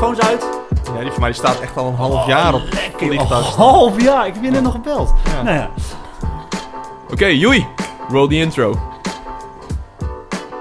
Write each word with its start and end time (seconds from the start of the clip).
microfoons 0.00 0.28
uit. 0.28 0.46
Ja, 0.94 1.00
die 1.00 1.10
van 1.10 1.20
mij 1.20 1.30
die 1.30 1.38
staat 1.38 1.60
echt 1.60 1.76
al 1.76 1.86
een 1.86 1.94
half 1.94 2.26
jaar 2.26 2.54
op. 2.54 2.62
Oh, 3.00 3.56
half 3.56 4.02
jaar. 4.02 4.26
Ik 4.26 4.34
heb 4.34 4.42
je 4.42 4.50
net 4.50 4.62
nog 4.62 4.72
gebeld. 4.72 5.14
Ja. 5.24 5.42
Nou 5.42 5.56
ja. 5.56 5.70
Oké, 7.10 7.26
joei. 7.26 7.66
Roll 8.10 8.28
the 8.28 8.34
intro. 8.34 8.74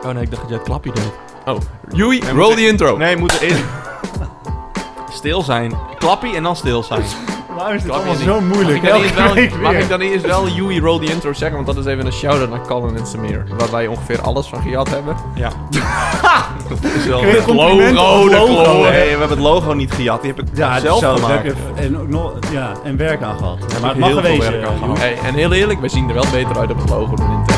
Oh 0.04 0.12
nee, 0.14 0.24
ik 0.24 0.30
dacht 0.30 0.42
dat 0.42 0.50
jij 0.50 0.58
het 0.58 0.68
klapje 0.68 0.92
deed. 0.92 1.12
Oh, 1.46 1.58
joei. 1.92 2.20
Nee, 2.20 2.30
Roll 2.32 2.48
moet- 2.48 2.56
the 2.58 2.68
intro. 2.68 2.98
Nee, 2.98 3.18
moeten 3.18 3.40
eerst 3.42 3.64
stil 5.20 5.42
zijn. 5.42 5.74
Klappie 5.98 6.36
en 6.36 6.44
dan 6.44 6.56
stil 6.56 6.84
zijn. 6.84 7.04
Waarom 7.58 7.76
is 7.76 7.82
dit 7.84 7.92
allemaal 7.92 8.16
zo 8.16 8.42
Mag 8.42 8.56
moeilijk? 8.56 8.84
ik, 8.84 8.90
dan 9.16 9.34
week 9.34 9.50
wel, 9.52 9.62
mag 9.62 9.74
ik 9.82 9.90
dan 9.90 10.00
eerst 10.02 10.26
wel 10.26 10.48
joei 10.48 10.80
roll 10.80 11.00
the 11.06 11.12
intro 11.14 11.34
zeggen? 11.34 11.56
Want 11.64 11.68
dat 11.76 11.86
is 11.86 11.92
even 11.92 12.06
een 12.06 12.12
shout-out 12.14 12.50
naar 12.50 12.62
Colin 12.68 12.98
en 12.98 13.06
Samir. 13.08 13.44
Waar 13.58 13.72
wij 13.72 13.88
ongeveer 13.88 14.22
alles 14.22 14.48
van 14.48 14.62
gejat 14.62 14.90
hebben. 14.90 15.16
Ja. 15.36 15.50
dat 16.70 16.84
is 16.98 17.06
wel 17.06 17.22
het 17.24 17.46
logo. 17.48 17.78
de 18.30 18.36
logo, 18.36 18.82
we 18.82 18.88
hebben 18.88 19.30
het 19.30 19.40
logo 19.40 19.74
niet 19.74 19.92
gejat. 19.92 20.22
Die 20.22 20.34
heb 20.36 20.46
ik 20.48 20.58
Ja, 20.58 20.80
zelf 20.80 21.00
zo, 21.00 21.14
gemaakt. 21.16 21.34
daar 21.34 21.44
heb 21.44 21.56
ik- 21.76 21.84
En, 21.84 22.00
ook 22.00 22.08
nog, 22.08 22.34
ja, 22.52 22.72
en 22.84 22.98
werk 22.98 23.22
aan 23.22 23.38
gehad. 23.38 23.58
heb 23.72 23.82
maar 23.82 23.90
het 23.90 24.00
mag 24.00 24.10
heel 24.10 24.22
veel 24.22 24.32
geweest. 24.32 24.50
werk 24.52 24.66
aan 24.68 24.74
eh, 24.74 24.80
gehad. 24.80 24.98
Hey, 24.98 25.18
en 25.26 25.34
heel 25.34 25.52
eerlijk, 25.54 25.80
wij 25.80 25.90
zien 25.90 26.08
er 26.08 26.14
wel 26.14 26.26
beter 26.32 26.58
uit 26.58 26.72
op 26.72 26.78
het 26.80 26.90
logo 26.90 27.16
dan 27.16 27.32
in 27.32 27.57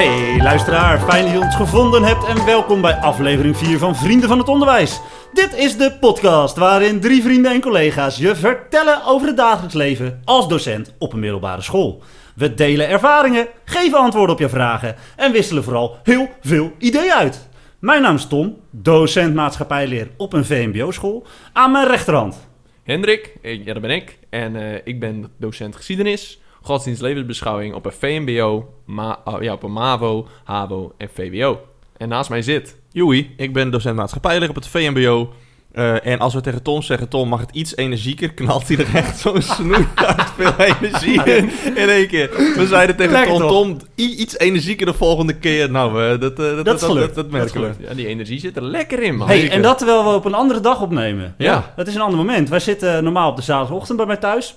Hey 0.00 0.42
luisteraar, 0.42 1.00
fijn 1.00 1.24
dat 1.24 1.32
je 1.32 1.40
ons 1.40 1.56
gevonden 1.56 2.02
hebt 2.02 2.24
en 2.24 2.44
welkom 2.44 2.80
bij 2.80 2.94
aflevering 2.94 3.56
4 3.56 3.78
van 3.78 3.96
Vrienden 3.96 4.28
van 4.28 4.38
het 4.38 4.48
Onderwijs. 4.48 5.00
Dit 5.32 5.54
is 5.54 5.76
de 5.76 5.96
podcast 6.00 6.56
waarin 6.56 7.00
drie 7.00 7.22
vrienden 7.22 7.52
en 7.52 7.60
collega's 7.60 8.16
je 8.16 8.36
vertellen 8.36 9.04
over 9.04 9.26
het 9.26 9.36
dagelijks 9.36 9.74
leven 9.74 10.20
als 10.24 10.48
docent 10.48 10.94
op 10.98 11.12
een 11.12 11.18
middelbare 11.18 11.62
school. 11.62 12.02
We 12.34 12.54
delen 12.54 12.88
ervaringen, 12.88 13.46
geven 13.64 13.98
antwoorden 13.98 14.34
op 14.34 14.40
je 14.40 14.48
vragen 14.48 14.96
en 15.16 15.32
wisselen 15.32 15.64
vooral 15.64 15.98
heel 16.02 16.28
veel 16.40 16.72
ideeën 16.78 17.12
uit. 17.12 17.48
Mijn 17.78 18.02
naam 18.02 18.14
is 18.14 18.26
Tom, 18.26 18.56
docent 18.70 19.34
maatschappijleer 19.34 20.08
op 20.16 20.32
een 20.32 20.44
VMBO-school. 20.44 21.26
Aan 21.52 21.72
mijn 21.72 21.86
rechterhand 21.86 22.48
Hendrik, 22.82 23.36
eh, 23.42 23.64
ja 23.64 23.72
dat 23.72 23.82
ben 23.82 23.90
ik. 23.90 24.18
En 24.30 24.56
eh, 24.56 24.80
ik 24.84 25.00
ben 25.00 25.32
docent 25.36 25.76
geschiedenis, 25.76 26.40
godsdienst 26.62 27.02
levensbeschouwing 27.02 27.74
op 27.74 27.86
een 27.86 27.92
VMBO, 27.92 28.74
ma 28.84 29.20
oh, 29.24 29.42
ja, 29.42 29.52
op 29.52 29.62
een 29.62 29.72
MAVO, 29.72 30.28
HAVO 30.44 30.92
en 30.96 31.08
VWO. 31.14 31.60
En 31.96 32.08
naast 32.08 32.30
mij 32.30 32.42
zit... 32.42 32.78
Joey, 32.92 33.30
ik 33.36 33.52
ben 33.52 33.70
docent 33.70 33.96
maatschappijleer 33.96 34.48
op 34.48 34.54
het 34.54 34.66
VMBO. 34.66 35.32
Eh, 35.72 36.06
en 36.06 36.18
als 36.18 36.34
we 36.34 36.40
tegen 36.40 36.62
Tom 36.62 36.82
zeggen, 36.82 37.08
Tom 37.08 37.28
mag 37.28 37.40
het 37.40 37.50
iets 37.52 37.76
energieker, 37.76 38.32
knalt 38.32 38.68
hij 38.68 38.76
er 38.76 38.94
echt 38.94 39.18
zo'n 39.18 39.42
snoei 39.56 39.86
uit 39.94 40.30
veel 40.36 40.52
energie 40.56 41.22
in, 41.24 41.50
in 41.74 41.88
één 41.88 42.06
keer. 42.06 42.30
We 42.56 42.66
zeiden 42.66 42.96
tegen 42.96 43.12
Lekker 43.12 43.30
Tom, 43.30 43.40
toch? 43.40 43.50
Tom, 43.50 43.78
iets 43.94 44.38
energieker 44.38 44.86
de 44.86 44.94
volgende 44.94 45.32
keer. 45.38 45.70
Nou, 45.70 46.02
eh, 46.02 46.20
dat, 46.20 46.32
eh, 46.32 46.36
dat, 46.36 46.64
dat, 46.64 46.74
is 46.74 46.80
dat, 46.80 46.90
gelukt. 46.90 47.14
dat, 47.14 47.14
Dat 47.14 47.24
is 47.24 47.30
merken 47.30 47.52
we. 47.52 47.58
gelukt. 47.60 47.88
Ja, 47.88 47.94
die 47.94 48.06
energie 48.06 48.40
zit 48.40 48.56
er 48.56 48.62
lekker 48.62 49.02
in, 49.02 49.16
man. 49.16 49.28
Hey, 49.28 49.50
en 49.50 49.62
dat 49.62 49.78
terwijl 49.78 50.04
we 50.04 50.10
op 50.10 50.24
een 50.24 50.34
andere 50.34 50.60
dag 50.60 50.80
opnemen. 50.82 51.34
Ja. 51.38 51.72
Dat 51.76 51.86
is 51.86 51.94
een 51.94 52.00
ander 52.00 52.18
moment. 52.18 52.48
Wij 52.48 52.60
zitten 52.60 53.04
normaal 53.04 53.30
op 53.30 53.36
de 53.36 53.42
zaterdagochtend 53.42 53.96
bij 53.96 54.06
mij 54.06 54.16
thuis. 54.16 54.56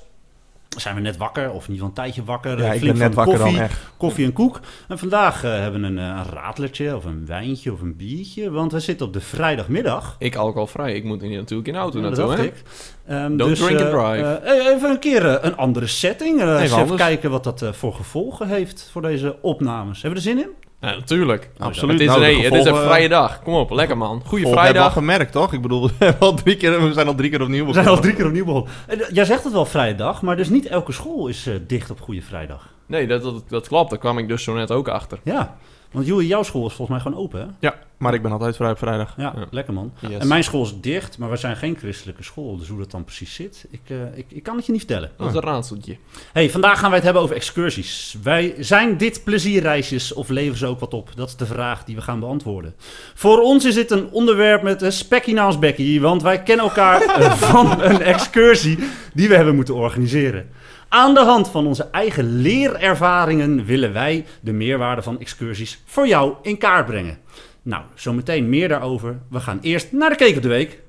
Zijn 0.78 0.96
we 0.96 1.02
net 1.02 1.18
wakker, 1.18 1.52
of 1.52 1.68
in 1.68 1.74
ieder 1.74 1.74
geval 1.74 1.88
een 1.88 1.94
tijdje 1.94 2.24
wakker. 2.24 2.58
Ja, 2.58 2.64
eh, 2.64 2.74
ik 2.74 2.80
flink 2.80 2.98
ben 2.98 3.02
net 3.02 3.14
van 3.14 3.26
wakker 3.26 3.42
koffie, 3.42 3.58
dan 3.60 3.70
echt. 3.70 3.80
koffie 3.98 4.26
en 4.26 4.34
koek. 4.34 4.60
En 4.88 5.00
vandaag 5.00 5.44
eh, 5.44 5.52
hebben 5.52 5.82
we 5.82 5.88
een, 5.88 6.26
radlertje, 6.26 6.96
of 6.96 7.06
een 7.06 7.26
wijntje, 7.26 7.72
of 7.72 7.82
een 7.82 7.96
biertje. 7.96 8.52
Want 8.52 8.72
we 8.72 8.80
zitten 8.80 9.06
op 9.08 9.14
de 9.14 9.22
vrijdagmiddag. 9.22 10.16
Ik 10.20 10.36
alcoholvrij, 10.36 10.94
ik 10.96 11.04
moet 11.04 11.22
hier 11.22 11.38
natuurlijk 11.38 11.68
in 11.68 11.74
de 11.74 11.80
auto 11.80 12.00
Ja, 12.00 12.10
dat 12.10 12.18
naartoe, 12.18 12.36
hè? 12.36 12.44
ik. 12.44 12.64
Ehm, 13.08 13.38
Don't 13.38 13.56
drink 13.56 13.80
and 13.80 13.94
eh, 13.94 14.12
drive. 14.12 14.42
even 14.74 14.90
een 14.90 15.00
keer 15.00 15.46
een 15.46 15.58
andere 15.58 15.88
setting. 15.88 16.42
Eh, 16.42 16.48
eens 16.48 16.62
even 16.62 16.78
anders. 16.78 17.02
kijken 17.02 17.30
wat 17.32 17.44
dat 17.44 17.66
voor 17.72 17.94
gevolgen 17.94 18.48
heeft 18.48 18.90
voor 18.92 19.02
deze 19.02 19.38
opnames. 19.42 20.02
Hebben 20.02 20.22
we 20.22 20.30
er 20.30 20.36
zin 20.36 20.44
in? 20.44 20.52
Ja, 20.84 20.96
natuurlijk. 20.96 21.50
Absoluut. 21.58 21.92
Het 21.92 22.02
is, 22.02 22.08
Nou, 22.08 22.24
het 22.24 22.38
is 22.38 22.46
een 22.46 22.56
gevolgen- 22.64 22.84
vrije 22.88 23.10
dag. 23.10 23.42
Kom 23.44 23.54
op, 23.54 23.72
lekker 23.72 23.98
man. 23.98 24.22
Goeie 24.26 24.44
hebben 24.46 24.52
we 24.64 24.68
al 24.68 24.72
vrijdag. 24.74 24.94
gemerkt, 24.94 25.32
toch? 25.32 25.54
Ik 25.54 25.62
bedoel, 25.62 25.88
we, 25.88 25.94
hebben 25.98 26.20
al 26.28 26.34
drie 26.34 26.58
keer, 26.58 26.84
we 26.88 26.94
zijn 26.94 27.08
al 27.08 27.16
drie 27.16 27.30
keer 27.30 27.42
opnieuw 27.42 27.66
We 27.66 27.72
begonnen. 27.72 27.84
zijn 27.84 27.96
al 27.96 28.02
drie 28.02 28.16
keer 28.16 28.26
opnieuw 28.26 28.46
begonnen. 28.46 28.72
Eh, 28.88 28.98
Jij 29.12 29.26
zegt 29.26 29.44
het 29.44 29.54
wel 29.54 29.66
vrijdag, 29.66 30.22
maar 30.22 30.36
dus 30.36 30.50
niet 30.50 30.68
elke 30.68 30.92
school 30.92 31.28
is 31.28 31.48
eh, 31.48 31.54
dicht 31.68 31.92
op 31.92 32.02
Goede 32.02 32.22
Vrijdag. 32.22 32.70
Nee, 32.86 33.08
dat, 33.08 33.24
dat, 33.24 33.44
dat 33.50 33.68
klopt. 33.68 33.90
Daar 33.90 34.00
kwam 34.00 34.18
ik 34.18 34.28
dus 34.28 34.44
zo 34.44 34.54
net 34.54 34.72
ook 34.72 34.88
achter. 34.88 35.20
Ja, 35.24 35.58
want 35.94 36.06
Joey, 36.06 36.26
jouw 36.26 36.44
school 36.44 36.66
is 36.68 36.74
volgens 36.74 36.90
mij 36.90 37.00
gewoon 37.00 37.24
open, 37.24 37.40
hè? 37.40 37.46
Ja, 37.60 37.76
maar 37.98 38.14
ik 38.14 38.22
ben 38.22 38.32
altijd 38.32 38.56
vrij 38.56 38.72
op 38.72 38.78
vrijdag. 38.78 39.14
Ja, 39.18 39.34
Ja. 39.36 39.46
lekker 39.52 39.74
man. 39.74 39.92
Yes. 40.00 40.18
En 40.18 40.28
mijn 40.28 40.44
school 40.44 40.64
is 40.64 40.74
dicht, 40.82 41.18
maar 41.18 41.30
we 41.30 41.36
zijn 41.36 41.56
geen 41.56 41.76
christelijke 41.78 42.24
school. 42.24 42.58
Dus 42.58 42.68
hoe 42.68 42.80
dat 42.80 42.92
dan 42.92 43.04
precies 43.04 43.34
zit, 43.34 43.66
ik, 43.70 43.80
eh, 43.88 43.98
ik, 44.18 44.26
ik 44.30 44.44
kan 44.44 44.56
het 44.56 44.66
je 44.66 44.72
niet 44.72 44.82
vertellen. 44.82 45.12
Dat 45.18 45.28
is 45.30 45.34
een 45.36 45.42
raadseltje. 45.42 45.98
Hey, 46.34 46.50
vandaag 46.50 46.76
gaan 46.80 46.88
wij 46.88 46.96
het 46.96 47.04
hebben 47.04 47.24
over 47.24 47.36
excursies. 47.36 48.18
Wij 48.24 48.56
zijn 48.60 48.98
dit 48.98 49.22
plezierreisjes 49.24 50.14
of 50.14 50.30
leveren 50.30 50.58
ze 50.58 50.66
ook 50.66 50.80
wat 50.80 50.94
op? 50.94 51.10
Dat 51.16 51.28
is 51.28 51.36
de 51.36 51.46
vraag 51.46 51.84
die 51.84 51.96
we 51.96 52.02
gaan 52.02 52.20
beantwoorden. 52.20 52.76
Voor 53.14 53.42
ons 53.42 53.66
is 53.66 53.74
dit 53.74 53.92
een 53.92 54.10
onderwerp 54.12 54.62
met 54.62 54.82
een 54.82 54.92
spekkie 54.92 55.34
naast 55.34 55.60
bekkie, 55.60 56.02
want 56.02 56.22
wij 56.22 56.44
kennen 56.44 56.66
elkaar 56.66 57.02
van 57.52 57.82
een 57.82 58.02
excursie 58.02 58.78
die 59.14 59.28
we 59.30 59.36
hebben 59.36 59.56
moeten 59.56 59.76
organiseren. 59.76 60.50
Aan 60.94 61.14
de 61.14 61.20
hand 61.20 61.50
van 61.50 61.68
onze 61.68 61.84
eigen 61.84 62.42
leerervaringen 62.42 63.66
willen 63.66 63.94
wij 63.94 64.26
de 64.42 64.52
meerwaarde 64.52 65.02
van 65.02 65.20
excursies 65.20 65.82
voor 65.86 66.08
jou 66.08 66.34
in 66.42 66.58
kaart 66.58 66.86
brengen. 66.86 67.18
Nou, 67.62 67.84
zometeen 67.96 68.50
meer 68.50 68.68
daarover. 68.68 69.20
We 69.30 69.40
gaan 69.40 69.60
eerst 69.62 69.92
naar 69.92 70.10
de 70.10 70.16
Keek 70.16 70.36
op 70.36 70.42
de 70.42 70.48
Week. 70.48 70.80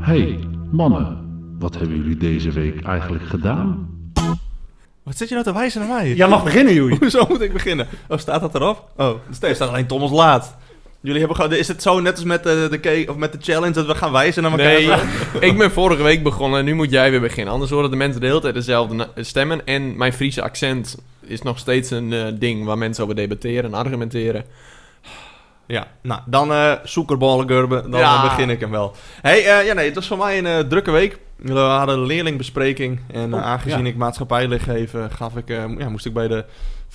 Hey, 0.00 0.38
mannen, 0.70 1.18
wat 1.58 1.74
hebben 1.74 1.96
jullie 1.96 2.16
deze 2.16 2.50
week 2.50 2.82
eigenlijk 2.82 3.24
gedaan? 3.24 3.88
Wat 5.02 5.16
zit 5.16 5.28
je 5.28 5.34
nou 5.34 5.46
te 5.46 5.52
wijzen 5.52 5.80
naar 5.80 5.88
mij? 5.88 6.14
Jij 6.14 6.28
mag 6.28 6.44
beginnen, 6.44 6.74
Joey. 6.74 6.96
Hoezo 7.00 7.26
moet 7.28 7.40
ik 7.40 7.52
beginnen? 7.52 7.86
Oh, 8.08 8.18
staat 8.18 8.40
dat 8.40 8.54
erop? 8.54 8.90
Oh, 8.96 9.14
er 9.40 9.54
staat 9.54 9.68
alleen 9.68 9.86
Thomas 9.86 10.10
laat. 10.10 10.56
Jullie 11.04 11.18
hebben 11.18 11.36
gewoon, 11.36 11.52
is 11.52 11.68
het 11.68 11.82
zo 11.82 12.00
net 12.00 12.14
als 12.14 12.24
met 12.24 12.42
de, 12.42 12.66
de, 12.70 12.80
cake- 12.80 13.04
of 13.10 13.16
met 13.16 13.32
de 13.32 13.38
challenge 13.40 13.72
dat 13.72 13.86
we 13.86 13.94
gaan 13.94 14.12
wijzen 14.12 14.42
naar 14.42 14.50
elkaar? 14.50 14.66
Nee, 15.40 15.50
ik 15.50 15.58
ben 15.58 15.70
vorige 15.70 16.02
week 16.02 16.22
begonnen 16.22 16.58
en 16.58 16.64
nu 16.64 16.74
moet 16.74 16.90
jij 16.90 17.10
weer 17.10 17.20
beginnen. 17.20 17.52
Anders 17.52 17.70
horen 17.70 17.90
de 17.90 17.96
mensen 17.96 18.20
de 18.20 18.26
hele 18.26 18.40
tijd 18.40 18.54
dezelfde 18.54 19.08
stemmen. 19.16 19.66
En 19.66 19.96
mijn 19.96 20.12
Friese 20.12 20.42
accent 20.42 20.96
is 21.20 21.42
nog 21.42 21.58
steeds 21.58 21.90
een 21.90 22.12
eh, 22.12 22.24
ding 22.34 22.64
waar 22.64 22.78
mensen 22.78 23.04
over 23.04 23.16
debatteren 23.16 23.64
en 23.64 23.74
argumenteren. 23.74 24.44
Ja, 25.66 25.86
nou, 26.02 26.20
dan 26.26 26.52
eh 26.52 26.72
zoekerballen 26.84 27.46
dan 27.68 28.00
Ja. 28.00 28.14
eh, 28.16 28.22
begin 28.22 28.50
ik 28.50 28.60
hem 28.60 28.70
wel. 28.70 28.94
hey, 29.22 29.38
eh, 29.58 29.66
ja 29.66 29.72
nee, 29.74 29.86
het 29.86 29.94
was 29.94 30.06
voor 30.06 30.18
mij 30.18 30.38
een 30.38 30.46
eh, 30.46 30.58
drukke 30.58 30.90
week. 30.90 31.18
We 31.36 31.52
hadden 31.58 31.98
een 31.98 32.06
leerlingbespreking 32.06 33.00
en 33.12 33.32
eh, 33.32 33.38
Oh, 33.38 33.44
aangezien 33.46 33.84
ja. 33.84 33.90
ik 33.90 33.96
maatschappijles 33.96 34.62
geef, 34.62 34.94
eh, 34.94 35.04
gaf 35.10 35.36
ik, 35.36 35.50
eh, 35.50 35.64
ja, 35.78 35.88
moest 35.88 36.06
ik 36.06 36.12
bij 36.14 36.28
de 36.28 36.44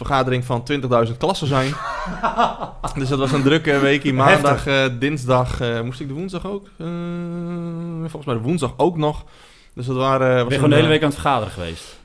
vergadering 0.05 0.45
van 0.45 0.63
20.000 1.07 1.17
klassen 1.17 1.47
zijn. 1.47 1.73
dus 2.99 3.09
dat 3.09 3.19
was 3.19 3.31
een 3.31 3.43
drukke 3.43 3.79
week. 3.79 4.13
Maandag, 4.13 4.67
eh, 4.67 4.85
dinsdag, 4.99 5.61
eh, 5.61 5.81
moest 5.81 5.99
ik 5.99 6.07
de 6.07 6.13
woensdag 6.13 6.45
ook? 6.45 6.67
Eh, 6.77 6.87
volgens 7.99 8.25
mij 8.25 8.35
de 8.35 8.41
woensdag 8.41 8.73
ook 8.77 8.97
nog. 8.97 9.25
Dus 9.73 9.85
dat 9.85 9.95
waren... 9.95 10.27
Ben 10.27 10.37
je 10.37 10.43
een, 10.43 10.51
gewoon 10.51 10.69
de 10.69 10.75
hele 10.75 10.87
week 10.87 11.01
aan 11.01 11.09
het 11.09 11.19
vergaderen 11.19 11.53
geweest? 11.53 11.97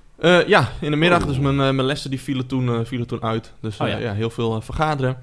ja, 0.46 0.68
in 0.80 0.90
de 0.90 0.96
middag. 0.96 1.20
Oh. 1.20 1.26
Dus 1.26 1.38
mijn, 1.38 1.56
mijn 1.56 1.82
lessen 1.82 2.10
die 2.10 2.20
vielen, 2.20 2.46
toen, 2.46 2.86
vielen 2.86 3.06
toen 3.06 3.22
uit. 3.22 3.52
Dus 3.60 3.80
Oh, 3.80 3.88
ja. 3.88 3.96
ja. 3.96 4.12
heel 4.12 4.30
veel 4.30 4.60
vergaderen. 4.60 5.18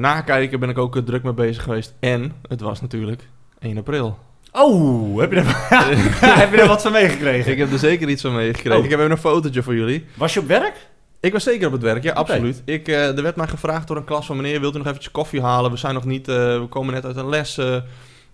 Nakijken 0.00 0.60
ben 0.60 0.68
ik 0.68 0.78
ook 0.78 0.98
druk 0.98 1.22
mee 1.22 1.32
bezig 1.32 1.62
geweest. 1.62 1.94
En 2.00 2.32
het 2.48 2.60
was 2.60 2.80
natuurlijk 2.80 3.28
1 3.58 3.78
april. 3.78 4.18
Oh, 4.52 5.20
heb 5.20 5.32
je 5.32 5.38
er, 5.38 5.46
heb 6.40 6.54
je 6.54 6.60
er 6.60 6.68
wat 6.68 6.82
van 6.82 6.92
meegekregen? 6.92 7.52
Ik 7.52 7.58
heb 7.58 7.72
er 7.72 7.78
zeker 7.78 8.08
iets 8.08 8.22
van 8.22 8.34
meegekregen. 8.34 8.78
Oh. 8.78 8.84
Ik 8.84 8.90
heb 8.90 8.98
even 8.98 9.10
een 9.10 9.18
fotootje 9.18 9.62
voor 9.62 9.74
jullie. 9.74 10.04
Was 10.14 10.34
je 10.34 10.40
op 10.40 10.46
werk? 10.46 10.76
Ik 11.24 11.32
was 11.32 11.42
zeker 11.42 11.66
op 11.66 11.72
het 11.72 11.82
werk, 11.82 12.02
ja, 12.02 12.12
absoluut. 12.12 12.62
Ik, 12.64 12.88
eh, 12.88 13.16
er 13.16 13.22
werd 13.22 13.36
mij 13.36 13.46
gevraagd 13.46 13.88
door 13.88 13.96
een 13.96 14.04
klas 14.04 14.26
van 14.26 14.36
meneer, 14.36 14.60
wilt 14.60 14.74
u 14.74 14.78
nog 14.78 14.86
eventjes 14.86 15.12
koffie 15.12 15.42
halen? 15.42 15.70
We 15.70 15.76
zijn 15.76 15.94
nog 15.94 16.04
niet, 16.04 16.28
eh, 16.28 16.34
we 16.34 16.66
komen 16.68 16.94
net 16.94 17.04
uit 17.04 17.16
een 17.16 17.28
les. 17.28 17.58
eh, 17.58 17.76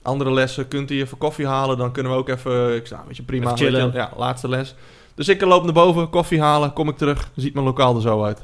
andere 0.02 0.32
lessen, 0.32 0.68
kunt 0.68 0.90
u 0.90 1.00
even 1.00 1.18
koffie 1.18 1.46
halen? 1.46 1.76
Dan 1.78 1.92
kunnen 1.92 2.12
we 2.12 2.18
ook 2.18 2.28
even, 2.28 2.74
ik 2.74 2.86
zei, 2.86 2.94
nou, 2.94 3.06
weet 3.06 3.16
je, 3.16 3.22
prima. 3.22 3.44
Even 3.44 3.56
chillen. 3.58 3.82
weet 3.84 3.92
je, 3.92 3.98
ja, 3.98 4.10
laatste 4.16 4.48
les. 4.48 4.74
Dus 5.14 5.28
ik 5.28 5.40
loop 5.40 5.64
naar 5.64 5.72
boven, 5.72 6.10
koffie 6.10 6.40
halen, 6.40 6.72
kom 6.72 6.88
ik 6.88 6.96
terug, 6.96 7.30
ziet 7.36 7.54
mijn 7.54 7.66
lokaal 7.66 7.94
er 7.94 8.00
zo 8.00 8.24
uit. 8.24 8.38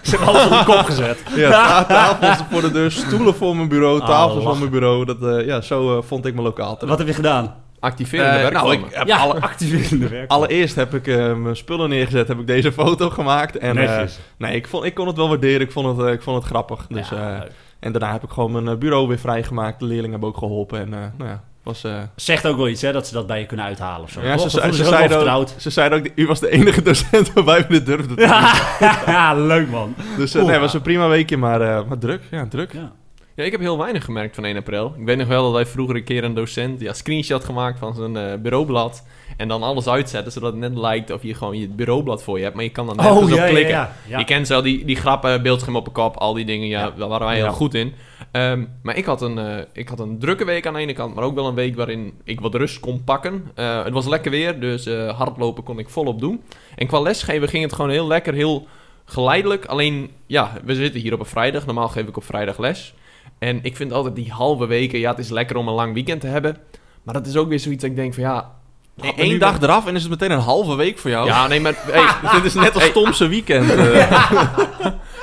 Ze 0.04 0.10
hebben 0.16 0.28
alles 0.28 0.44
op 0.46 0.50
de 0.50 0.64
kop 0.66 0.86
gezet. 0.86 1.24
Ja, 1.36 1.50
ta- 1.50 1.86
tafels 1.86 2.48
voor 2.52 2.62
de 2.62 2.72
deur, 2.72 2.92
stoelen 2.92 3.36
voor 3.36 3.56
mijn 3.56 3.68
bureau, 3.68 4.02
Ah, 4.02 4.08
tafels 4.08 4.34
lachen. 4.34 4.50
voor 4.50 4.58
mijn 4.60 4.72
bureau. 4.72 5.06
Dat, 5.06 5.46
ja, 5.46 5.62
zo 5.62 6.02
vond 6.02 6.26
ik 6.26 6.34
mijn 6.34 6.46
lokaal. 6.46 6.74
terug. 6.74 6.90
Wat 6.90 6.98
heb 6.98 7.08
je 7.08 7.14
gedaan? 7.14 7.56
Activerende 7.80 8.32
Eh, 8.38 8.42
werkvormen. 8.42 8.78
nou, 8.80 8.90
ik 8.92 8.96
heb 8.98 9.08
Ja, 9.08 9.18
alle, 9.18 9.42
activerende 9.52 10.08
werk. 10.10 10.32
allereerst 10.32 10.76
heb 10.76 10.94
ik 10.94 11.08
eh, 11.08 11.34
mijn 11.34 11.56
spullen 11.56 11.90
neergezet, 11.90 12.28
heb 12.28 12.40
ik 12.40 12.48
deze 12.48 12.72
foto 12.72 13.10
gemaakt. 13.10 13.58
En, 13.58 13.78
eh, 13.78 14.04
nee, 14.38 14.56
ik, 14.56 14.68
vond, 14.68 14.84
ik 14.84 14.94
kon 14.94 15.08
het 15.08 15.16
wel 15.18 15.28
waarderen, 15.30 15.62
ik 15.62 15.72
vond 15.72 15.98
het, 15.98 16.08
eh, 16.08 16.14
ik 16.14 16.22
vond 16.22 16.38
het 16.38 16.46
grappig. 16.46 16.86
Dus, 16.90 17.12
eh, 17.12 17.38
en 17.80 17.92
daarna 17.92 18.12
heb 18.12 18.24
ik 18.24 18.30
gewoon 18.30 18.64
mijn 18.64 18.80
bureau 18.80 19.08
weer 19.08 19.20
vrijgemaakt. 19.20 19.80
De 19.80 19.86
leerlingen 19.86 20.12
hebben 20.12 20.30
ook 20.30 20.38
geholpen. 20.38 20.80
En 20.80 20.94
eh, 20.94 21.00
nou 21.18 21.30
ja, 21.30 21.44
was... 21.64 21.84
eh, 21.84 21.96
Zegt 22.16 22.46
ook 22.48 22.58
wel 22.58 22.68
iets, 22.68 22.82
hè, 22.82 22.92
dat 22.92 23.08
ze 23.08 23.14
dat 23.14 23.28
bij 23.28 23.40
je 23.40 23.46
kunnen 23.46 23.66
uithalen 23.66 24.04
of 24.04 24.12
zo. 24.12 24.22
ja, 24.22 24.38
ze, 24.38 24.50
ze, 24.50 24.60
wel 24.62 24.72
zeiden 24.74 25.34
ook, 25.34 25.48
ze 25.58 25.70
zeiden 25.70 26.00
ook, 26.00 26.08
u 26.16 26.28
was 26.28 26.40
de 26.40 26.50
enige 26.50 26.82
docent 26.82 27.32
waarbij 27.34 27.62
we 27.62 27.68
dit 27.68 27.86
durfden 27.86 28.08
te 28.08 28.16
doen. 28.26 28.28
Ja, 29.14 29.34
leuk 29.34 29.70
man. 29.70 29.96
Dus 30.18 30.34
nee, 30.34 30.46
het 30.46 30.60
was 30.60 30.74
een 30.74 30.82
prima 30.82 31.08
weekje, 31.08 31.38
maar, 31.38 31.62
eh, 31.62 31.84
maar 31.88 31.98
druk. 31.98 32.22
Ja, 32.32 32.46
druk. 32.50 32.74
Ja. 32.74 32.92
Ja, 33.38 33.44
ik 33.44 33.52
heb 33.52 33.62
heel 33.62 33.78
weinig 33.78 34.06
gemerkt 34.06 34.36
van 34.36 34.46
1 34.46 34.56
april. 34.58 34.94
Ik 35.00 35.06
weet 35.06 35.18
nog 35.18 35.28
wel 35.28 35.44
dat 35.44 35.54
wij 35.54 35.66
vroeger 35.66 35.96
een 35.96 36.04
keer 36.04 36.24
een 36.24 36.34
docent 36.34 36.82
ja, 36.82 36.94
screenshot 36.94 37.44
gemaakt 37.44 37.80
van 37.80 37.94
zijn 37.96 38.18
eh, 38.18 38.38
bureaublad. 38.40 39.04
En 39.38 39.48
dan 39.48 39.64
alles 39.64 39.88
uitzetten, 39.88 40.32
zodat 40.32 40.52
het 40.52 40.60
net 40.62 40.78
lijkt 40.78 41.12
of 41.12 41.24
je 41.24 41.34
gewoon 41.34 41.58
je 41.58 41.68
bureaublad 41.68 42.24
voor 42.24 42.38
je 42.38 42.44
hebt. 42.44 42.56
Maar 42.56 42.64
je 42.64 42.70
kan 42.70 42.86
dan 42.86 42.96
nergens 42.96 43.32
op 43.32 43.38
klikken. 43.38 43.68
ja, 43.68 43.94
ja. 44.08 44.20
Je 44.20 44.26
kent 44.26 44.48
zo 44.48 44.62
die, 44.62 44.86
die 44.86 44.96
grappen, 44.96 45.42
beeldscherm 45.44 45.76
op 45.76 45.88
een 45.88 45.94
kop, 45.94 46.16
al 46.18 46.34
die 46.34 46.46
dingen. 46.46 46.68
Ja, 46.68 46.80
Ja. 46.82 46.92
daar 46.98 47.08
waren 47.08 47.28
wij 47.28 47.38
Ja. 47.38 47.44
heel 47.44 47.52
goed 47.54 47.74
in. 47.74 47.94
Ehm, 48.32 48.66
maar 48.82 48.98
ik 48.98 49.06
had, 49.06 49.22
een, 49.22 49.38
eh, 49.38 49.58
ik 49.74 49.90
had 49.90 50.00
een 50.00 50.20
drukke 50.20 50.46
week 50.46 50.66
aan 50.68 50.74
de 50.74 50.80
ene 50.80 50.94
kant, 50.94 51.16
maar 51.16 51.24
ook 51.24 51.36
wel 51.36 51.48
een 51.48 51.56
week 51.56 51.76
waarin 51.76 52.14
ik 52.24 52.40
wat 52.40 52.56
rust 52.56 52.80
kon 52.80 53.04
pakken. 53.04 53.52
Eh, 53.56 53.84
het 53.84 53.94
was 53.94 54.08
lekker 54.08 54.32
weer, 54.32 54.60
dus 54.60 54.86
hardlopen 55.18 55.64
kon 55.64 55.80
ik 55.80 55.90
volop 55.90 56.20
doen. 56.20 56.42
En 56.76 56.88
qua 56.88 57.00
lesgeven 57.02 57.48
ging 57.50 57.64
het 57.64 57.74
gewoon 57.74 57.92
heel 57.92 58.08
lekker, 58.08 58.34
heel 58.34 58.68
geleidelijk. 59.06 59.66
Alleen, 59.66 60.10
ja, 60.26 60.52
we 60.64 60.76
zitten 60.76 61.02
hier 61.02 61.14
op 61.14 61.20
een 61.20 61.26
vrijdag. 61.26 61.66
Normaal 61.66 61.88
geef 61.88 62.08
ik 62.08 62.18
op 62.18 62.24
vrijdag 62.24 62.58
les. 62.58 62.94
En 63.40 63.60
ik 63.62 63.76
vind 63.76 63.94
altijd 63.94 64.16
die 64.16 64.32
halve 64.32 64.66
weken, 64.66 65.00
ja, 65.00 65.10
het 65.10 65.20
is 65.20 65.30
lekker 65.30 65.56
om 65.56 65.68
een 65.68 65.74
lang 65.74 65.94
weekend 65.94 66.22
te 66.22 66.28
hebben. 66.28 66.58
Maar 67.04 67.14
dat 67.14 67.28
is 67.28 67.36
ook 67.36 67.50
weer 67.50 67.60
zoiets 67.60 67.82
dat 67.82 67.90
ik 67.90 67.96
denk 67.96 68.14
van, 68.14 68.24
ja... 68.24 68.56
Eén 69.16 69.28
nu- 69.30 69.38
dag 69.38 69.62
eraf 69.62 69.88
en 69.88 69.96
is 69.96 70.02
het 70.02 70.12
meteen 70.12 70.32
een 70.32 70.40
halve 70.40 70.76
week 70.76 70.98
voor 70.98 71.10
jou. 71.10 71.28
Ja, 71.28 71.48
nee, 71.48 71.60
maar... 71.60 71.74
Hey, 71.78 72.06
dit 72.36 72.44
is 72.44 72.54
net 72.54 72.74
als 72.76 72.92
Tomse 72.92 73.28
weekend. 73.28 73.72
eh. 73.76 74.22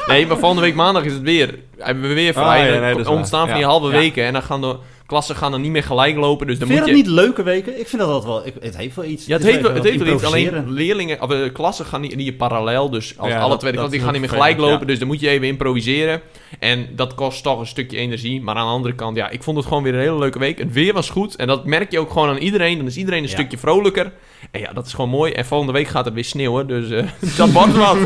Nee, 0.06 0.26
maar 0.26 0.37
volgende 0.37 0.62
week 0.62 0.75
maandag 0.75 1.05
is 1.05 1.12
het 1.12 1.22
weer. 1.22 1.58
Hebben 1.78 2.08
we 2.08 2.14
weer 2.14 2.32
vrij. 2.32 2.69
Ah, 2.69 2.75
ja, 2.75 2.81
nee, 2.81 2.94
waar. 2.94 3.08
ontstaan 3.08 3.46
van 3.49 3.56
die 3.56 3.66
halve 3.66 3.87
Ja. 3.87 3.93
weken. 3.93 4.25
En 4.25 4.32
dan 4.32 4.43
gaan 4.43 4.61
de 4.61 4.76
klassen 5.14 5.37
gaan 5.37 5.50
dan 5.50 5.61
niet 5.61 5.70
meer 5.70 5.82
gelijk 5.82 6.16
lopen. 6.16 6.46
Dus 6.46 6.58
dan 6.58 6.69
Vind 6.69 6.78
je 6.81 6.84
moet 6.87 6.94
dat 6.94 7.05
je... 7.06 7.11
niet 7.12 7.20
leuke 7.25 7.43
weken? 7.43 7.81
Ik 7.81 7.88
vind 7.88 8.02
dat 8.02 8.11
altijd 8.11 8.32
wel... 8.32 8.46
Ik, 8.46 8.55
het 8.61 8.76
heeft 8.76 8.96
wel 8.96 9.05
iets. 9.05 9.26
Ja, 9.26 9.34
het 9.37 9.44
heeft, 9.44 9.61
wel- 9.61 9.75
het 9.75 9.84
heeft 9.84 10.02
wel 10.02 10.14
iets. 10.14 10.25
Alleen 10.25 10.70
leerlingen, 10.72 11.22
of 11.22 11.28
de 11.28 11.50
klassen 11.52 11.84
gaan 11.87 12.00
niet, 12.00 12.16
niet 12.16 12.37
parallel. 12.37 12.90
Dus 12.90 13.14
als 13.19 13.28
Ja, 13.31 13.38
alle 13.38 13.49
dat- 13.50 13.61
tweede 13.61 13.78
dat 13.78 13.94
gaan 13.94 14.12
niet 14.12 14.20
meer 14.20 14.31
gelijk 14.31 14.58
lopen. 14.58 14.87
Dus 14.87 14.99
dan 14.99 15.08
moet 15.08 15.20
je 15.20 15.28
even 15.28 15.46
improviseren. 15.46 16.20
En 16.58 16.88
dat 16.96 17.14
kost 17.14 17.43
toch 17.43 17.61
een 17.61 17.66
stukje 17.66 17.96
energie. 17.96 18.43
Maar 18.43 18.55
aan 18.55 18.66
de 18.66 18.72
andere 18.72 18.94
kant, 18.94 19.16
ja, 19.16 19.28
ik 19.31 19.43
vond 19.43 19.56
het 19.56 19.66
gewoon 19.66 19.82
weer 19.82 19.94
een 19.94 20.00
hele 20.00 20.19
leuke 20.19 20.38
week. 20.38 20.58
Het 20.58 20.72
weer 20.72 20.93
was 20.93 21.11
goed. 21.11 21.37
En 21.37 21.46
dat 21.46 21.64
merk 21.64 21.90
je 21.90 21.99
ook 21.99 22.11
gewoon 22.11 22.28
aan 22.28 22.37
iedereen. 22.37 22.76
Dan 22.76 22.87
is 22.87 22.96
iedereen 22.96 23.22
een 23.22 23.28
Ja. 23.28 23.34
stukje 23.34 23.58
vrolijker. 23.58 24.12
En 24.50 24.60
ja, 24.60 24.72
dat 24.72 24.86
is 24.86 24.92
gewoon 24.94 25.10
mooi. 25.10 25.32
En 25.32 25.44
volgende 25.44 25.72
week 25.72 25.86
gaat 25.86 26.04
het 26.04 26.14
weer 26.14 26.25
sneeuwen. 26.25 26.66
Dus 26.66 26.90
eh, 26.90 27.06
dat 27.38 27.50
wordt 27.52 27.76
wat. 27.76 27.96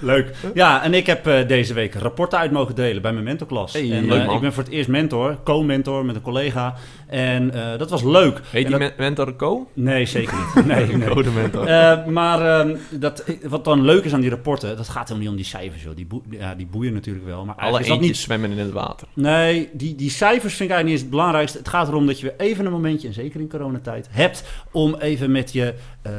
Leuk. 0.00 0.34
Ja, 0.54 0.82
en 0.82 0.94
ik 0.94 1.06
heb 1.06 1.26
eh, 1.26 1.48
deze 1.48 1.74
week 1.74 1.94
rapporten 1.94 2.38
uit 2.38 2.50
mogen 2.52 2.74
delen 2.74 3.02
bij 3.02 3.12
mijn 3.12 3.24
mentorklas. 3.24 3.72
Hey, 3.72 3.92
en, 3.92 4.06
leuk, 4.06 4.20
eh, 4.20 4.26
man. 4.26 4.34
ik 4.34 4.40
ben 4.40 4.52
voor 4.52 4.62
het 4.62 4.72
eerst 4.72 4.88
mentor, 4.88 5.36
co-mentor 5.44 6.04
met 6.04 6.14
een 6.14 6.22
collega. 6.22 6.74
En 7.06 7.52
dat 7.78 7.90
was 7.90 8.02
leuk. 8.02 8.40
Heet 8.50 8.64
En 8.64 8.70
die 8.70 8.80
dat- 8.80 8.96
mentor 8.98 9.36
Co? 9.36 9.68
Nee, 9.72 10.06
zeker 10.06 10.34
niet. 10.54 10.64
Nee, 10.74 10.86
nee. 10.96 11.08
Code 11.08 11.30
mentor. 11.30 11.64
Maar 12.12 12.60
ehm, 12.60 12.76
dat, 12.90 13.24
wat 13.42 13.64
dan 13.64 13.84
leuk 13.84 14.04
is 14.04 14.12
aan 14.12 14.20
die 14.20 14.30
rapporten, 14.30 14.76
dat 14.76 14.88
gaat 14.88 15.08
helemaal 15.08 15.18
niet 15.20 15.28
om 15.28 15.36
die 15.36 15.44
cijfers. 15.44 15.82
Joh. 15.82 15.96
Die, 15.96 16.06
ja, 16.30 16.54
die 16.54 16.66
boeien 16.66 16.92
natuurlijk 16.92 17.26
wel. 17.26 17.44
Maar 17.44 17.54
Alle 17.54 17.62
eigenlijk 17.62 17.82
is 17.82 17.88
dat 17.88 17.96
eentjes 17.98 18.16
niet... 18.16 18.26
zwemmen 18.26 18.50
in 18.50 18.58
het 18.58 18.72
water. 18.72 19.08
Nee, 19.14 19.68
die, 19.72 19.94
die 19.94 20.10
cijfers 20.10 20.54
vind 20.54 20.70
ik 20.70 20.74
eigenlijk 20.76 20.84
niet 20.84 20.92
eens 20.92 21.00
het 21.02 21.10
belangrijkste. 21.10 21.58
Het 21.58 21.68
gaat 21.68 21.88
erom 21.88 22.06
dat 22.06 22.20
je 22.20 22.26
weer 22.26 22.46
even 22.46 22.66
een 22.66 22.72
momentje, 22.72 23.08
en 23.08 23.14
zeker 23.14 23.40
in 23.40 23.48
coronatijd, 23.48 24.08
hebt 24.10 24.44
om 24.70 24.94
even 24.94 25.13
met 25.20 25.52
je 25.52 25.74
eh, 26.02 26.12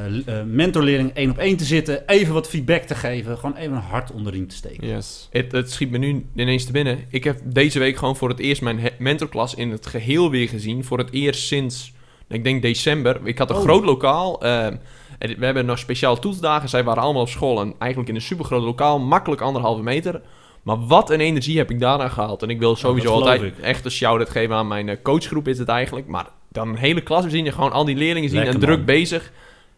mentorleerling 0.45 1.11
één 1.13 1.29
op 1.29 1.37
één 1.37 1.57
te 1.57 1.63
zitten. 1.65 2.07
Even 2.07 2.33
wat 2.33 2.49
feedback 2.49 2.81
te 2.83 2.95
geven. 2.95 3.37
Gewoon 3.37 3.55
even 3.55 3.75
een 3.75 3.81
hart 3.81 4.11
onder 4.11 4.31
de 4.31 4.37
riem 4.37 4.47
te 4.47 4.55
steken. 4.55 4.87
Yes. 4.87 5.27
Het, 5.31 5.51
het 5.51 5.71
schiet 5.71 5.91
me 5.91 5.97
nu 5.97 6.25
ineens 6.35 6.65
te 6.65 6.71
binnen. 6.71 6.99
Ik 7.09 7.23
heb 7.23 7.39
deze 7.43 7.79
week 7.79 7.97
gewoon 7.97 8.15
voor 8.15 8.29
het 8.29 8.39
eerst 8.39 8.61
mijn 8.61 8.79
mentorklas 8.99 9.55
in 9.55 9.69
het 9.71 9.85
geheel 9.85 10.29
weer 10.29 10.47
gezien. 10.49 10.83
Voor 10.83 10.97
het 10.97 11.11
eerst 11.11 11.41
sinds, 11.47 11.93
ik 12.27 12.43
denk 12.43 12.61
december. 12.61 13.19
Ik 13.23 13.37
had 13.37 13.49
een 13.49 13.55
Oh. 13.55 13.61
groot 13.61 13.83
lokaal. 13.83 14.41
en 14.41 14.79
we 15.19 15.45
hebben 15.45 15.65
nog 15.65 15.79
speciaal 15.79 16.19
toetsdagen. 16.19 16.69
Zij 16.69 16.83
waren 16.83 17.03
allemaal 17.03 17.21
op 17.21 17.29
school. 17.29 17.61
En 17.61 17.73
eigenlijk 17.77 18.09
in 18.09 18.15
een 18.15 18.21
supergroot 18.21 18.63
lokaal. 18.63 18.99
Makkelijk 18.99 19.41
anderhalve 19.41 19.83
meter. 19.83 20.21
Maar 20.63 20.85
wat 20.87 21.09
een 21.09 21.19
energie 21.19 21.57
heb 21.57 21.71
ik 21.71 21.79
daarna 21.79 22.09
gehaald. 22.09 22.43
En 22.43 22.49
ik 22.49 22.59
wil 22.59 22.75
sowieso 22.75 23.13
altijd 23.13 23.41
ik. 23.41 23.57
echt 23.59 23.85
een 23.85 23.91
shout-out 23.91 24.29
geven 24.29 24.55
aan 24.55 24.67
mijn 24.67 24.89
eh, 24.89 24.97
coachgroep 25.03 25.47
is 25.47 25.57
het 25.59 25.67
eigenlijk. 25.67 26.07
Maar 26.07 26.25
dan 26.55 26.69
een 26.69 26.77
hele 26.77 27.01
klas 27.01 27.25
zien. 27.27 27.45
En 27.45 27.53
gewoon 27.53 27.71
al 27.71 27.85
die 27.85 27.95
leerlingen 27.95 28.29
zien 28.29 28.37
Lekker, 28.37 28.55
en 28.55 28.61
druk 28.61 28.77
man. 28.77 28.85
bezig. 28.85 29.31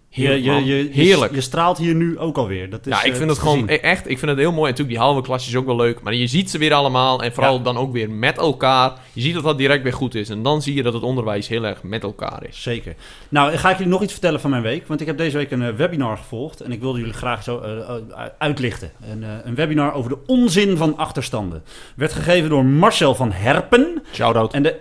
Je, 0.09 0.27
Heerlijk, 0.27 0.43
je, 0.65 0.75
je, 0.75 0.83
je, 0.83 0.89
Heerlijk. 0.91 1.33
Je, 1.33 1.41
straalt 1.41 1.77
hier 1.77 1.95
nu 1.95 2.19
ook 2.19 2.37
alweer. 2.37 2.69
Dat 2.69 2.85
is, 2.85 2.93
ja, 2.93 3.03
ik 3.03 3.11
eh, 3.11 3.17
vind 3.17 3.29
het 3.29 3.39
gewoon 3.39 3.67
echt, 3.67 4.09
ik 4.09 4.19
vind 4.19 4.31
het 4.31 4.39
heel 4.39 4.51
mooi. 4.51 4.63
En 4.63 4.69
natuurlijk, 4.69 4.89
die 4.89 4.99
halve 4.99 5.21
klas 5.21 5.47
is 5.47 5.55
ook 5.55 5.65
wel 5.65 5.75
leuk. 5.75 6.01
Maar 6.01 6.13
je 6.13 6.27
ziet 6.27 6.49
ze 6.49 6.57
weer 6.57 6.73
allemaal. 6.73 7.23
En 7.23 7.33
vooral 7.33 7.57
Ja. 7.57 7.63
dan 7.63 7.77
ook 7.77 7.91
weer 7.91 8.09
met 8.09 8.37
elkaar. 8.37 8.93
Je 9.13 9.21
ziet 9.21 9.33
dat 9.33 9.43
dat 9.43 9.57
direct 9.57 9.83
weer 9.83 9.93
goed 9.93 10.15
is. 10.15 10.29
En 10.29 10.43
dan 10.43 10.61
zie 10.61 10.73
je 10.73 10.83
dat 10.83 10.93
het 10.93 11.03
onderwijs 11.03 11.47
heel 11.47 11.63
erg 11.65 11.83
met 11.83 12.03
elkaar 12.03 12.43
is. 12.49 12.61
Zeker. 12.61 12.95
Nou, 13.29 13.57
ga 13.57 13.69
ik 13.69 13.77
jullie 13.77 13.91
nog 13.91 14.01
iets 14.01 14.11
vertellen 14.11 14.39
van 14.39 14.49
mijn 14.49 14.61
week. 14.61 14.87
Want 14.87 15.01
ik 15.01 15.07
heb 15.07 15.17
deze 15.17 15.37
week 15.37 15.51
een 15.51 15.61
eh, 15.63 15.73
webinar 15.73 16.17
gevolgd. 16.17 16.61
En 16.61 16.71
ik 16.71 16.79
wilde 16.79 16.99
jullie 16.99 17.13
graag 17.13 17.43
zo 17.43 17.59
eh, 17.59 18.25
uitlichten. 18.37 18.91
Een, 19.11 19.25
een 19.43 19.55
webinar 19.55 19.93
over 19.93 20.09
de 20.09 20.17
onzin 20.25 20.77
van 20.77 20.97
achterstanden. 20.97 21.63
Werd 21.95 22.13
gegeven 22.13 22.49
door 22.49 22.65
Marcel 22.65 23.15
van 23.15 23.31
Herpen. 23.31 24.03
Shout-out. 24.13 24.53
En, 24.53 24.63
de, 24.63 24.75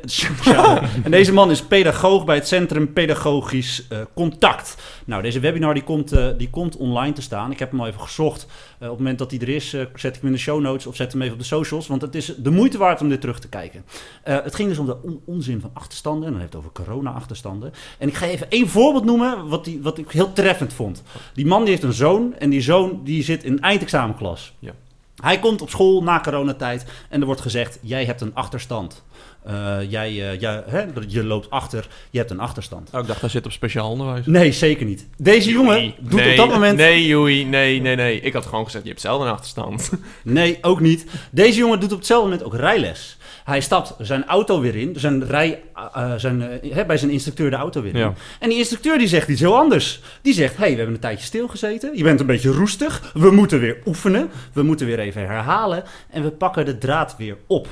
en 1.05 1.11
deze 1.11 1.33
man 1.33 1.51
is 1.51 1.63
pedagoog 1.63 2.25
bij 2.25 2.35
het 2.35 2.49
Centrum 2.49 2.93
Pedagogisch 2.93 3.87
Contact. 4.15 4.77
Nou, 5.05 5.16
deze 5.23 5.41
webinar 5.41 5.75
die 5.75 5.83
komt, 5.83 6.13
eh, 6.13 6.29
die 6.39 6.51
komt 6.51 6.77
online 6.77 7.13
te 7.13 7.23
staan. 7.23 7.51
Ik 7.51 7.59
heb 7.59 7.71
hem 7.71 7.81
al 7.81 7.87
even 7.87 8.01
gezocht. 8.01 8.47
Eh, 8.79 8.85
op 8.85 8.89
het 8.89 8.99
moment 8.99 9.19
dat 9.19 9.31
hij 9.31 9.41
er 9.41 9.49
is, 9.49 9.73
eh, 9.75 9.81
zet 9.95 10.15
ik 10.15 10.21
hem 10.21 10.31
in 10.31 10.37
de 10.37 10.43
show 10.43 10.61
notes 10.61 10.87
of 10.87 10.97
zet 10.97 11.13
hem 11.13 11.23
even 11.23 11.35
op 11.35 11.39
de 11.41 11.47
socials. 11.47 11.87
Want 11.87 12.03
het 12.03 12.15
is 12.15 12.35
de 12.39 12.51
moeite 12.51 12.79
waard 12.79 13.01
om 13.01 13.09
dit 13.09 13.21
terug 13.21 13.39
te 13.39 13.49
kijken. 13.49 13.85
Het 14.23 14.55
ging 14.55 14.69
dus 14.69 14.79
om 14.79 14.87
de 14.87 15.03
on- 15.03 15.21
onzin 15.25 15.61
van 15.61 15.71
achterstanden. 15.73 16.25
En 16.25 16.31
dan 16.31 16.41
heeft 16.41 16.53
het 16.53 16.63
over 16.63 16.85
corona-achterstanden. 16.85 17.73
En 17.99 18.09
ik 18.09 18.15
ga 18.15 18.27
even 18.27 18.51
één 18.51 18.69
voorbeeld 18.69 19.05
noemen 19.05 19.49
wat, 19.49 19.65
die, 19.65 19.83
wat 19.83 19.99
ik 19.99 20.11
heel 20.11 20.33
treffend 20.33 20.73
vond. 20.73 21.03
Die 21.35 21.47
man 21.47 21.61
die 21.61 21.71
heeft 21.71 21.83
een 21.83 21.93
zoon. 21.93 22.35
En 22.39 22.51
die 22.51 22.61
zoon 22.61 23.01
die 23.05 23.23
zit 23.23 23.45
in 23.45 23.61
eindexamenklas. 23.61 24.55
Ja. 24.59 24.73
Hij 25.17 25.39
komt 25.39 25.63
op 25.63 25.71
school 25.71 26.03
na 26.03 26.21
coronatijd 26.21 26.87
en 27.09 27.21
er 27.21 27.27
wordt 27.27 27.41
gezegd: 27.41 27.79
jij 27.83 28.05
hebt 28.05 28.21
een 28.21 28.35
achterstand. 28.35 29.05
Eh, 29.47 29.77
jij, 29.89 30.09
eh, 30.09 30.41
jij, 30.41 30.63
hè, 30.67 30.85
je 31.09 31.25
loopt 31.25 31.51
achter, 31.51 31.87
je 32.11 32.19
hebt 32.19 32.31
een 32.31 32.41
achterstand. 32.41 32.91
Oh, 32.93 33.01
ik 33.01 33.07
dacht, 33.07 33.21
hij 33.21 33.31
zit 33.31 33.47
op 33.47 33.53
speciaal 33.53 33.91
onderwijs. 33.91 34.27
Nee, 34.27 34.53
zeker 34.53 34.87
niet. 34.87 35.07
Deze 35.17 35.51
jongen 35.51 35.95
doet 35.99 36.21
nee, 36.21 36.31
op 36.31 36.37
dat 36.37 36.49
moment... 36.49 36.77
Nee, 36.77 37.07
Joey, 37.07 37.45
nee, 37.45 37.81
nee, 37.81 37.97
nee. 37.97 38.21
Ik 38.21 38.33
had 38.33 38.47
gewoon 38.47 38.65
gezegd, 38.65 38.85
je 38.85 38.91
hebt 38.91 39.01
zelf 39.01 39.23
een 39.23 39.29
achterstand. 39.29 39.91
Nee, 40.23 40.59
ook 40.61 40.81
niet. 40.81 41.07
Deze 41.31 41.59
jongen 41.59 41.81
doet 41.81 41.93
op 41.93 41.99
hetzelfde 41.99 42.29
moment 42.29 42.47
ook 42.47 42.55
rijles. 42.55 43.19
Hij 43.45 43.61
stapt 43.61 43.95
zijn 43.99 44.27
auto 44.27 44.61
weer 44.61 44.77
in, 44.77 44.95
zijn 44.97 45.27
rij, 45.27 45.63
eh, 45.75 46.15
zijn, 46.17 46.61
hè, 46.71 46.85
bij 46.85 46.97
zijn 46.97 47.11
instructeur 47.11 47.51
de 47.51 47.57
auto 47.57 47.83
weer 47.83 47.95
in. 47.95 47.99
Ja. 47.99 48.13
En 48.41 48.49
die 48.49 48.59
instructeur 48.59 48.99
die 48.99 49.09
zegt 49.09 49.29
iets 49.29 49.41
heel 49.41 49.57
anders. 49.57 50.01
Die 50.23 50.35
zegt, 50.35 50.57
hey, 50.57 50.71
we 50.71 50.77
hebben 50.77 50.95
een 50.95 51.01
tijdje 51.01 51.27
stilgezeten. 51.27 51.97
Je 51.97 52.03
bent 52.03 52.21
een 52.21 52.27
beetje 52.27 52.51
roestig. 52.51 53.11
We 53.15 53.31
moeten 53.31 53.61
weer 53.61 53.79
oefenen. 53.85 54.31
We 54.53 54.63
moeten 54.63 54.87
weer 54.87 54.99
even 54.99 55.27
herhalen. 55.27 55.85
En 56.11 56.23
we 56.23 56.31
pakken 56.31 56.65
de 56.65 56.79
draad 56.79 57.15
weer 57.19 57.37
op. 57.47 57.69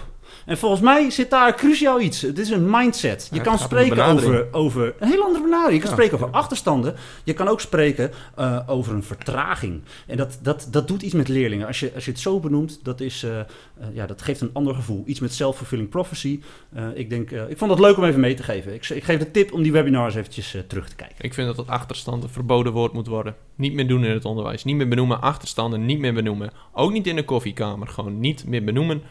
En 0.46 0.58
volgens 0.58 0.80
mij 0.80 1.10
zit 1.10 1.30
daar 1.30 1.54
cruciaal 1.54 2.00
iets. 2.00 2.22
Het 2.22 2.38
is 2.38 2.50
een 2.50 2.70
mindset. 2.70 3.28
Je 3.30 3.36
Ja, 3.36 3.42
kan 3.42 3.58
spreken 3.58 4.04
over, 4.04 4.46
over 4.52 4.94
een 4.98 5.08
heel 5.08 5.22
andere 5.22 5.44
benadering. 5.44 5.74
Je 5.74 5.80
kan 5.80 5.88
Ja. 5.90 5.96
spreken 5.96 6.14
over 6.14 6.30
achterstanden. 6.30 6.94
Je 7.24 7.32
kan 7.32 7.48
ook 7.48 7.60
spreken 7.60 8.10
eh, 8.36 8.60
over 8.66 8.94
een 8.94 9.02
vertraging. 9.02 9.82
En 10.06 10.16
dat, 10.16 10.38
dat, 10.42 10.68
dat 10.70 10.88
doet 10.88 11.02
iets 11.02 11.14
met 11.14 11.28
leerlingen. 11.28 11.66
Als 11.66 11.80
je, 11.80 11.92
als 11.94 12.04
je 12.04 12.10
het 12.10 12.20
zo 12.20 12.40
benoemt, 12.40 12.80
dat, 12.82 13.00
is, 13.00 13.22
eh, 13.22 13.40
eh, 13.40 13.46
ja, 13.92 14.06
dat 14.06 14.22
geeft 14.22 14.40
een 14.40 14.50
ander 14.52 14.74
gevoel. 14.74 15.02
Iets 15.06 15.20
met 15.20 15.32
self-fulfilling 15.32 15.88
prophecy. 15.88 16.40
Ik, 16.94 17.10
denk, 17.10 17.30
ik 17.30 17.58
vond 17.58 17.70
het 17.70 17.80
leuk 17.80 17.96
om 17.96 18.04
even 18.04 18.20
mee 18.20 18.34
te 18.34 18.42
geven. 18.42 18.74
Ik, 18.74 18.88
ik 18.88 19.04
geef 19.04 19.18
de 19.18 19.30
tip 19.30 19.52
om 19.52 19.62
die 19.62 19.72
webinars 19.72 20.14
eventjes 20.14 20.56
terug 20.66 20.88
te 20.88 20.96
kijken. 20.96 21.24
ik 21.24 21.34
vind 21.34 21.46
dat 21.46 21.56
dat 21.56 21.66
achterstand 21.68 22.22
een 22.22 22.28
verboden 22.28 22.72
woord 22.72 22.92
moet 22.92 23.06
worden. 23.06 23.34
Niet 23.56 23.72
meer 23.72 23.88
doen 23.88 24.04
in 24.04 24.10
het 24.10 24.24
onderwijs. 24.24 24.64
Niet 24.64 24.76
meer 24.76 24.88
benoemen. 24.88 25.20
Achterstanden 25.20 25.86
niet 25.86 25.98
meer 25.98 26.14
benoemen. 26.14 26.50
Ook 26.72 26.92
niet 26.92 27.06
in 27.06 27.16
de 27.16 27.24
koffiekamer. 27.24 27.88
Gewoon 27.88 28.20
niet 28.20 28.46
meer 28.46 28.64
benoemen. 28.64 29.02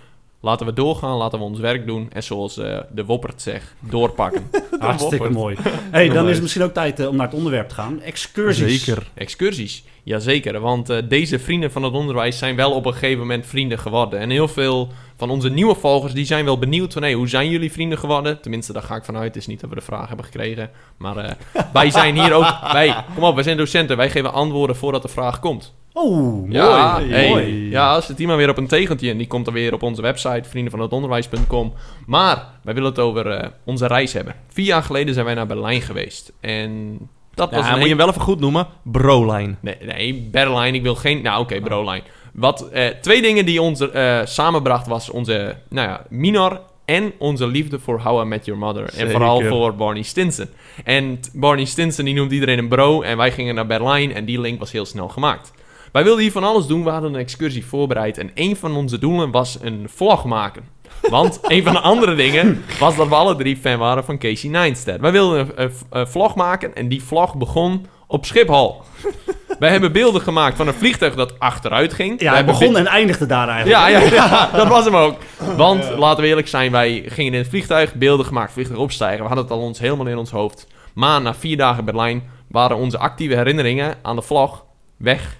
Laten 0.45 0.65
we 0.65 0.73
doorgaan, 0.73 1.17
laten 1.17 1.39
we 1.39 1.45
ons 1.45 1.59
werk 1.59 1.85
doen. 1.85 2.09
En 2.11 2.23
zoals 2.23 2.57
eh, 2.57 2.79
de 2.91 3.05
Woppert 3.05 3.41
zegt, 3.41 3.73
doorpakken. 3.79 4.49
Hartstikke 4.79 5.29
mooi. 5.29 5.57
Hey, 5.91 6.09
dan 6.09 6.25
is 6.25 6.33
het 6.33 6.41
misschien 6.41 6.63
ook 6.63 6.73
tijd 6.73 6.99
eh, 6.99 7.07
om 7.07 7.15
naar 7.15 7.25
het 7.25 7.35
onderwerp 7.35 7.69
te 7.69 7.75
gaan. 7.75 8.01
Excursies. 8.01 8.83
Zeker. 8.83 9.07
Excursies, 9.13 9.83
jazeker. 10.03 10.59
Want 10.59 10.89
eh, 10.89 10.97
deze 11.07 11.39
vrienden 11.39 11.71
van 11.71 11.83
het 11.83 11.93
onderwijs 11.93 12.37
zijn 12.37 12.55
wel 12.55 12.71
op 12.71 12.85
een 12.85 12.93
gegeven 12.93 13.19
moment 13.19 13.45
vrienden 13.45 13.79
geworden. 13.79 14.19
En 14.19 14.29
heel 14.29 14.47
veel 14.47 14.89
van 15.17 15.29
onze 15.29 15.49
nieuwe 15.49 15.75
volgers 15.75 16.13
die 16.13 16.25
zijn 16.25 16.45
wel 16.45 16.59
benieuwd 16.59 16.93
van... 16.93 17.01
Hey, 17.01 17.13
hoe 17.13 17.27
zijn 17.27 17.49
jullie 17.49 17.71
vrienden 17.71 17.97
geworden? 17.97 18.41
Tenminste, 18.41 18.73
daar 18.73 18.83
ga 18.83 18.95
ik 18.95 19.05
vanuit. 19.05 19.27
Het 19.27 19.35
is 19.35 19.47
niet 19.47 19.59
dat 19.59 19.69
we 19.69 19.75
de 19.75 19.81
vraag 19.81 20.07
hebben 20.07 20.25
gekregen. 20.25 20.69
Maar 20.97 21.17
eh, 21.17 21.31
wij 21.73 21.89
zijn 21.89 22.19
hier 22.19 22.33
ook... 22.33 22.71
Wij, 22.71 22.95
kom 23.15 23.23
op, 23.23 23.35
wij 23.35 23.43
zijn 23.43 23.57
docenten. 23.57 23.97
Wij 23.97 24.09
geven 24.09 24.33
antwoorden 24.33 24.75
voordat 24.75 25.01
de 25.01 25.07
vraag 25.07 25.39
komt. 25.39 25.73
Oh, 25.93 26.17
mooi. 26.17 26.51
Ja, 26.51 27.01
Hey. 27.01 27.29
mooi. 27.29 27.69
ja, 27.69 28.01
zit 28.01 28.19
iemand 28.19 28.37
weer 28.39 28.49
op 28.49 28.57
een 28.57 28.67
tegentje 28.67 29.09
en 29.09 29.17
die 29.17 29.27
komt 29.27 29.45
dan 29.45 29.53
weer 29.53 29.73
op 29.73 29.83
onze 29.83 30.01
website, 30.01 30.49
vriendenvanhetonderwijs.com. 30.49 31.73
Maar 32.05 32.45
wij 32.63 32.73
willen 32.73 32.89
het 32.89 32.99
over 32.99 33.27
eh, 33.27 33.47
onze 33.63 33.87
reis 33.87 34.13
hebben. 34.13 34.35
Vier 34.47 34.65
jaar 34.65 34.83
geleden 34.83 35.13
zijn 35.13 35.25
wij 35.25 35.33
naar 35.35 35.47
Berlijn 35.47 35.81
geweest. 35.81 36.33
En 36.39 36.97
dat 37.33 37.51
was 37.51 37.69
een 37.69 37.79
moet 37.79 37.87
je 37.87 37.95
wel 37.95 38.09
even 38.09 38.21
goed 38.21 38.39
noemen. 38.39 38.67
Brolijn. 38.83 39.57
Nee, 39.61 39.77
nee, 39.81 40.27
Berlijn, 40.31 40.75
ik 40.75 40.81
wil 40.81 40.95
geen... 40.95 41.21
Nou, 41.21 41.41
oké, 41.41 41.61
Brolijn. 41.61 42.03
Wat, 42.33 42.69
eh, 42.69 42.87
twee 42.87 43.21
dingen 43.21 43.45
die 43.45 43.61
ons 43.61 43.89
eh, 43.91 44.19
samenbracht 44.23 44.87
was 44.87 45.09
onze, 45.09 45.55
nou 45.69 45.87
ja, 45.89 46.05
Minor 46.09 46.61
en 46.85 47.13
onze 47.17 47.47
liefde 47.47 47.79
voor 47.79 47.99
How 47.99 48.21
I 48.25 48.27
Met 48.27 48.45
Your 48.45 48.59
Mother. 48.61 48.93
En 48.97 49.11
vooral 49.11 49.41
voor 49.41 49.75
Barney 49.75 50.01
Stinson. 50.03 50.47
En 50.83 51.19
Barney 51.33 51.65
Stinson, 51.65 52.05
die 52.05 52.13
noemt 52.13 52.31
iedereen 52.31 52.57
een 52.57 52.67
bro. 52.67 53.01
En 53.01 53.17
wij 53.17 53.31
gingen 53.31 53.55
naar 53.55 53.65
Berlijn 53.67 54.13
en 54.13 54.25
die 54.25 54.39
link 54.39 54.59
was 54.59 54.71
heel 54.71 54.85
snel 54.85 55.07
gemaakt. 55.09 55.51
Wij 55.93 56.03
wilden 56.03 56.21
hier 56.21 56.31
van 56.31 56.43
alles 56.43 56.65
doen. 56.67 56.83
We 56.83 56.89
hadden 56.89 57.13
een 57.13 57.19
excursie 57.19 57.65
voorbereid. 57.65 58.17
En 58.17 58.31
een 58.33 58.55
van 58.55 58.75
onze 58.75 58.99
doelen 58.99 59.31
was 59.31 59.57
een 59.61 59.85
vlog 59.95 60.25
maken. 60.25 60.63
Want 61.09 61.39
een 61.47 61.63
van 61.63 61.73
de 61.73 61.79
andere 61.79 62.15
dingen 62.15 62.63
was 62.79 62.95
dat 62.95 63.07
we 63.07 63.15
alle 63.15 63.35
drie 63.35 63.57
fan 63.57 63.77
waren 63.77 64.03
van 64.03 64.17
Casey 64.17 64.49
Neistat. 64.49 64.99
Wij 64.99 65.11
wilden 65.11 65.39
een, 65.39 65.51
een- 65.55 65.71
een 65.89 66.07
vlog 66.07 66.35
maken 66.35 66.75
en 66.75 66.87
die 66.87 67.03
vlog 67.03 67.35
begon 67.35 67.85
op 68.07 68.25
Schiphol. 68.25 68.81
Wij 69.59 69.69
hebben 69.71 69.91
beelden 69.91 70.21
gemaakt 70.21 70.57
van 70.57 70.67
een 70.67 70.73
vliegtuig 70.73 71.15
dat 71.15 71.39
achteruit 71.39 71.93
ging. 71.93 72.21
Ja, 72.21 72.33
hij 72.33 72.45
begon 72.45 72.77
en 72.77 72.85
eindigde 72.87 73.25
daar 73.25 73.47
eigenlijk. 73.47 73.79
ja, 73.79 73.87
ja, 73.99 73.99
ja, 74.13 74.49
dat 74.57 74.67
was 74.67 74.85
hem 74.85 74.95
ook. 74.95 75.17
Want, 75.57 75.89
laten 75.97 76.21
we 76.23 76.29
eerlijk 76.29 76.47
zijn, 76.47 76.71
wij 76.71 77.03
gingen 77.07 77.33
in 77.33 77.39
het 77.39 77.47
vliegtuig, 77.49 77.93
beelden 77.93 78.25
gemaakt, 78.25 78.51
vliegtuig 78.51 78.79
opstijgen. 78.79 79.19
We 79.21 79.25
hadden 79.27 79.43
het 79.43 79.53
al 79.53 79.59
ons 79.59 79.79
helemaal 79.79 80.07
in 80.07 80.17
ons 80.17 80.31
hoofd. 80.31 80.67
Maar 80.93 81.21
na 81.21 81.33
vier 81.33 81.57
dagen 81.57 81.85
Berlijn 81.85 82.23
waren 82.49 82.77
onze 82.77 82.97
actieve 82.97 83.35
herinneringen 83.35 83.95
aan 84.01 84.15
de 84.15 84.21
vlog 84.21 84.65
weg. 84.97 85.35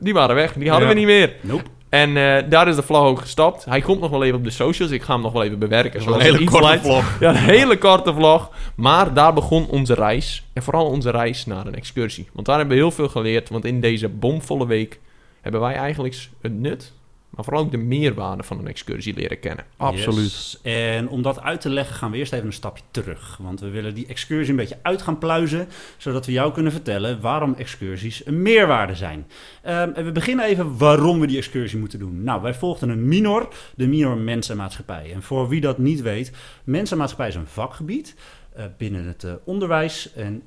Die 0.00 0.12
waren 0.14 0.34
weg, 0.34 0.52
die 0.52 0.70
hadden 0.70 0.88
Ja. 0.88 0.94
we 0.94 1.00
niet 1.00 1.08
meer. 1.08 1.34
Nope. 1.40 1.62
En 1.88 2.16
eh, 2.16 2.50
daar 2.50 2.68
is 2.68 2.76
de 2.76 2.82
vlog 2.82 3.02
ook 3.04 3.18
gestopt. 3.20 3.64
Hij 3.64 3.80
komt 3.80 4.00
nog 4.00 4.10
wel 4.10 4.24
even 4.24 4.36
op 4.38 4.44
de 4.44 4.50
socials. 4.50 4.90
Ik 4.92 5.02
ga 5.02 5.12
hem 5.12 5.22
nog 5.22 5.32
wel 5.32 5.42
even 5.42 5.58
bewerken. 5.58 6.06
Een 6.12 6.20
hele 6.20 6.44
korte 6.44 6.66
lijkt. 6.66 6.82
vlog. 6.84 7.16
Ja, 7.20 7.28
een 7.30 7.36
hele 7.36 7.78
korte 7.78 8.14
vlog. 8.14 8.50
Maar 8.76 9.14
daar 9.14 9.32
begon 9.34 9.66
onze 9.68 9.94
reis. 9.94 10.44
En 10.52 10.62
vooral 10.62 10.86
onze 10.86 11.10
reis 11.10 11.46
naar 11.46 11.66
een 11.66 11.74
excursie. 11.74 12.28
Want 12.32 12.46
daar 12.46 12.56
hebben 12.58 12.76
we 12.76 12.82
heel 12.82 12.90
veel 12.90 13.08
geleerd. 13.08 13.48
Want 13.48 13.64
in 13.64 13.80
deze 13.80 14.08
bomvolle 14.08 14.66
week 14.66 15.00
hebben 15.40 15.60
wij 15.60 15.74
eigenlijk 15.74 16.28
het 16.42 16.52
nut. 16.52 16.92
Maar 17.30 17.44
vooral 17.44 17.62
ook 17.62 17.70
de 17.70 17.76
meerwaarde 17.76 18.42
van 18.42 18.58
een 18.58 18.66
excursie 18.66 19.14
leren 19.14 19.40
kennen. 19.40 19.64
Absoluut. 19.76 20.24
Yes. 20.24 20.58
En 20.62 21.08
om 21.08 21.22
dat 21.22 21.40
uit 21.40 21.60
te 21.60 21.70
leggen 21.70 21.96
gaan 21.96 22.10
we 22.10 22.16
eerst 22.16 22.32
even 22.32 22.46
een 22.46 22.52
stapje 22.52 22.82
terug. 22.90 23.36
Want 23.40 23.60
we 23.60 23.68
willen 23.68 23.94
die 23.94 24.06
excursie 24.06 24.50
een 24.50 24.56
beetje 24.56 24.78
uit 24.82 25.02
gaan 25.02 25.18
pluizen. 25.18 25.68
Zodat 25.96 26.26
we 26.26 26.32
jou 26.32 26.52
kunnen 26.52 26.72
vertellen 26.72 27.20
waarom 27.20 27.54
excursies 27.54 28.26
een 28.26 28.42
meerwaarde 28.42 28.94
zijn. 28.94 29.26
Ehm, 29.62 29.90
en 29.94 30.04
we 30.04 30.12
beginnen 30.12 30.44
even 30.44 30.78
waarom 30.78 31.20
we 31.20 31.26
die 31.26 31.36
excursie 31.36 31.78
moeten 31.78 31.98
doen. 31.98 32.22
Nou, 32.22 32.42
wij 32.42 32.54
volgden 32.54 32.88
een 32.88 33.08
minor, 33.08 33.48
de 33.74 33.86
minor 33.86 34.16
Mensenmaatschappij. 34.16 35.12
En 35.12 35.22
voor 35.22 35.48
wie 35.48 35.60
dat 35.60 35.78
niet 35.78 36.00
weet, 36.00 36.32
Mensenmaatschappij 36.64 37.28
is 37.28 37.34
een 37.34 37.46
vakgebied 37.46 38.14
eh, 38.52 38.64
binnen 38.76 39.06
het 39.06 39.24
eh, 39.24 39.32
onderwijs. 39.44 40.12
En 40.12 40.42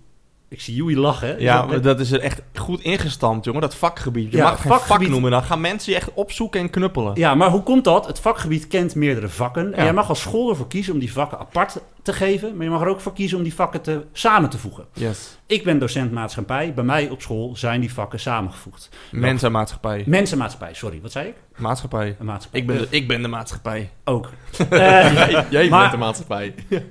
ik 0.52 0.62
zie 0.62 0.76
Joey 0.76 0.96
lachen. 0.96 1.38
Is 1.38 1.44
Ja, 1.44 1.66
dat 1.66 1.84
dat 1.84 2.00
is 2.00 2.12
er 2.12 2.20
echt 2.20 2.42
goed 2.56 2.82
ingestampt, 2.82 3.46
jongen. 3.46 3.62
Dat 3.62 3.76
vakgebied. 3.76 4.32
Je 4.32 4.38
Ja, 4.38 4.44
mag 4.50 4.62
geen 4.62 4.72
vak 4.80 5.08
noemen. 5.08 5.32
Dan 5.32 5.44
gaan 5.44 5.62
mensen 5.62 5.92
je 5.92 5.98
echt 5.98 6.14
opzoeken 6.14 6.60
en 6.60 6.70
knuppelen. 6.70 7.12
Ja, 7.16 7.36
maar 7.36 7.50
hoe 7.50 7.64
komt 7.64 7.84
dat? 7.84 8.08
Het 8.08 8.20
vakgebied 8.20 8.68
kent 8.68 8.96
meerdere 8.96 9.30
vakken. 9.30 9.74
En 9.74 9.84
jij 9.84 9.94
mag 9.94 10.10
als 10.10 10.22
school 10.22 10.50
ervoor 10.50 10.68
kiezen 10.68 10.94
om 10.94 11.00
die 11.00 11.14
vakken 11.14 11.40
apart 11.40 11.78
te 12.02 12.14
geven. 12.14 12.56
Maar 12.56 12.64
je 12.66 12.72
mag 12.72 12.82
er 12.82 12.88
ook 12.88 13.00
voor 13.00 13.14
kiezen 13.14 13.38
om 13.38 13.44
die 13.44 13.54
vakken 13.54 13.82
te, 13.82 14.06
samen 14.14 14.50
te 14.50 14.58
voegen. 14.58 14.86
Yes. 14.94 15.38
Ik 15.46 15.64
ben 15.64 15.80
docent 15.80 16.12
maatschappij. 16.12 16.74
Bij 16.74 16.84
mij 16.84 17.10
op 17.10 17.22
school 17.22 17.56
zijn 17.56 17.82
die 17.82 17.94
vakken 17.94 18.20
samengevoegd. 18.20 18.90
Mensen 19.12 19.48
en 19.48 19.54
maatschappij. 19.54 20.04
Mensenmaatschappij, 20.06 20.74
sorry. 20.74 21.00
Wat 21.02 21.12
zei 21.12 21.28
ik? 21.28 21.36
Maatschappij. 21.58 22.16
Maatschappij. 22.20 22.60
Ik 22.60 22.68
ben, 22.68 22.78
de, 22.78 22.88
ik 22.90 23.08
ben 23.08 23.22
de 23.22 23.28
maatschappij. 23.28 23.90
Ook. 24.04 24.30
Eh, 24.70 24.70
Jij, 24.70 25.46
jij 25.50 25.70
Maar- 25.70 25.80
bent 25.80 25.92
de 25.92 25.98
maatschappij. 25.98 26.54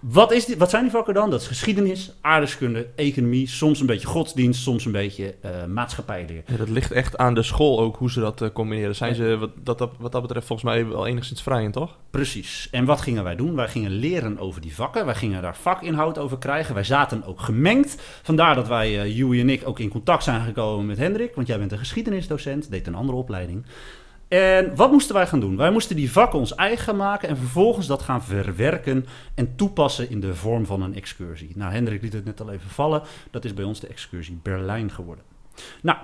wat, 0.00 0.32
is 0.32 0.56
wat 0.56 0.70
zijn 0.70 0.82
die 0.82 0.90
vakken 0.92 1.14
dan? 1.14 1.30
Dat 1.30 1.40
is 1.40 1.46
geschiedenis, 1.46 2.12
aardrijkskunde, 2.20 2.86
economie. 2.96 3.48
Soms 3.48 3.80
een 3.80 3.86
beetje 3.86 4.06
godsdienst, 4.06 4.62
soms 4.62 4.84
een 4.84 4.92
beetje 4.92 5.34
eh 5.40 5.64
maatschappijleer. 5.64 6.42
Ja, 6.46 6.56
dat 6.56 6.68
ligt 6.68 6.92
echt 6.92 7.16
aan 7.16 7.34
de 7.34 7.42
school 7.42 7.80
ook, 7.80 7.96
hoe 7.96 8.10
ze 8.10 8.20
dat 8.20 8.42
eh, 8.42 8.48
combineren. 8.52 8.94
Zijn 8.94 9.14
ze 9.14 9.36
wat 9.38 9.50
dat, 9.62 9.78
dat- 9.78 9.92
wat 9.98 10.12
dat 10.12 10.22
betreft 10.22 10.46
volgens 10.46 10.68
mij 10.70 10.86
wel 10.86 11.06
enigszins 11.06 11.42
vrij, 11.42 11.70
toch? 11.70 11.96
Precies. 12.10 12.68
En 12.70 12.84
wat 12.84 13.00
gingen 13.00 13.24
wij 13.24 13.36
doen? 13.36 13.54
Wij 13.54 13.68
gingen 13.68 13.90
leren 13.90 14.38
over 14.38 14.60
die 14.60 14.74
vakken. 14.74 15.04
Wij 15.04 15.14
gingen 15.14 15.42
daar 15.42 15.56
vakinhoud 15.56 16.18
over 16.18 16.38
krijgen. 16.38 16.74
Wij 16.74 16.84
zaten 16.84 17.24
ook 17.24 17.40
gemengd. 17.40 18.02
Vandaar 18.22 18.54
dat 18.54 18.68
wij, 18.68 19.10
Joey 19.12 19.40
en 19.40 19.50
ik, 19.50 19.62
ook 19.68 19.78
in 19.78 19.88
contact 19.88 20.24
zijn 20.24 20.44
gekomen 20.44 20.86
met 20.86 20.98
Hendrik. 20.98 21.34
Want 21.34 21.46
jij 21.46 21.58
bent 21.58 21.72
een 21.72 21.78
geschiedenisdocent, 21.78 22.70
deed 22.70 22.86
een 22.86 22.94
andere 22.94 23.18
opleiding. 23.18 23.64
En 24.28 24.76
wat 24.76 24.90
moesten 24.90 25.14
wij 25.14 25.26
gaan 25.26 25.40
doen? 25.40 25.56
Wij 25.56 25.70
moesten 25.70 25.96
die 25.96 26.12
vakken 26.12 26.38
ons 26.38 26.54
eigen 26.54 26.96
maken 26.96 27.28
en 27.28 27.36
vervolgens 27.36 27.86
dat 27.86 28.02
gaan 28.02 28.22
verwerken 28.22 29.06
en 29.34 29.56
toepassen 29.56 30.10
in 30.10 30.20
de 30.20 30.34
vorm 30.34 30.66
van 30.66 30.82
een 30.82 30.94
excursie. 30.94 31.52
Nou, 31.54 31.72
Hendrik 31.72 32.02
liet 32.02 32.12
het 32.12 32.24
net 32.24 32.40
al 32.40 32.50
even 32.50 32.70
vallen. 32.70 33.02
Dat 33.30 33.44
is 33.44 33.54
bij 33.54 33.64
ons 33.64 33.80
de 33.80 33.86
excursie 33.86 34.38
Berlijn 34.42 34.90
geworden. 34.90 35.24
Nou, 35.82 35.98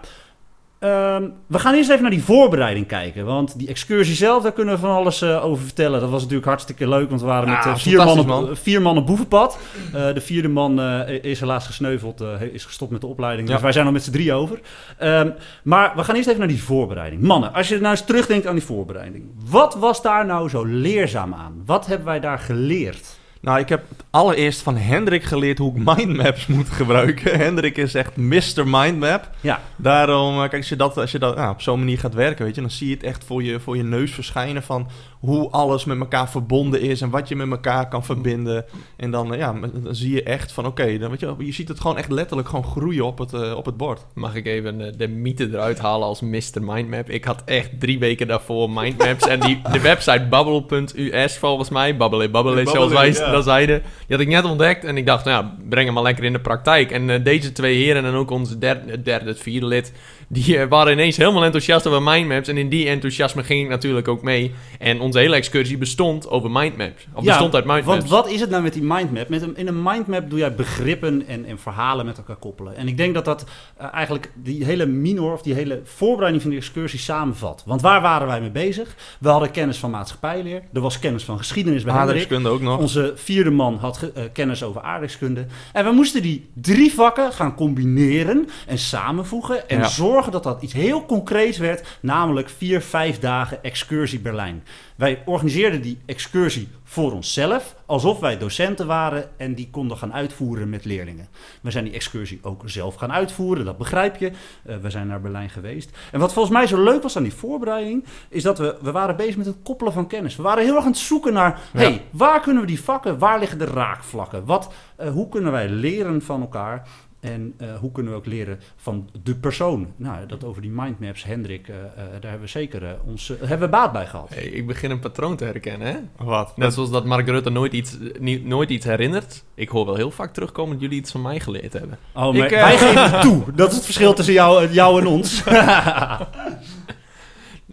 ehm, 0.82 1.28
we 1.46 1.58
gaan 1.58 1.74
eerst 1.74 1.90
even 1.90 2.02
naar 2.02 2.10
die 2.10 2.22
voorbereiding 2.22 2.86
kijken. 2.86 3.24
Want 3.24 3.58
die 3.58 3.68
excursie 3.68 4.14
zelf, 4.14 4.42
daar 4.42 4.52
kunnen 4.52 4.74
we 4.74 4.80
van 4.80 4.90
alles 4.90 5.22
eh, 5.22 5.44
over 5.44 5.64
vertellen. 5.64 6.00
Dat 6.00 6.10
was 6.10 6.20
natuurlijk 6.20 6.48
hartstikke 6.48 6.88
leuk, 6.88 7.08
want 7.08 7.20
we 7.20 7.26
waren 7.26 7.48
met 7.48 7.64
eh, 7.64 7.76
vier, 7.76 7.96
mannen, 7.96 8.26
man. 8.26 8.56
vier 8.56 8.82
mannen 8.82 9.04
boevenpad. 9.04 9.58
Eh, 9.94 10.14
de 10.14 10.20
vierde 10.20 10.48
man 10.48 10.80
is 11.06 11.40
helaas 11.40 11.66
gesneuveld, 11.66 12.24
is 12.52 12.64
gestopt 12.64 12.90
met 12.90 13.00
de 13.00 13.06
opleiding. 13.06 13.48
Ja. 13.48 13.54
Dus 13.54 13.62
wij 13.62 13.72
zijn 13.72 13.84
nog 13.84 13.94
met 13.94 14.02
z'n 14.02 14.10
drie 14.10 14.32
over. 14.32 14.60
Ehm, 14.98 15.30
maar 15.62 15.92
we 15.96 16.04
gaan 16.04 16.14
eerst 16.14 16.28
even 16.28 16.40
naar 16.40 16.48
die 16.48 16.62
voorbereiding. 16.62 17.22
Mannen, 17.22 17.52
als 17.52 17.68
je 17.68 17.78
nou 17.78 17.90
eens 17.90 18.04
terugdenkt 18.04 18.46
aan 18.46 18.54
die 18.54 18.64
voorbereiding. 18.64 19.24
Wat 19.50 19.74
was 19.74 20.02
daar 20.02 20.26
nou 20.26 20.48
zo 20.48 20.64
leerzaam 20.64 21.34
aan? 21.34 21.62
Wat 21.66 21.86
hebben 21.86 22.06
wij 22.06 22.20
daar 22.20 22.38
geleerd? 22.38 23.20
Nou, 23.42 23.58
ik 23.58 23.68
heb 23.68 23.84
het 23.88 24.04
allereerst 24.10 24.60
van 24.60 24.76
Hendrik 24.76 25.24
geleerd 25.24 25.58
hoe 25.58 25.76
ik 25.76 25.84
mindmaps 25.84 26.46
moet 26.46 26.68
gebruiken. 26.68 27.38
Hendrik 27.44 27.76
is 27.76 27.94
echt 27.94 28.16
Mr. 28.16 28.62
Mindmap. 28.64 29.30
Ja, 29.40 29.60
Daarom, 29.76 30.34
eh, 30.34 30.40
kijk, 30.40 30.56
als 30.56 30.68
je 30.68 30.76
dat, 30.76 30.96
als 30.96 31.12
je 31.12 31.18
dat 31.18 31.36
nou, 31.36 31.50
op 31.50 31.60
zo'n 31.60 31.78
manier 31.78 31.98
gaat 31.98 32.14
werken, 32.14 32.44
weet 32.44 32.54
je, 32.54 32.60
dan 32.60 32.70
zie 32.70 32.88
je 32.88 32.94
het 32.94 33.02
echt 33.02 33.24
voor 33.24 33.42
je, 33.42 33.60
voor 33.60 33.76
je 33.76 33.82
neus 33.82 34.12
verschijnen 34.12 34.62
van 34.62 34.88
hoe 35.22 35.50
alles 35.50 35.84
met 35.84 35.98
elkaar 35.98 36.30
verbonden 36.30 36.80
is 36.80 37.00
en 37.00 37.10
wat 37.10 37.28
je 37.28 37.36
met 37.36 37.50
elkaar 37.50 37.88
kan 37.88 38.04
verbinden. 38.04 38.64
En 38.96 39.10
dan, 39.10 39.32
eh, 39.32 39.38
ja, 39.38 39.54
dan 39.82 39.94
zie 39.94 40.14
je 40.14 40.22
echt 40.22 40.52
van, 40.52 40.66
oké, 40.66 40.98
dan 40.98 41.10
weet 41.10 41.20
je, 41.20 41.34
je 41.38 41.52
ziet 41.52 41.68
het 41.68 41.80
gewoon 41.80 41.98
echt 41.98 42.10
letterlijk 42.10 42.48
gewoon 42.48 42.64
groeien 42.64 43.04
op 43.04 43.18
het, 43.18 43.32
eh, 43.32 43.54
op 43.56 43.64
het 43.66 43.76
bord. 43.76 44.06
Mag 44.14 44.34
ik 44.34 44.46
even 44.46 44.80
eh, 44.80 44.92
de 44.96 45.08
mythe 45.08 45.48
eruit 45.48 45.78
halen 45.78 46.06
als 46.06 46.20
Mr. 46.20 46.60
Mindmap? 46.60 47.10
Ik 47.10 47.24
had 47.24 47.42
echt 47.44 47.80
drie 47.80 47.98
weken 47.98 48.26
daarvoor 48.26 48.70
mindmaps. 48.70 49.26
en 49.26 49.40
die, 49.40 49.60
de 49.72 49.80
website 49.80 50.26
babbel.us 50.30 51.38
volgens 51.38 51.68
mij, 51.68 51.96
babbele 51.96 52.30
babbele, 52.30 52.66
zoals 52.66 52.92
wij 52.92 53.12
ja. 53.12 53.30
dat 53.30 53.44
zeiden. 53.44 53.82
Die 54.06 54.16
had 54.16 54.20
ik 54.20 54.28
net 54.32 54.44
ontdekt. 54.44 54.84
En 54.84 54.96
ik 54.96 55.06
dacht, 55.06 55.24
nou 55.24 55.44
ja, 55.44 55.56
breng 55.68 55.84
hem 55.84 55.94
maar 55.94 56.02
lekker 56.02 56.24
in 56.24 56.32
de 56.32 56.40
praktijk. 56.40 56.90
En 56.90 57.22
deze 57.22 57.52
twee 57.52 57.76
heren 57.76 58.04
en 58.04 58.14
ook 58.14 58.30
onze 58.30 58.58
derde, 58.58 58.90
het 58.90 59.04
derde, 59.04 59.28
het 59.28 59.40
vierde 59.40 59.66
lid... 59.66 59.92
die 60.28 60.66
waren 60.66 60.92
ineens 60.92 61.16
helemaal 61.16 61.44
enthousiast 61.44 61.86
over 61.86 62.02
mindmaps. 62.02 62.48
En 62.48 62.58
in 62.58 62.68
die 62.68 62.88
enthousiasme 62.88 63.42
ging 63.42 63.62
ik 63.62 63.68
natuurlijk 63.68 64.08
ook 64.08 64.22
mee. 64.22 64.54
En 64.78 65.00
onze 65.12 65.24
hele 65.24 65.36
excursie 65.36 65.78
bestond 65.78 66.28
over 66.28 66.50
mindmaps. 66.50 67.06
Of 67.14 67.24
Ja, 67.24 67.28
bestond 67.30 67.54
uit 67.54 67.64
mindmaps. 67.64 67.98
Want 67.98 68.08
wat 68.10 68.28
is 68.28 68.40
het 68.40 68.50
nou 68.50 68.62
met 68.62 68.72
die 68.72 68.82
mindmap? 68.82 69.28
Met 69.28 69.42
een, 69.42 69.56
in 69.56 69.66
een 69.68 69.82
mindmap 69.82 70.30
doe 70.30 70.38
jij 70.38 70.54
begrippen 70.54 71.26
en, 71.26 71.44
en 71.44 71.58
verhalen 71.58 72.06
met 72.06 72.16
elkaar 72.16 72.36
koppelen. 72.36 72.76
En 72.76 72.88
ik 72.88 72.96
denk 72.96 73.14
dat 73.14 73.24
dat 73.24 73.44
eh, 73.76 73.86
eigenlijk 73.92 74.30
die 74.34 74.64
hele 74.64 74.86
minor 74.86 75.32
of 75.32 75.42
die 75.42 75.54
hele 75.54 75.80
voorbereiding 75.84 76.42
van 76.42 76.50
die 76.50 76.60
excursie 76.60 76.98
samenvat. 76.98 77.62
Want 77.66 77.80
waar 77.80 78.00
waren 78.00 78.26
wij 78.26 78.40
mee 78.40 78.50
bezig? 78.50 78.94
We 79.20 79.28
hadden 79.28 79.50
kennis 79.50 79.78
van 79.78 79.90
maatschappijleer. 79.90 80.62
Er 80.72 80.80
was 80.80 80.98
kennis 80.98 81.24
van 81.24 81.38
geschiedenis 81.38 81.82
bij 81.84 81.92
Hendrik. 81.94 82.18
Aardrijkskunde 82.18 82.48
ook 82.48 82.60
nog. 82.60 82.78
Onze 82.80 83.12
vierde 83.16 83.50
man 83.50 83.76
had 83.80 83.96
ge- 83.96 84.12
eh, 84.14 84.24
kennis 84.32 84.62
over 84.62 84.80
aardrijkskunde. 84.82 85.46
En 85.72 85.84
we 85.84 85.90
moesten 85.92 86.22
die 86.22 86.48
drie 86.54 86.92
vakken 86.92 87.32
gaan 87.32 87.54
combineren 87.54 88.48
en 88.66 88.78
samenvoegen. 88.78 89.68
En 89.68 89.78
Ja. 89.78 89.88
zorgen 89.88 90.32
dat 90.32 90.42
dat 90.42 90.62
iets 90.62 90.72
heel 90.72 91.06
concreets 91.06 91.58
werd. 91.58 91.98
Namelijk 92.00 92.48
vier, 92.48 92.80
vijf 92.80 93.18
dagen 93.18 93.62
excursie 93.62 94.20
Berlijn. 94.20 94.64
Wij 95.02 95.22
organiseerden 95.24 95.82
die 95.82 95.98
excursie 96.06 96.68
voor 96.84 97.12
onszelf. 97.12 97.76
Alsof 97.86 98.20
wij 98.20 98.38
docenten 98.38 98.86
waren 98.86 99.38
en 99.38 99.54
die 99.54 99.68
konden 99.70 99.96
gaan 99.96 100.12
uitvoeren 100.12 100.70
met 100.70 100.84
leerlingen. 100.84 101.28
We 101.62 101.70
zijn 101.70 101.84
die 101.84 101.92
excursie 101.92 102.38
ook 102.42 102.62
zelf 102.64 102.94
gaan 102.94 103.12
uitvoeren, 103.12 103.64
dat 103.64 103.78
begrijp 103.78 104.16
je. 104.16 104.32
Eh, 104.64 104.76
we 104.76 104.90
zijn 104.90 105.06
naar 105.06 105.20
Berlijn 105.20 105.50
geweest. 105.50 105.90
En 106.12 106.20
wat 106.20 106.32
volgens 106.32 106.54
mij 106.54 106.66
zo 106.66 106.82
leuk 106.82 107.02
was 107.02 107.16
aan 107.16 107.22
die 107.22 107.34
voorbereiding, 107.34 108.04
is 108.28 108.42
dat 108.42 108.58
we, 108.58 108.76
we 108.82 108.90
waren 108.92 109.16
bezig 109.16 109.36
met 109.36 109.46
het 109.46 109.56
koppelen 109.62 109.92
van 109.92 110.06
kennis. 110.06 110.36
We 110.36 110.42
waren 110.42 110.64
heel 110.64 110.74
erg 110.74 110.84
aan 110.84 110.90
het 110.90 111.00
zoeken 111.00 111.32
naar, 111.32 111.60
Ja. 111.72 111.78
hey, 111.80 112.02
waar 112.10 112.40
kunnen 112.40 112.62
we 112.62 112.68
die 112.68 112.82
vakken, 112.82 113.18
waar 113.18 113.38
liggen 113.38 113.58
de 113.58 113.64
raakvlakken? 113.64 114.44
Wat, 114.44 114.72
eh, 114.96 115.10
hoe 115.10 115.28
kunnen 115.28 115.52
wij 115.52 115.68
leren 115.68 116.22
van 116.22 116.40
elkaar? 116.40 116.88
En 117.22 117.54
eh, 117.56 117.74
hoe 117.74 117.92
kunnen 117.92 118.12
we 118.12 118.18
ook 118.18 118.26
leren 118.26 118.60
van 118.76 119.10
de 119.22 119.34
persoon? 119.34 119.92
Nou, 119.96 120.26
dat 120.26 120.44
over 120.44 120.62
die 120.62 120.70
mindmaps, 120.70 121.24
Hendrik, 121.24 121.68
eh, 121.68 121.76
eh, 121.76 121.84
daar 121.96 122.30
hebben 122.30 122.40
we 122.40 122.46
zeker 122.46 122.96
ons, 123.06 123.28
hebben 123.28 123.58
we 123.58 123.68
baat 123.68 123.92
bij 123.92 124.06
gehad. 124.06 124.28
Hey, 124.34 124.44
ik 124.44 124.66
begin 124.66 124.90
een 124.90 124.98
patroon 124.98 125.36
te 125.36 125.44
herkennen, 125.44 125.88
hè? 125.88 126.24
Wat? 126.24 126.56
Net 126.56 126.72
zoals 126.74 126.90
dat 126.90 127.04
Mark 127.04 127.28
Rutte 127.28 127.50
nooit 127.50 127.72
iets, 127.72 127.98
niet, 128.18 128.44
nooit 128.44 128.70
iets 128.70 128.84
herinnert. 128.84 129.44
Ik 129.54 129.68
hoor 129.68 129.86
wel 129.86 129.94
heel 129.94 130.10
vaak 130.10 130.32
terugkomen 130.32 130.72
dat 130.72 130.80
jullie 130.80 130.98
iets 130.98 131.10
van 131.10 131.22
mij 131.22 131.40
geleerd 131.40 131.72
hebben. 131.72 131.98
Oh, 132.14 132.34
maar 132.34 132.44
Ik, 132.44 132.50
wij 132.50 132.78
geven 132.78 133.10
het 133.10 133.20
toe. 133.30 133.52
Dat 133.54 133.68
is 133.70 133.74
het 133.76 133.84
verschil 133.84 134.14
tussen 134.14 134.34
jou, 134.34 134.72
jou 134.72 135.00
en 135.00 135.06
ons. 135.06 135.42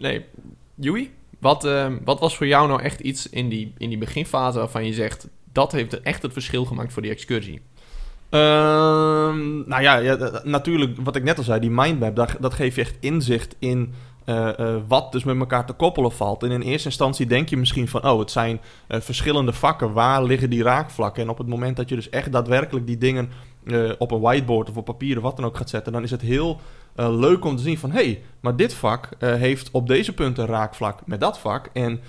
Nee, 0.00 0.24
Joey, 0.74 1.10
wat, 1.38 1.64
eh, 1.64 1.92
wat 2.04 2.20
was 2.20 2.36
voor 2.36 2.46
jou 2.46 2.68
nou 2.68 2.82
echt 2.82 3.00
iets 3.00 3.28
in 3.28 3.48
die, 3.48 3.72
in 3.78 3.88
die 3.88 3.98
beginfase 3.98 4.58
waarvan 4.58 4.86
je 4.86 4.92
zegt... 4.92 5.28
dat 5.52 5.72
heeft 5.72 6.02
echt 6.02 6.22
het 6.22 6.32
verschil 6.32 6.64
gemaakt 6.64 6.92
voor 6.92 7.02
die 7.02 7.10
excursie? 7.10 7.60
Ehm, 8.30 9.68
nou 9.68 9.82
ja, 9.82 9.96
ja, 9.96 10.16
d- 10.16 10.44
natuurlijk, 10.44 10.96
wat 11.02 11.16
ik 11.16 11.22
net 11.22 11.38
al 11.38 11.44
zei, 11.44 11.60
die 11.60 11.70
mindmap, 11.70 12.16
dat, 12.16 12.36
dat 12.40 12.54
geeft 12.54 12.74
je 12.74 12.80
echt 12.80 12.96
inzicht 13.00 13.56
in 13.58 13.92
eh, 14.24 14.58
eh, 14.58 14.76
wat 14.88 15.12
dus 15.12 15.24
met 15.24 15.38
elkaar 15.38 15.66
te 15.66 15.72
koppelen 15.72 16.12
valt. 16.12 16.42
En 16.42 16.50
in 16.50 16.60
eerste 16.60 16.88
instantie 16.88 17.26
denk 17.26 17.48
je 17.48 17.56
misschien 17.56 17.88
van, 17.88 18.04
oh, 18.04 18.18
het 18.18 18.30
zijn 18.30 18.60
eh, 18.86 19.00
verschillende 19.00 19.52
vakken. 19.52 19.92
Waar 19.92 20.24
liggen 20.24 20.50
die 20.50 20.62
raakvlakken? 20.62 21.22
En 21.22 21.28
op 21.28 21.38
het 21.38 21.46
moment 21.46 21.76
dat 21.76 21.88
je 21.88 21.94
dus 21.94 22.08
echt 22.08 22.32
daadwerkelijk 22.32 22.86
die 22.86 22.98
dingen 22.98 23.30
op 23.98 24.10
een 24.10 24.20
whiteboard 24.20 24.70
of 24.70 24.76
op 24.76 24.84
papier 24.84 25.16
of 25.16 25.22
wat 25.22 25.36
dan 25.36 25.44
ook 25.44 25.56
gaat 25.56 25.70
zetten, 25.70 25.92
dan 25.92 26.02
is 26.02 26.10
het 26.10 26.20
heel 26.20 26.60
leuk 26.94 27.44
om 27.44 27.56
te 27.56 27.62
zien 27.62 27.78
van, 27.78 27.90
hé, 27.90 28.02
hey, 28.04 28.22
maar 28.40 28.56
dit 28.56 28.74
vak 28.74 29.08
heeft 29.18 29.70
op 29.70 29.86
deze 29.86 30.14
punten 30.14 30.44
een 30.44 30.50
raakvlak 30.50 31.06
met 31.06 31.20
dat 31.20 31.38
vak. 31.38 31.70
En 31.72 32.00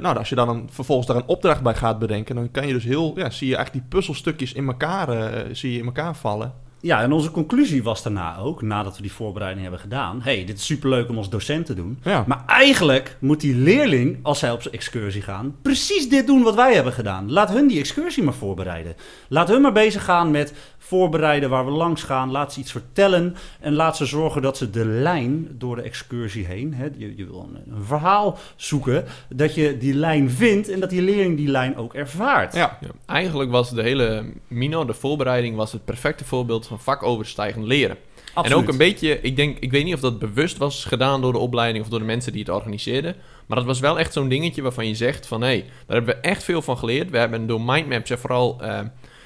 nou, 0.00 0.16
als 0.16 0.28
je 0.28 0.34
dan 0.34 0.68
vervolgens 0.70 1.06
daar 1.06 1.16
een 1.16 1.26
opdracht 1.26 1.62
bij 1.62 1.74
gaat 1.74 1.98
bedenken, 1.98 2.34
dan 2.34 2.50
kan 2.50 2.66
je 2.66 2.72
dus 2.72 2.84
heel, 2.84 3.12
ja, 3.16 3.30
zie 3.30 3.48
je 3.48 3.56
eigenlijk 3.56 3.84
die 3.84 3.98
puzzelstukjes 3.98 4.52
in 4.52 4.66
elkaar, 4.66 5.34
zie 5.52 5.72
je 5.72 5.78
in 5.78 5.86
elkaar 5.86 6.16
vallen. 6.16 6.54
Ja, 6.86 7.02
en 7.02 7.12
onze 7.12 7.30
conclusie 7.30 7.82
was 7.82 8.02
daarna 8.02 8.38
ook, 8.38 8.62
nadat 8.62 8.96
we 8.96 9.02
die 9.02 9.12
voorbereiding 9.12 9.62
hebben 9.62 9.80
gedaan... 9.80 10.20
hey, 10.22 10.44
dit 10.44 10.58
is 10.58 10.66
superleuk 10.66 11.08
om 11.08 11.16
als 11.16 11.30
docent 11.30 11.66
te 11.66 11.74
doen. 11.74 11.98
Ja. 12.02 12.24
Maar 12.26 12.42
eigenlijk 12.46 13.16
moet 13.20 13.40
die 13.40 13.54
leerling, 13.54 14.18
als 14.22 14.38
zij 14.38 14.50
op 14.50 14.62
zijn 14.62 14.74
excursie 14.74 15.22
gaan... 15.22 15.56
precies 15.62 16.08
dit 16.08 16.26
doen 16.26 16.42
wat 16.42 16.54
wij 16.54 16.74
hebben 16.74 16.92
gedaan. 16.92 17.32
Laat 17.32 17.52
hun 17.52 17.66
die 17.66 17.78
excursie 17.78 18.22
maar 18.22 18.34
voorbereiden. 18.34 18.94
Laat 19.28 19.48
hun 19.48 19.60
maar 19.60 19.72
bezig 19.72 20.04
gaan 20.04 20.30
met 20.30 20.54
voorbereiden 20.78 21.50
waar 21.50 21.64
we 21.64 21.70
langs 21.70 22.02
gaan. 22.02 22.30
Laat 22.30 22.52
ze 22.52 22.60
iets 22.60 22.72
vertellen 22.72 23.36
en 23.60 23.72
laat 23.72 23.96
ze 23.96 24.04
zorgen 24.04 24.42
dat 24.42 24.56
ze 24.56 24.70
de 24.70 24.84
lijn 24.84 25.48
door 25.52 25.76
de 25.76 25.82
excursie 25.82 26.46
heen... 26.46 26.74
Hè, 26.74 26.88
je, 26.96 27.16
je 27.16 27.26
wil 27.26 27.48
een, 27.54 27.72
een 27.74 27.84
verhaal 27.84 28.38
zoeken, 28.56 29.04
dat 29.28 29.54
je 29.54 29.78
die 29.78 29.94
lijn 29.94 30.30
vindt... 30.30 30.68
en 30.68 30.80
dat 30.80 30.90
die 30.90 31.02
leerling 31.02 31.36
die 31.36 31.48
lijn 31.48 31.76
ook 31.76 31.94
ervaart. 31.94 32.54
Ja, 32.54 32.78
Ja, 32.80 32.88
eigenlijk 33.06 33.50
was 33.50 33.70
de 33.70 33.82
hele 33.82 34.24
Mino, 34.48 34.84
de 34.84 34.94
voorbereiding, 34.94 35.56
was 35.56 35.72
het 35.72 35.84
perfecte 35.84 36.24
voorbeeld 36.24 36.66
van 36.66 36.75
vakoverstijgend 36.78 37.64
leren. 37.64 37.96
Absoluut. 38.34 38.58
En 38.58 38.64
ook 38.64 38.72
een 38.72 38.78
beetje, 38.78 39.20
ik 39.20 39.36
denk, 39.36 39.58
ik 39.58 39.70
weet 39.70 39.84
niet 39.84 39.94
of 39.94 40.00
dat 40.00 40.18
bewust 40.18 40.56
was 40.56 40.84
gedaan 40.84 41.20
door 41.20 41.32
de 41.32 41.38
opleiding 41.38 41.84
of 41.84 41.90
door 41.90 41.98
de 41.98 42.04
mensen 42.04 42.32
die 42.32 42.40
het 42.40 42.50
organiseerden. 42.50 43.16
Maar 43.46 43.56
dat 43.56 43.66
was 43.66 43.80
wel 43.80 43.98
echt 43.98 44.12
zo'n 44.12 44.28
dingetje 44.28 44.62
waarvan 44.62 44.88
je 44.88 44.94
zegt 44.94 45.26
van, 45.26 45.40
hé, 45.40 45.46
hey, 45.46 45.64
daar 45.86 45.96
hebben 45.96 46.14
we 46.14 46.20
echt 46.20 46.44
veel 46.44 46.62
van 46.62 46.78
geleerd. 46.78 47.10
We 47.10 47.18
hebben 47.18 47.46
door 47.46 47.60
mindmaps 47.60 48.10
en 48.10 48.18
vooral, 48.18 48.60
eh, 48.60 48.80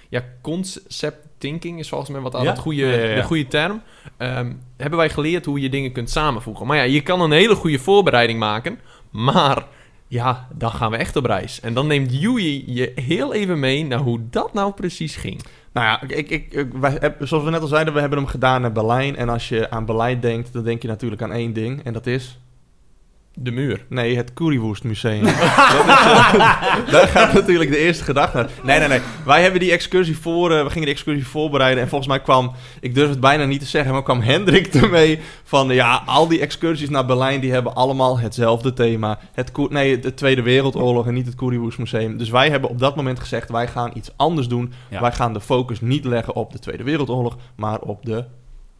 ja, 0.08 0.24
concept 0.42 1.26
thinking 1.38 1.78
is 1.78 1.88
volgens 1.88 2.10
mij 2.10 2.20
wat 2.20 2.34
aan 2.34 2.42
Ja? 2.42 2.50
het 2.50 2.58
goede, 2.58 2.86
Ja, 2.86 2.92
ja, 2.96 3.04
ja. 3.08 3.14
de 3.14 3.22
goede 3.22 3.48
term. 3.48 3.82
Ehm, 4.16 4.52
hebben 4.76 4.98
wij 4.98 5.10
geleerd 5.10 5.44
hoe 5.44 5.60
je 5.60 5.68
dingen 5.68 5.92
kunt 5.92 6.10
samenvoegen. 6.10 6.66
Maar 6.66 6.76
ja, 6.76 6.82
je 6.82 7.00
kan 7.00 7.20
een 7.20 7.30
hele 7.30 7.54
goede 7.54 7.78
voorbereiding 7.78 8.38
maken, 8.38 8.80
maar 9.10 9.66
ja, 10.08 10.48
dan 10.54 10.70
gaan 10.70 10.90
we 10.90 10.96
echt 10.96 11.16
op 11.16 11.24
reis. 11.24 11.60
En 11.60 11.74
dan 11.74 11.86
neemt 11.86 12.20
Yui 12.20 12.62
je 12.66 12.92
heel 12.94 13.34
even 13.34 13.58
mee 13.60 13.84
naar 13.84 13.98
hoe 13.98 14.20
dat 14.30 14.52
nou 14.52 14.72
precies 14.72 15.16
ging. 15.16 15.40
Nou 15.72 15.86
ja, 15.86 16.02
ik, 16.16 16.30
ik, 16.30 16.52
ik- 16.52 16.72
wij, 16.72 16.96
heb- 17.00 17.26
zoals 17.26 17.44
we 17.44 17.50
net 17.50 17.60
al 17.60 17.66
zeiden, 17.66 17.94
we 17.94 18.00
hebben 18.00 18.18
hem 18.18 18.26
gedaan 18.26 18.60
naar 18.60 18.72
Berlijn. 18.72 19.16
En 19.16 19.28
als 19.28 19.48
je 19.48 19.70
aan 19.70 19.84
Berlijn 19.84 20.20
denkt, 20.20 20.52
dan 20.52 20.64
denk 20.64 20.82
je 20.82 20.88
natuurlijk 20.88 21.22
aan 21.22 21.32
één 21.32 21.52
ding. 21.52 21.84
En 21.84 21.92
dat 21.92 22.06
is... 22.06 22.38
De 23.42 23.50
muur. 23.50 23.84
Nee, 23.88 24.16
het 24.16 24.32
Currywurst 24.32 24.84
Museum. 24.84 25.22
Dat 25.24 25.32
is, 25.32 25.38
eh, 25.38 26.90
daar 26.90 27.08
gaat 27.08 27.32
natuurlijk 27.32 27.70
de 27.70 27.76
eerste 27.78 28.04
gedachte 28.04 28.36
naar. 28.36 28.48
Nee, 28.62 28.78
nee, 28.78 28.88
nee. 28.88 29.00
Wij 29.24 29.42
hebben 29.42 29.60
die 29.60 29.70
excursie 29.72 30.18
voor... 30.18 30.50
eh, 30.52 30.62
we 30.62 30.70
gingen 30.70 30.86
die 30.86 30.94
excursie 30.94 31.26
voorbereiden. 31.26 31.82
En 31.82 31.88
volgens 31.88 32.08
mij 32.10 32.20
kwam... 32.20 32.52
Ik 32.80 32.94
durf 32.94 33.08
het 33.08 33.20
bijna 33.20 33.44
niet 33.44 33.60
te 33.60 33.66
zeggen, 33.66 33.92
maar 33.92 34.02
kwam 34.02 34.20
Hendrik 34.20 34.74
ermee 34.74 35.18
van... 35.44 35.68
Ja, 35.68 36.02
al 36.06 36.28
die 36.28 36.40
excursies 36.40 36.88
naar 36.88 37.06
Berlijn, 37.06 37.40
die 37.40 37.52
hebben 37.52 37.74
allemaal 37.74 38.18
hetzelfde 38.18 38.72
thema. 38.72 39.18
Het, 39.32 39.52
nee, 39.68 39.98
de 39.98 40.14
Tweede 40.14 40.42
Wereldoorlog 40.42 41.06
en 41.06 41.14
niet 41.14 41.26
het 41.26 41.34
Currywurst 41.34 41.78
Museum. 41.78 42.18
Dus 42.18 42.30
wij 42.30 42.50
hebben 42.50 42.70
op 42.70 42.78
dat 42.78 42.96
moment 42.96 43.20
gezegd, 43.20 43.50
wij 43.50 43.68
gaan 43.68 43.90
iets 43.94 44.10
anders 44.16 44.48
doen. 44.48 44.72
Ja. 44.88 45.00
Wij 45.00 45.12
gaan 45.12 45.32
de 45.32 45.40
focus 45.40 45.80
niet 45.80 46.04
leggen 46.04 46.34
op 46.34 46.52
de 46.52 46.58
Tweede 46.58 46.82
Wereldoorlog, 46.82 47.36
maar 47.56 47.78
op 47.78 48.04
de 48.04 48.24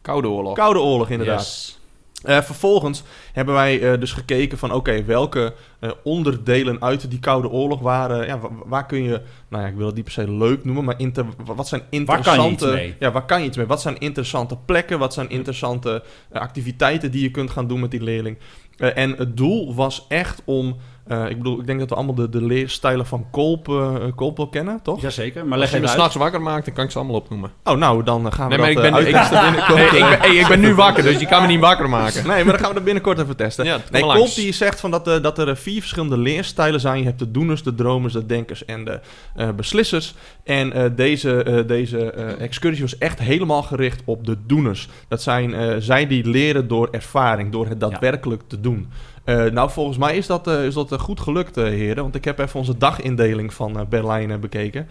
Koude 0.01 0.29
oorlog. 0.29 0.55
Koude 0.55 0.79
Oorlog 0.79 1.09
inderdaad. 1.09 1.39
Yes. 1.39 1.79
Eh, 2.23 2.41
vervolgens 2.41 3.03
hebben 3.33 3.53
wij 3.53 3.91
eh, 3.93 3.99
dus 3.99 4.11
gekeken 4.13 4.57
van 4.57 4.71
oké, 4.73 5.03
welke 5.03 5.53
eh, 5.79 5.91
onderdelen 6.03 6.81
uit 6.81 7.09
die 7.09 7.19
Koude 7.19 7.49
Oorlog 7.49 7.79
waren, 7.79 8.25
ja, 8.25 8.39
wa- 8.39 8.49
waar 8.65 8.85
kun 8.85 9.03
je, 9.03 9.21
nou 9.49 9.63
ja, 9.63 9.69
ik 9.69 9.75
wil 9.75 9.85
het 9.85 9.95
niet 9.95 10.03
per 10.03 10.13
se 10.13 10.31
leuk 10.31 10.65
noemen, 10.65 10.83
maar 10.83 10.99
inter, 10.99 11.25
wat 11.55 11.67
zijn 11.67 11.81
kan 11.81 11.99
interessante, 11.99 12.65
iets 12.65 12.73
mee? 12.75 12.95
ja, 12.99 13.11
waar 13.11 13.25
kan 13.25 13.41
je 13.41 13.47
iets 13.47 13.57
mee? 13.57 13.65
Wat 13.65 13.81
zijn 13.81 13.97
interessante 13.99 14.57
plekken? 14.65 14.99
Wat 14.99 15.13
zijn 15.13 15.29
interessante 15.29 16.03
activiteiten 16.31 17.11
die 17.11 17.21
je 17.21 17.31
kunt 17.31 17.49
gaan 17.49 17.67
doen 17.67 17.79
met 17.79 17.91
die 17.91 18.03
leerling? 18.03 18.37
En 18.77 19.11
het 19.11 19.37
doel 19.37 19.75
was 19.75 20.05
echt 20.07 20.41
om, 20.45 20.77
eh, 21.07 21.29
ik 21.29 21.37
bedoel, 21.37 21.59
ik 21.59 21.65
denk 21.65 21.79
dat 21.79 21.89
we 21.89 21.95
allemaal 21.95 22.15
de, 22.15 22.29
de 22.29 22.41
leerstijlen 22.41 23.05
van 23.05 23.25
Kolp, 23.31 23.69
eh, 23.69 23.95
Kolp 24.15 24.37
wel 24.37 24.47
kennen, 24.47 24.79
toch? 24.83 25.01
Jazeker, 25.01 25.45
maar 25.45 25.59
Als 25.59 25.71
leg 25.71 25.79
je 25.79 25.87
me 25.87 25.91
s'nachts 25.93 26.15
wakker 26.15 26.41
maakt, 26.41 26.65
dan 26.65 26.73
kan 26.73 26.83
ik 26.83 26.91
ze 26.91 26.97
allemaal 26.97 27.15
opnoemen. 27.15 27.51
Oh, 27.63 27.77
nou, 27.77 28.03
dan 28.03 28.25
eh, 28.25 28.31
gaan 28.31 28.49
we 28.49 28.55
Nee, 28.55 28.73
maar 28.75 28.83
dat 28.83 28.85
ik 28.85 28.91
ben, 28.91 29.01
ik, 29.07 29.41
binnenkort. 29.43 29.75
nee, 29.75 29.85
ik, 29.85 29.91
ben, 30.09 30.19
hey, 30.19 30.35
ik 30.35 30.47
ben 30.47 30.59
nu 30.59 30.73
wakker, 30.75 31.03
dus 31.03 31.19
je 31.19 31.25
kan 31.25 31.41
me 31.41 31.47
niet 31.47 31.59
wakker 31.59 31.89
maken. 31.89 32.27
Nee, 32.27 32.43
maar 32.43 32.53
dan 32.53 32.59
gaan 32.59 32.67
we 32.69 32.75
dat 32.75 32.83
binnenkort 32.83 33.19
even 33.19 33.35
testen. 33.35 33.65
Ja, 33.65 33.77
nee, 33.91 34.01
Kolp 34.01 34.15
langs. 34.15 34.35
die 34.35 34.51
zegt 34.53 34.79
van 34.79 34.91
dat, 34.91 35.05
dat 35.05 35.37
er 35.37 35.57
vier 35.57 35.79
verschillende 35.79 36.17
leerstijlen 36.17 36.79
zijn. 36.79 36.99
Je 36.99 37.05
hebt 37.05 37.19
de 37.19 37.31
doeners, 37.31 37.63
de 37.63 37.75
dromers, 37.75 38.13
de 38.13 38.25
denkers 38.25 38.65
en 38.65 38.85
de 38.85 38.99
eh, 39.35 39.49
beslissers. 39.49 40.13
En 40.43 40.73
eh, 40.73 40.85
deze, 40.95 41.43
eh, 41.43 41.67
deze 41.67 42.11
eh, 42.11 42.41
excursie 42.41 42.81
was 42.81 42.97
echt 42.97 43.19
helemaal 43.19 43.63
gericht 43.63 44.01
op 44.05 44.25
de 44.25 44.37
doeners. 44.45 44.87
Dat 45.07 45.21
zijn 45.21 45.53
eh, 45.53 45.75
zij 45.79 46.07
die 46.07 46.27
leren 46.29 46.67
door 46.67 46.87
ervaring, 46.91 47.51
door 47.51 47.67
het 47.67 47.79
daadwerkelijk 47.79 48.41
te 48.47 48.59
doen. 48.61 48.89
Eh, 49.23 49.43
nou, 49.45 49.69
volgens 49.69 49.97
mij 49.97 50.17
is 50.17 50.27
dat, 50.27 50.47
eh, 50.47 50.65
is 50.65 50.73
dat 50.73 50.91
eh, 50.91 50.99
goed 50.99 51.19
gelukt, 51.19 51.55
heren. 51.55 52.03
Want 52.03 52.15
ik 52.15 52.25
heb 52.25 52.39
even 52.39 52.59
onze 52.59 52.77
dagindeling 52.77 53.53
van 53.53 53.79
eh, 53.79 53.85
Berlijn 53.89 54.39
bekeken. 54.39 54.87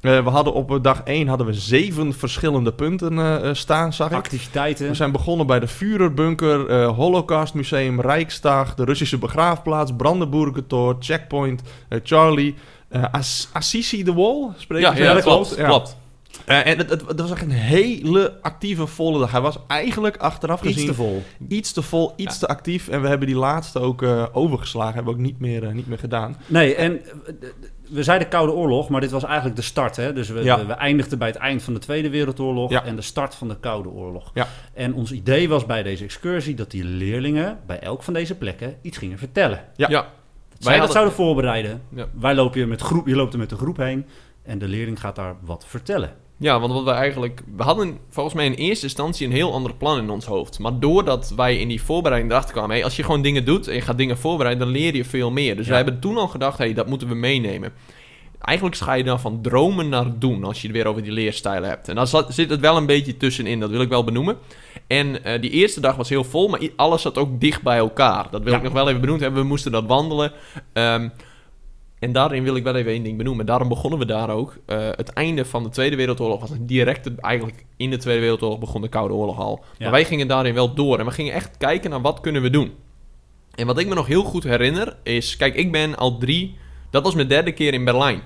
Eh, 0.00 0.24
we 0.24 0.30
hadden 0.30 0.52
op 0.54 0.78
dag 0.82 1.02
1 1.04 1.28
hadden 1.28 1.46
we 1.46 1.54
zeven 1.54 2.12
verschillende 2.14 2.72
punten 2.72 3.56
staan, 3.56 3.92
zag 3.92 4.10
ik. 4.10 4.16
Activiteiten. 4.16 4.88
We 4.88 4.94
zijn 4.94 5.12
begonnen 5.12 5.46
bij 5.46 5.60
de 5.60 5.68
Führerbunker, 5.68 6.66
eh 6.68 6.88
Holocaustmuseum, 6.96 8.00
Rijksdag, 8.00 8.74
de 8.74 8.84
Russische 8.84 9.18
begraafplaats, 9.18 9.92
Brandenburgertor, 9.96 10.96
Checkpoint, 11.00 11.62
Charlie, 12.02 12.54
eh, 12.88 13.04
As- 13.12 13.48
Assisi 13.52 14.02
the 14.02 14.14
Wall. 14.14 14.48
Spreek 14.56 14.82
Ja, 14.82 14.96
ja, 14.96 15.14
dat 15.14 15.22
klopt. 15.22 15.54
Ja. 15.56 15.66
klopt. 15.66 15.96
Eh, 16.44 16.66
en 16.66 16.78
het, 16.78 16.90
het, 16.90 17.02
het 17.08 17.20
was 17.20 17.30
echt 17.30 17.42
een 17.42 17.50
hele 17.50 18.38
actieve, 18.40 18.86
volle 18.86 19.18
dag. 19.18 19.30
Hij 19.30 19.40
was 19.40 19.58
eigenlijk 19.66 20.16
achteraf 20.16 20.62
Iets 20.62 20.72
gezien 20.72 20.88
te 20.88 20.94
vol. 20.94 21.22
iets 21.48 21.72
te 21.72 21.82
vol, 21.82 22.12
iets 22.16 22.32
Ja. 22.34 22.38
te 22.40 22.48
actief. 22.48 22.88
En 22.88 23.02
we 23.02 23.08
hebben 23.08 23.26
die 23.26 23.36
laatste 23.36 23.78
ook 23.80 24.02
eh, 24.02 24.26
overgeslagen, 24.32 24.94
hebben 24.94 25.12
we 25.14 25.18
ook 25.18 25.24
niet 25.26 25.40
meer, 25.40 25.64
eh, 25.66 25.72
niet 25.72 25.86
meer 25.88 25.98
gedaan. 25.98 26.36
Nee, 26.46 26.74
en 26.74 27.00
we 27.88 28.02
zeiden 28.02 28.28
Koude 28.28 28.52
Oorlog, 28.52 28.88
maar 28.88 29.00
dit 29.00 29.10
was 29.10 29.24
eigenlijk 29.24 29.56
de 29.56 29.62
start. 29.62 29.96
Hè? 29.96 30.12
Dus 30.12 30.28
we, 30.28 30.42
Ja. 30.44 30.58
we, 30.58 30.66
we 30.66 30.72
eindigden 30.72 31.18
bij 31.18 31.28
het 31.28 31.36
eind 31.36 31.62
van 31.62 31.74
de 31.74 31.80
Tweede 31.80 32.10
Wereldoorlog 32.10 32.70
Ja. 32.70 32.84
en 32.84 32.96
de 32.96 33.02
start 33.02 33.34
van 33.34 33.48
de 33.48 33.56
Koude 33.60 33.88
Oorlog. 33.88 34.30
Ja. 34.34 34.48
En 34.74 34.94
ons 34.94 35.12
idee 35.12 35.48
was 35.48 35.66
bij 35.66 35.82
deze 35.82 36.04
excursie 36.04 36.54
dat 36.54 36.70
die 36.70 36.84
leerlingen 36.84 37.58
bij 37.66 37.78
elk 37.80 38.02
van 38.02 38.14
deze 38.14 38.34
plekken 38.34 38.76
iets 38.82 38.98
gingen 38.98 39.18
vertellen. 39.18 39.64
Ja. 39.76 39.88
Wij 39.88 39.98
zij 40.58 40.70
dat 40.70 40.74
hadden- 40.76 40.92
zouden 40.92 41.14
voorbereiden. 41.14 41.82
Ja. 41.94 42.06
Wij 42.20 42.34
lopen 42.34 42.60
je, 42.60 42.66
met 42.66 42.80
groep, 42.80 43.06
je 43.06 43.16
loopt 43.16 43.32
er 43.32 43.38
met 43.38 43.50
de 43.50 43.56
groep 43.56 43.76
heen 43.76 44.06
en 44.42 44.58
de 44.58 44.68
leerling 44.68 45.00
gaat 45.00 45.16
daar 45.16 45.36
wat 45.44 45.64
vertellen. 45.66 46.14
Ja, 46.36 46.60
want 46.60 46.72
wat 46.72 46.84
we 46.84 46.90
eigenlijk... 46.90 47.42
We 47.56 47.62
hadden 47.62 47.98
volgens 48.08 48.34
mij 48.34 48.46
in 48.46 48.52
eerste 48.52 48.84
instantie 48.84 49.26
een 49.26 49.32
heel 49.32 49.52
ander 49.52 49.74
plan 49.74 49.98
in 49.98 50.10
ons 50.10 50.24
hoofd. 50.26 50.58
Maar 50.58 50.78
doordat 50.78 51.32
wij 51.36 51.56
in 51.56 51.68
die 51.68 51.82
voorbereiding 51.82 52.32
erachter 52.32 52.52
kwamen... 52.54 52.70
Hey, 52.74 52.84
als 52.84 52.96
je 52.96 53.02
gewoon 53.02 53.22
dingen 53.22 53.44
doet 53.44 53.68
en 53.68 53.74
je 53.74 53.80
gaat 53.80 53.98
dingen 53.98 54.18
voorbereiden... 54.18 54.64
dan 54.66 54.74
leer 54.76 54.94
je 54.96 55.04
veel 55.04 55.30
meer. 55.30 55.56
Dus 55.56 55.64
Ja. 55.64 55.70
wij 55.72 55.82
hebben 55.82 56.00
toen 56.00 56.16
al 56.16 56.28
gedacht... 56.28 56.58
Hey, 56.58 56.72
dat 56.74 56.86
moeten 56.86 57.08
we 57.08 57.14
meenemen. 57.14 57.72
Eigenlijk 58.40 58.76
ga 58.76 58.92
je 58.92 59.04
dan 59.04 59.20
van 59.20 59.42
dromen 59.42 59.88
naar 59.88 60.18
doen... 60.18 60.44
als 60.44 60.60
je 60.60 60.66
het 60.66 60.76
weer 60.76 60.86
over 60.86 61.02
die 61.02 61.12
leerstijlen 61.12 61.68
hebt. 61.68 61.88
En 61.88 61.94
daar 61.94 62.06
zit 62.28 62.50
het 62.50 62.60
wel 62.60 62.76
een 62.76 62.86
beetje 62.86 63.16
tussenin. 63.16 63.60
Dat 63.60 63.70
wil 63.70 63.80
ik 63.80 63.88
wel 63.88 64.04
benoemen. 64.04 64.36
En 64.86 65.24
eh, 65.24 65.40
die 65.40 65.50
eerste 65.50 65.80
dag 65.80 65.96
was 65.96 66.08
heel 66.08 66.24
vol... 66.24 66.48
maar 66.48 66.60
alles 66.76 67.02
zat 67.02 67.18
ook 67.18 67.40
dicht 67.40 67.62
bij 67.62 67.76
elkaar. 67.78 68.26
Dat 68.30 68.42
wil 68.42 68.52
Ja. 68.52 68.58
ik 68.58 68.64
nog 68.64 68.72
wel 68.72 68.88
even 68.88 69.00
benoemd 69.00 69.20
hebben. 69.20 69.40
We 69.42 69.46
moesten 69.48 69.72
dat 69.72 69.84
wandelen... 69.86 70.32
Ehm, 70.72 71.08
en 72.02 72.12
daarin 72.12 72.42
wil 72.42 72.56
ik 72.56 72.64
wel 72.64 72.74
even 72.74 72.92
één 72.92 73.02
ding 73.02 73.16
benoemen. 73.16 73.46
Daarom 73.46 73.68
begonnen 73.68 73.98
we 73.98 74.04
daar 74.04 74.30
ook. 74.30 74.56
Eh, 74.66 74.88
het 74.90 75.08
einde 75.08 75.44
van 75.44 75.62
de 75.62 75.68
Tweede 75.68 75.96
Wereldoorlog 75.96 76.40
was 76.40 76.50
direct... 76.60 77.20
Eigenlijk 77.20 77.64
in 77.76 77.90
de 77.90 77.96
Tweede 77.96 78.20
Wereldoorlog 78.20 78.58
begon 78.58 78.82
de 78.82 78.88
Koude 78.88 79.14
Oorlog 79.14 79.38
al. 79.38 79.58
Ja. 79.58 79.74
Maar 79.78 79.90
wij 79.90 80.04
gingen 80.04 80.28
daarin 80.28 80.54
wel 80.54 80.74
door. 80.74 80.98
En 80.98 81.04
we 81.04 81.10
gingen 81.10 81.32
echt 81.32 81.56
kijken 81.56 81.90
naar 81.90 82.00
wat 82.00 82.20
kunnen 82.20 82.42
we 82.42 82.50
doen. 82.50 82.72
En 83.54 83.66
wat 83.66 83.78
ik 83.78 83.88
me 83.88 83.94
nog 83.94 84.06
heel 84.06 84.22
goed 84.22 84.42
herinner 84.42 84.96
is... 85.02 85.36
Kijk, 85.36 85.54
ik 85.54 85.72
ben 85.72 85.96
al 85.96 86.18
drie... 86.18 86.56
Dat 86.90 87.02
was 87.04 87.14
mijn 87.14 87.28
derde 87.28 87.52
keer 87.52 87.74
in 87.74 87.84
Berlijn. 87.84 88.22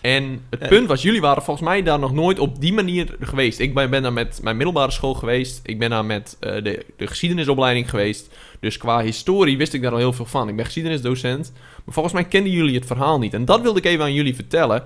En 0.00 0.42
het 0.50 0.68
punt 0.68 0.88
was, 0.88 1.02
jullie 1.02 1.20
waren 1.20 1.42
volgens 1.42 1.66
mij 1.68 1.82
daar 1.82 1.98
nog 1.98 2.12
nooit 2.12 2.38
op 2.38 2.60
die 2.60 2.72
manier 2.72 3.16
geweest. 3.20 3.58
Ik 3.58 3.74
ben, 3.74 3.90
ben 3.90 4.02
daar 4.02 4.12
met 4.12 4.40
mijn 4.42 4.56
middelbare 4.56 4.90
school 4.90 5.14
geweest. 5.14 5.60
Ik 5.62 5.78
ben 5.78 5.90
daar 5.90 6.04
met 6.04 6.36
eh, 6.40 6.62
de, 6.62 6.84
de 6.96 7.06
geschiedenisopleiding 7.06 7.90
geweest. 7.90 8.28
Dus 8.60 8.76
qua 8.76 9.02
historie 9.02 9.56
wist 9.56 9.74
ik 9.74 9.82
daar 9.82 9.92
al 9.92 9.98
heel 9.98 10.12
veel 10.12 10.26
van. 10.26 10.48
Ik 10.48 10.56
ben 10.56 10.64
geschiedenisdocent. 10.64 11.52
Maar 11.84 11.94
volgens 11.94 12.14
mij 12.14 12.24
kenden 12.24 12.52
jullie 12.52 12.74
het 12.74 12.86
verhaal 12.86 13.18
niet. 13.18 13.34
En 13.34 13.44
dat 13.44 13.60
wilde 13.60 13.78
ik 13.78 13.84
even 13.84 14.04
aan 14.04 14.14
jullie 14.14 14.34
vertellen. 14.34 14.84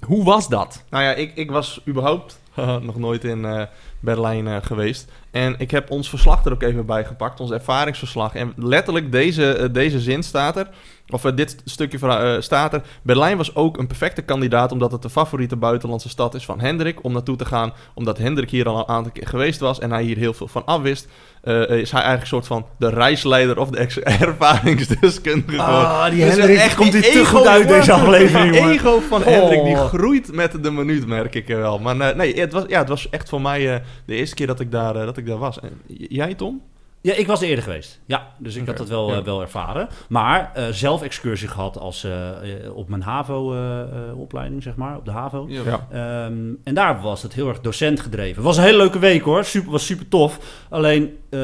Hoe 0.00 0.24
was 0.24 0.48
dat? 0.48 0.84
Nou 0.90 1.04
ja, 1.04 1.14
ik, 1.14 1.32
ik 1.34 1.50
was 1.50 1.80
überhaupt 1.88 2.40
nog 2.80 2.98
nooit 2.98 3.24
in 3.24 3.44
eh, 3.44 3.62
Berlijn 4.00 4.46
eh, 4.46 4.56
geweest. 4.62 5.10
En 5.30 5.54
ik 5.58 5.70
heb 5.70 5.90
ons 5.90 6.08
verslag 6.08 6.44
er 6.44 6.52
ook 6.52 6.62
even 6.62 6.86
bij 6.86 7.04
gepakt, 7.04 7.40
ons 7.40 7.50
ervaringsverslag. 7.50 8.34
En 8.34 8.52
letterlijk 8.56 9.12
deze, 9.12 9.68
deze 9.72 10.00
zin 10.00 10.22
staat 10.22 10.56
er. 10.56 10.68
Of 11.10 11.24
eh, 11.24 11.32
dit 11.36 11.56
stukje 11.64 11.98
vra- 11.98 12.34
eh, 12.34 12.40
staat 12.40 12.72
er. 12.74 12.82
Berlijn 13.02 13.36
was 13.36 13.54
ook 13.54 13.78
een 13.78 13.86
perfecte 13.86 14.22
kandidaat 14.22 14.72
omdat 14.72 14.92
het 14.92 15.02
de 15.02 15.10
favoriete 15.10 15.56
buitenlandse 15.56 16.08
stad 16.08 16.34
is 16.34 16.44
van 16.44 16.60
Hendrik 16.60 17.04
om 17.04 17.12
naartoe 17.12 17.36
te 17.36 17.44
gaan. 17.44 17.72
Omdat 17.94 18.18
Hendrik 18.18 18.50
hier 18.50 18.68
al 18.68 18.78
een 18.78 18.88
aantal 18.88 19.12
keer 19.12 19.26
geweest 19.26 19.60
was 19.60 19.78
en 19.78 19.90
hij 19.90 20.02
hier 20.02 20.16
heel 20.16 20.32
veel 20.34 20.48
van 20.48 20.64
afwist. 20.66 21.08
eh, 21.42 21.54
is 21.60 21.66
hij 21.90 22.00
eigenlijk 22.02 22.20
een 22.20 22.26
soort 22.26 22.46
van 22.46 22.66
de 22.78 22.88
reisleider 22.88 23.58
of 23.58 23.70
de 23.70 23.78
ervaringsdeskundige. 24.20 25.62
Ah, 25.62 26.10
die 26.10 26.24
Dus 26.24 26.36
Hendrik 26.36 26.56
echt 26.58 26.74
komt 26.74 26.92
te 26.92 27.24
goed 27.26 27.46
uit 27.46 27.68
deze 27.68 27.92
aflevering, 27.92 28.52
De 28.52 28.58
ego 28.70 29.00
van 29.00 29.20
Oh. 29.20 29.26
Hendrik 29.26 29.64
die 29.64 29.76
groeit 29.76 30.32
met 30.32 30.62
de 30.64 30.70
minuut, 30.70 31.06
merk 31.06 31.34
ik 31.34 31.46
wel. 31.46 31.78
Maar 31.78 32.16
nee, 32.16 32.40
het 32.40 32.52
was, 32.52 32.64
ja, 32.68 32.78
het 32.78 32.88
was 32.88 33.10
echt 33.10 33.28
voor 33.28 33.40
mij 33.40 33.82
de 34.06 34.14
eerste 34.14 34.34
keer 34.34 34.46
dat 34.46 34.60
ik 34.60 34.70
daar, 34.70 34.92
dat 34.94 35.16
ik 35.16 35.26
daar 35.26 35.38
was. 35.38 35.60
En 35.60 35.80
jij, 35.86 36.34
Tom? 36.34 36.62
Ja, 37.00 37.14
ik 37.14 37.26
was 37.26 37.42
er 37.42 37.48
eerder 37.48 37.64
geweest. 37.64 38.00
Ja, 38.06 38.32
dus 38.38 38.54
ik 38.56 38.66
had 38.66 38.76
dat 38.76 38.88
wel, 38.88 39.10
ja. 39.10 39.18
eh, 39.18 39.24
wel 39.24 39.40
ervaren. 39.40 39.88
Maar 40.08 40.50
eh, 40.54 40.68
zelf 40.68 41.02
excursie 41.02 41.48
gehad 41.48 41.78
als, 41.78 42.04
eh, 42.04 42.30
op 42.74 42.88
mijn 42.88 43.02
HAVO-opleiding, 43.02 44.62
zeg 44.62 44.76
maar, 44.76 44.96
op 44.96 45.04
de 45.04 45.10
HAVO. 45.10 45.46
Ja. 45.48 45.86
Ehm, 45.90 46.52
en 46.64 46.74
daar 46.74 47.00
was 47.00 47.22
het 47.22 47.32
heel 47.32 47.48
erg 47.48 47.60
docent 47.60 48.00
gedreven. 48.00 48.34
Het 48.34 48.44
was 48.44 48.56
een 48.56 48.62
hele 48.62 48.76
leuke 48.76 48.98
week 48.98 49.22
hoor, 49.22 49.44
super, 49.44 49.70
was 49.70 49.86
super 49.86 50.08
tof. 50.08 50.38
Alleen 50.68 51.18
eh, 51.30 51.38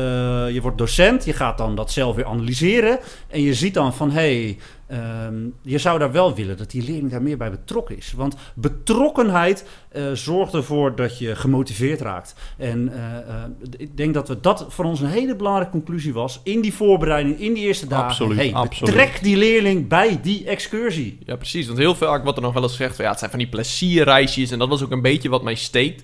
je 0.50 0.58
wordt 0.62 0.78
docent, 0.78 1.24
je 1.24 1.32
gaat 1.32 1.58
dan 1.58 1.74
dat 1.74 1.92
zelf 1.92 2.16
weer 2.16 2.26
analyseren. 2.26 2.98
En 3.28 3.40
je 3.42 3.54
ziet 3.54 3.74
dan 3.74 3.94
van 3.94 4.10
hé, 4.10 4.42
hey, 4.42 4.58
ehm, 4.94 5.34
je 5.62 5.78
zou 5.78 5.98
daar 5.98 6.12
wel 6.12 6.34
willen 6.34 6.56
dat 6.56 6.70
die 6.70 6.82
leerling 6.82 7.10
daar 7.10 7.22
meer 7.22 7.36
bij 7.36 7.50
betrokken 7.50 7.96
is. 7.96 8.12
Want 8.16 8.36
betrokkenheid 8.54 9.66
eh, 9.88 10.12
zorgt 10.12 10.54
ervoor 10.54 10.96
dat 10.96 11.18
je 11.18 11.36
gemotiveerd 11.36 12.00
raakt. 12.00 12.34
En 12.56 12.92
eh, 12.92 13.16
eh, 13.16 13.50
ik 13.76 13.96
denk 13.96 14.14
dat 14.14 14.28
we 14.28 14.40
dat 14.40 14.66
voor 14.68 14.84
ons 14.84 15.00
een 15.00 15.06
hele 15.06 15.36
belangrijke 15.36 15.72
conclusie 15.72 16.12
was 16.12 16.40
in 16.44 16.60
die 16.60 16.74
voorbereiding, 16.74 17.40
in 17.40 17.54
die 17.54 17.64
eerste 17.64 17.86
dagen. 17.86 18.06
Absoluut, 18.06 18.36
hey, 18.36 18.54
absoluut. 18.54 18.94
betrek 18.94 19.22
die 19.22 19.36
leerling 19.36 19.88
bij 19.88 20.20
die 20.22 20.44
excursie. 20.46 21.18
Ja, 21.24 21.36
precies. 21.36 21.66
Want 21.66 21.78
heel 21.78 21.94
vaak 21.94 22.22
wordt 22.22 22.38
er 22.38 22.44
nog 22.44 22.54
wel 22.54 22.62
eens 22.62 22.76
gezegd... 22.76 22.96
Ja, 22.96 23.10
het 23.10 23.18
zijn 23.18 23.30
van 23.30 23.38
die 23.38 23.48
plezierreisjes. 23.48 24.50
En 24.50 24.58
dat 24.58 24.68
was 24.68 24.82
ook 24.82 24.90
een 24.90 25.02
beetje 25.02 25.28
wat 25.28 25.42
mij 25.42 25.54
steekt. 25.54 26.02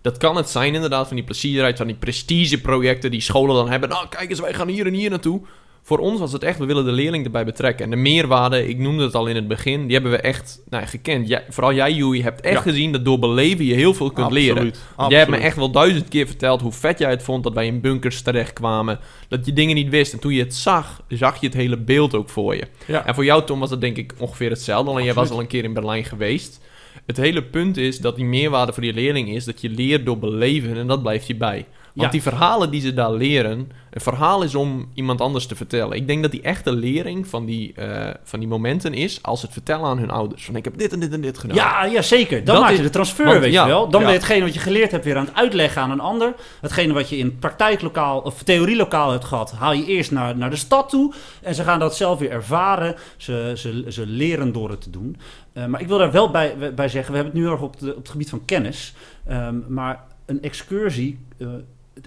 Dat 0.00 0.16
kan 0.16 0.36
het 0.36 0.48
zijn 0.48 0.74
inderdaad, 0.74 1.06
van 1.06 1.16
die 1.16 1.24
plezierreis... 1.24 1.76
van 1.76 1.86
die 1.86 1.96
prestigeprojecten 1.96 3.10
die 3.10 3.20
scholen 3.20 3.54
dan 3.54 3.70
hebben. 3.70 3.88
Nou, 3.88 4.08
kijk 4.08 4.30
eens, 4.30 4.40
wij 4.40 4.54
gaan 4.54 4.68
hier 4.68 4.86
en 4.86 4.94
hier 4.94 5.10
naartoe. 5.10 5.40
Voor 5.82 5.98
ons 5.98 6.20
was 6.20 6.32
het 6.32 6.42
echt, 6.42 6.58
we 6.58 6.64
willen 6.64 6.84
de 6.84 6.92
leerling 6.92 7.24
erbij 7.24 7.44
betrekken. 7.44 7.84
En 7.84 7.90
de 7.90 7.96
meerwaarde, 7.96 8.68
ik 8.68 8.78
noemde 8.78 9.04
het 9.04 9.14
al 9.14 9.26
in 9.26 9.34
het 9.34 9.48
begin... 9.48 9.82
die 9.82 9.92
hebben 9.92 10.10
we 10.12 10.18
echt 10.18 10.60
nou, 10.68 10.86
gekend. 10.86 11.28
Jij, 11.28 11.44
vooral 11.48 11.72
jij, 11.74 11.92
Joey, 11.92 12.20
hebt 12.20 12.40
echt 12.40 12.54
Ja. 12.54 12.60
gezien... 12.60 12.92
dat 12.92 13.04
door 13.04 13.18
beleven 13.18 13.64
je 13.64 13.74
heel 13.74 13.94
veel 13.94 14.10
kunt 14.10 14.30
leren. 14.32 14.56
Absoluut, 14.56 15.10
Jij 15.10 15.18
hebt 15.18 15.30
me 15.30 15.36
echt 15.36 15.56
wel 15.56 15.70
duizend 15.70 16.08
keer 16.08 16.26
verteld 16.26 16.60
hoe 16.60 16.72
vet 16.72 16.98
jij 16.98 17.10
het 17.10 17.22
vond 17.22 17.44
dat 17.44 17.54
wij 17.54 17.66
in 17.66 17.80
bunkers 17.80 18.22
terechtkwamen. 18.22 18.98
Dat 19.28 19.46
je 19.46 19.52
dingen 19.52 19.74
niet 19.74 19.88
wist. 19.88 20.12
En 20.12 20.18
toen 20.18 20.32
je 20.32 20.42
het 20.42 20.54
zag, 20.54 21.02
zag 21.08 21.40
je 21.40 21.46
het 21.46 21.56
hele 21.56 21.76
beeld 21.76 22.14
ook 22.14 22.28
voor 22.28 22.56
je. 22.56 22.66
Ja. 22.86 23.06
En 23.06 23.14
voor 23.14 23.24
jou, 23.24 23.44
Tom, 23.44 23.58
was 23.60 23.70
dat 23.70 23.80
denk 23.80 23.96
ik 23.96 24.14
ongeveer 24.18 24.50
hetzelfde. 24.50 24.90
Alleen 24.90 25.04
jij 25.04 25.14
was 25.14 25.30
al 25.30 25.40
een 25.40 25.46
keer 25.46 25.64
in 25.64 25.72
Berlijn 25.72 26.04
geweest. 26.04 26.60
Het 27.06 27.16
hele 27.16 27.42
punt 27.42 27.76
is 27.76 27.98
dat 27.98 28.16
die 28.16 28.24
meerwaarde 28.24 28.72
voor 28.72 28.82
die 28.82 28.92
leerling 28.94 29.28
is 29.28 29.44
dat 29.44 29.60
je 29.60 29.68
leert 29.70 30.04
door 30.04 30.18
beleven 30.18 30.76
en 30.76 30.86
dat 30.86 31.02
blijft 31.02 31.26
je 31.26 31.36
bij. 31.36 31.66
Want 31.94 32.06
Ja. 32.06 32.08
die 32.08 32.22
verhalen 32.22 32.70
die 32.70 32.80
ze 32.80 32.94
daar 32.94 33.12
leren, 33.12 33.70
een 33.90 34.00
verhaal 34.00 34.42
is 34.42 34.54
om 34.54 34.88
iemand 34.94 35.20
anders 35.20 35.46
te 35.46 35.56
vertellen. 35.56 35.96
Ik 35.96 36.06
denk 36.06 36.22
dat 36.22 36.30
die 36.30 36.42
echte 36.42 36.72
lering 36.72 37.26
van 37.26 37.44
die, 37.44 37.72
eh, 37.74 38.14
van 38.24 38.38
die 38.38 38.48
momenten 38.48 38.94
is 38.94 39.22
als 39.22 39.42
het 39.42 39.52
vertellen 39.52 39.84
aan 39.84 39.98
hun 39.98 40.10
ouders. 40.10 40.44
Van 40.44 40.56
ik 40.56 40.64
heb 40.64 40.78
dit 40.78 40.92
en 40.92 41.00
dit 41.00 41.12
en 41.12 41.20
dit 41.20 41.38
gedaan. 41.38 41.56
Ja, 41.56 41.84
ja, 41.84 42.02
zeker. 42.02 42.44
Dan 42.44 42.54
Dat 42.54 42.62
maak 42.64 42.70
is- 42.72 42.76
je 42.76 42.82
de 42.82 42.90
transfer, 42.90 43.24
want- 43.26 43.38
weet 43.38 43.52
ja, 43.52 43.62
je 43.62 43.68
wel. 43.68 43.88
Dan 43.88 44.00
ja. 44.00 44.06
ben 44.06 44.14
je 44.14 44.20
hetgene 44.20 44.44
wat 44.44 44.54
je 44.54 44.60
geleerd 44.60 44.90
hebt 44.90 45.04
weer 45.04 45.16
aan 45.16 45.24
het 45.26 45.34
uitleggen 45.34 45.82
aan 45.82 45.90
een 45.90 46.00
ander. 46.00 46.34
Hetgene 46.60 46.92
wat 46.92 47.08
je 47.08 47.16
in 47.16 47.38
praktijklokaal 47.38 48.20
of 48.20 48.42
theorielokaal 48.42 49.10
hebt 49.10 49.24
gehad, 49.24 49.50
haal 49.52 49.72
je 49.72 49.84
eerst 49.86 50.10
naar, 50.10 50.36
naar 50.36 50.50
de 50.50 50.56
stad 50.56 50.88
toe. 50.88 51.12
En 51.42 51.54
ze 51.54 51.62
gaan 51.62 51.78
dat 51.78 51.96
zelf 51.96 52.18
weer 52.18 52.30
ervaren. 52.30 52.94
Ze, 53.16 53.52
ze, 53.56 53.84
ze 53.88 54.06
leren 54.06 54.52
door 54.52 54.70
het 54.70 54.80
te 54.80 54.90
doen. 54.90 55.16
Eh, 55.52 55.66
maar 55.66 55.80
ik 55.80 55.88
wil 55.88 55.98
daar 55.98 56.12
wel 56.12 56.30
bij, 56.30 56.72
bij 56.74 56.88
zeggen, 56.88 57.10
we 57.12 57.18
hebben 57.18 57.34
het 57.36 57.44
nu 57.46 57.50
erg 57.52 57.60
op, 57.60 57.78
de, 57.78 57.90
op 57.90 57.96
het 57.96 58.08
gebied 58.08 58.30
van 58.30 58.44
kennis. 58.44 58.94
Ehm, 59.26 59.54
maar 59.68 60.04
een 60.26 60.42
excursie, 60.42 61.18
eh, 61.38 61.48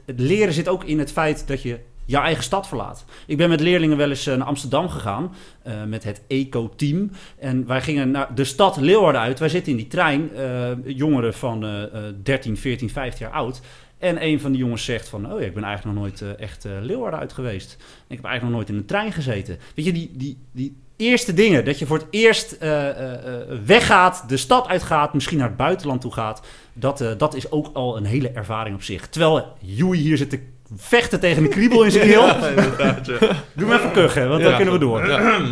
het, 0.05 0.19
leren 0.19 0.53
zit 0.53 0.67
ook 0.67 0.83
in 0.83 0.99
het 0.99 1.11
feit 1.11 1.47
dat 1.47 1.61
je 1.61 1.79
je 2.05 2.17
eigen 2.17 2.43
stad 2.43 2.67
verlaat. 2.67 3.05
Ik 3.27 3.37
ben 3.37 3.49
met 3.49 3.59
leerlingen 3.59 3.97
wel 3.97 4.09
eens 4.09 4.27
eh, 4.27 4.35
naar 4.35 4.47
Amsterdam 4.47 4.89
gegaan 4.89 5.35
eh, 5.63 5.83
met 5.83 6.03
het 6.03 6.21
ECO-team. 6.27 7.11
En 7.39 7.67
wij 7.67 7.81
gingen 7.81 8.11
naar 8.11 8.35
de 8.35 8.43
stad 8.43 8.77
Leeuwarden 8.77 9.21
uit. 9.21 9.39
Wij 9.39 9.49
zitten 9.49 9.71
in 9.71 9.77
die 9.77 9.87
trein, 9.87 10.35
eh, 10.35 10.71
jongeren 10.85 11.33
van 11.33 11.63
eh, 11.63 11.83
eh, 11.83 12.13
13, 12.23 12.57
14, 12.57 12.89
15 12.89 13.25
jaar 13.25 13.35
oud. 13.35 13.61
En 13.97 14.25
een 14.25 14.39
van 14.39 14.51
die 14.51 14.61
jongens 14.61 14.85
zegt 14.85 15.09
van, 15.09 15.33
oh 15.33 15.39
ja, 15.39 15.45
ik 15.45 15.53
ben 15.53 15.63
eigenlijk 15.63 15.97
nog 15.97 16.05
nooit 16.05 16.37
echt 16.37 16.67
Leeuwarden 16.81 17.19
uit 17.19 17.33
geweest. 17.33 17.73
Ik 18.07 18.15
heb 18.15 18.25
eigenlijk 18.25 18.41
nog 18.41 18.51
nooit 18.51 18.69
in 18.69 18.75
een 18.75 18.85
trein 18.85 19.11
gezeten. 19.11 19.57
Weet 19.75 19.85
je, 19.85 19.93
die, 19.93 20.11
die, 20.13 20.37
die 20.51 20.75
eerste 21.03 21.33
dingen, 21.33 21.65
dat 21.65 21.79
je 21.79 21.85
voor 21.85 21.97
het 21.97 22.07
eerst 22.09 22.51
eh, 22.51 22.89
eh, 22.89 23.13
eh, 23.13 23.59
weggaat, 23.65 24.23
de 24.27 24.37
stad 24.37 24.67
uitgaat, 24.67 25.13
misschien 25.13 25.37
naar 25.37 25.47
het 25.47 25.57
buitenland 25.57 26.01
toe 26.01 26.13
gaat, 26.13 26.41
dat, 26.73 27.05
dat 27.17 27.35
is 27.35 27.51
ook 27.51 27.69
al 27.73 27.97
een 27.97 28.05
hele 28.05 28.29
ervaring 28.29 28.75
op 28.75 28.83
zich. 28.83 29.07
Terwijl 29.07 29.47
Joey 29.59 29.97
hier 29.97 30.17
zit 30.17 30.29
te 30.29 30.39
vechten 30.75 31.19
tegen 31.19 31.43
een 31.43 31.49
kriebel 31.49 31.83
in 31.83 31.91
zijn 31.91 32.07
keel. 32.09 32.25
Ja, 32.25 32.47
inderdaad, 32.47 33.05
ja. 33.05 33.17
Doe 33.53 33.67
maar 33.67 33.77
even 33.79 33.91
kuchen, 33.91 34.29
want 34.29 34.43
dan 34.43 34.55
kunnen 34.55 34.73
we 34.73 34.79
door. 34.79 35.05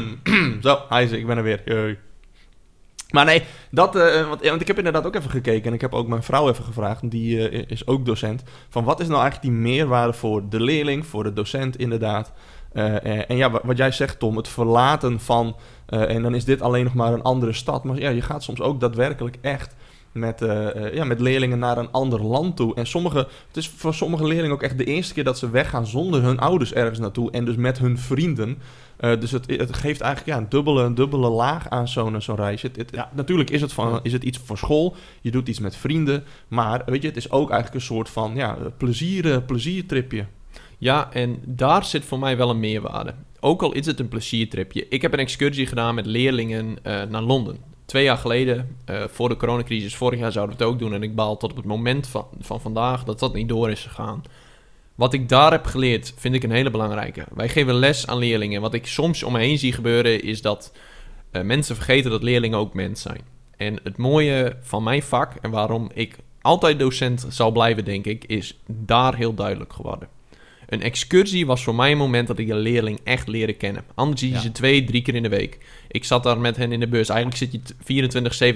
Zo, 0.61 0.79
hij 0.89 1.03
is, 1.03 1.11
ik 1.11 1.27
ben 1.27 1.37
er 1.37 1.43
weer. 1.43 1.97
Maar 3.11 3.25
nee, 3.25 3.43
dat, 3.71 3.93
want, 4.27 4.61
ik 4.61 4.67
heb 4.67 4.77
inderdaad 4.77 5.05
ook 5.05 5.15
even 5.15 5.29
gekeken 5.29 5.63
en 5.63 5.73
ik 5.73 5.81
heb 5.81 5.93
ook 5.93 6.07
mijn 6.07 6.23
vrouw 6.23 6.49
even 6.49 6.63
gevraagd, 6.63 7.11
die 7.11 7.49
is 7.67 7.87
ook 7.87 8.05
docent, 8.05 8.43
van 8.69 8.83
wat 8.83 8.99
is 8.99 9.07
nou 9.07 9.21
eigenlijk 9.21 9.53
die 9.53 9.61
meerwaarde 9.61 10.13
voor 10.13 10.49
de 10.49 10.59
leerling, 10.59 11.05
voor 11.05 11.23
de 11.23 11.33
docent 11.33 11.77
inderdaad. 11.77 12.31
Eh, 12.73 13.05
eh, 13.05 13.23
en 13.27 13.37
ja, 13.37 13.51
wa- 13.51 13.61
wat 13.63 13.77
jij 13.77 13.91
zegt 13.91 14.19
Tom, 14.19 14.37
het 14.37 14.47
verlaten 14.47 15.19
van, 15.19 15.55
eh, 15.85 16.15
en 16.15 16.21
dan 16.21 16.35
is 16.35 16.45
dit 16.45 16.61
alleen 16.61 16.83
nog 16.83 16.93
maar 16.93 17.13
een 17.13 17.21
andere 17.21 17.53
stad, 17.53 17.83
maar 17.83 17.99
ja, 17.99 18.09
je 18.09 18.21
gaat 18.21 18.43
soms 18.43 18.61
ook 18.61 18.79
daadwerkelijk 18.79 19.37
echt 19.41 19.75
met, 20.11 20.39
ja, 20.93 21.03
met 21.03 21.19
leerlingen 21.19 21.59
naar 21.59 21.77
een 21.77 21.91
ander 21.91 22.21
land 22.23 22.55
toe. 22.55 22.75
En 22.75 22.85
sommige, 22.87 23.17
het 23.47 23.57
is 23.57 23.69
voor 23.69 23.93
sommige 23.93 24.27
leerlingen 24.27 24.51
ook 24.51 24.63
echt 24.63 24.77
de 24.77 24.83
eerste 24.83 25.13
keer 25.13 25.23
dat 25.23 25.37
ze 25.37 25.49
weggaan 25.49 25.87
zonder 25.87 26.21
hun 26.21 26.39
ouders 26.39 26.73
ergens 26.73 26.99
naartoe 26.99 27.31
en 27.31 27.45
dus 27.45 27.55
met 27.55 27.77
hun 27.79 27.97
vrienden. 27.97 28.57
Dus 28.97 29.31
het, 29.31 29.45
het 29.49 29.75
geeft 29.75 30.01
eigenlijk 30.01 30.25
ja, 30.25 30.37
een, 30.43 30.49
dubbele, 30.49 30.83
een 30.83 30.95
dubbele 30.95 31.29
laag 31.29 31.69
aan 31.69 31.87
zo'n 31.87 32.21
zo'n 32.21 32.35
reis. 32.35 32.61
Het, 32.61 32.75
het- 32.75 32.91
Ja. 32.93 33.09
Natuurlijk 33.15 33.49
is 33.49 33.61
het, 33.61 33.73
van, 33.73 33.99
is 34.03 34.13
het 34.13 34.23
iets 34.23 34.37
voor 34.43 34.57
school, 34.57 34.95
je 35.21 35.31
doet 35.31 35.47
iets 35.47 35.59
met 35.59 35.75
vrienden. 35.75 36.23
Maar 36.47 36.81
weet 36.85 37.01
je, 37.01 37.07
het 37.07 37.17
is 37.17 37.31
ook 37.31 37.49
eigenlijk 37.49 37.73
een 37.81 37.87
soort 37.95 38.09
van 38.09 38.35
ja, 38.35 38.57
plezier, 38.77 39.41
pleziertripje. 39.41 40.25
Ja, 40.81 41.13
en 41.13 41.41
daar 41.45 41.85
zit 41.85 42.05
voor 42.05 42.19
mij 42.19 42.37
wel 42.37 42.49
een 42.49 42.59
meerwaarde. 42.59 43.13
Ook 43.39 43.61
al 43.61 43.71
is 43.71 43.85
het 43.85 43.99
een 43.99 44.07
pleziertripje. 44.07 44.87
Ik 44.87 45.01
heb 45.01 45.13
een 45.13 45.19
excursie 45.19 45.65
gedaan 45.65 45.95
met 45.95 46.05
leerlingen 46.05 46.77
eh, 46.83 47.03
naar 47.03 47.21
Londen. 47.21 47.57
Twee 47.85 48.03
jaar 48.03 48.17
geleden, 48.17 48.77
eh, 48.85 49.03
voor 49.07 49.29
de 49.29 49.37
coronacrisis, 49.37 49.95
vorig 49.95 50.19
jaar 50.19 50.31
zouden 50.31 50.57
we 50.57 50.63
het 50.63 50.73
ook 50.73 50.79
doen. 50.79 50.93
En 50.93 51.03
ik 51.03 51.15
baal 51.15 51.37
tot 51.37 51.51
op 51.51 51.57
het 51.57 51.65
moment 51.65 52.07
van, 52.07 52.27
van 52.39 52.61
vandaag 52.61 53.03
dat 53.03 53.19
dat 53.19 53.33
niet 53.33 53.49
door 53.49 53.69
is 53.69 53.81
gegaan. 53.81 54.23
Wat 54.95 55.13
ik 55.13 55.29
daar 55.29 55.51
heb 55.51 55.65
geleerd, 55.65 56.13
vind 56.17 56.35
ik 56.35 56.43
een 56.43 56.51
hele 56.51 56.71
belangrijke. 56.71 57.25
Wij 57.33 57.49
geven 57.49 57.73
les 57.73 58.07
aan 58.07 58.17
leerlingen. 58.17 58.61
Wat 58.61 58.73
ik 58.73 58.87
soms 58.87 59.23
om 59.23 59.31
me 59.31 59.39
heen 59.39 59.57
zie 59.57 59.73
gebeuren, 59.73 60.23
is 60.23 60.41
dat 60.41 60.73
eh, 61.31 61.41
mensen 61.41 61.75
vergeten 61.75 62.11
dat 62.11 62.23
leerlingen 62.23 62.57
ook 62.57 62.73
mens 62.73 63.01
zijn. 63.01 63.21
En 63.57 63.79
het 63.83 63.97
mooie 63.97 64.57
van 64.61 64.83
mijn 64.83 65.03
vak, 65.03 65.33
en 65.41 65.51
waarom 65.51 65.89
ik 65.93 66.15
altijd 66.41 66.79
docent 66.79 67.25
zal 67.29 67.51
blijven, 67.51 67.85
denk 67.85 68.05
ik, 68.05 68.25
is 68.25 68.59
daar 68.67 69.15
heel 69.15 69.33
duidelijk 69.33 69.73
geworden. 69.73 70.19
Een 70.71 70.81
excursie 70.81 71.45
was 71.45 71.63
voor 71.63 71.75
mij 71.75 71.91
een 71.91 71.97
moment 71.97 72.27
dat 72.27 72.37
ik 72.39 72.49
een 72.49 72.57
leerling 72.57 72.99
echt 73.03 73.27
leren 73.27 73.57
kennen. 73.57 73.83
Anders 73.95 74.19
zie 74.19 74.29
je 74.29 74.35
Ja. 74.35 74.41
ze 74.41 74.51
twee, 74.51 74.83
drie 74.83 75.01
keer 75.01 75.15
in 75.15 75.23
de 75.23 75.29
week. 75.29 75.57
Ik 75.87 76.03
zat 76.03 76.23
daar 76.23 76.39
met 76.39 76.57
hen 76.57 76.71
in 76.71 76.79
de 76.79 76.87
bus. 76.87 77.09
Eigenlijk 77.09 77.37
zit 77.37 77.51
je 77.51 77.59
t- 77.59 77.75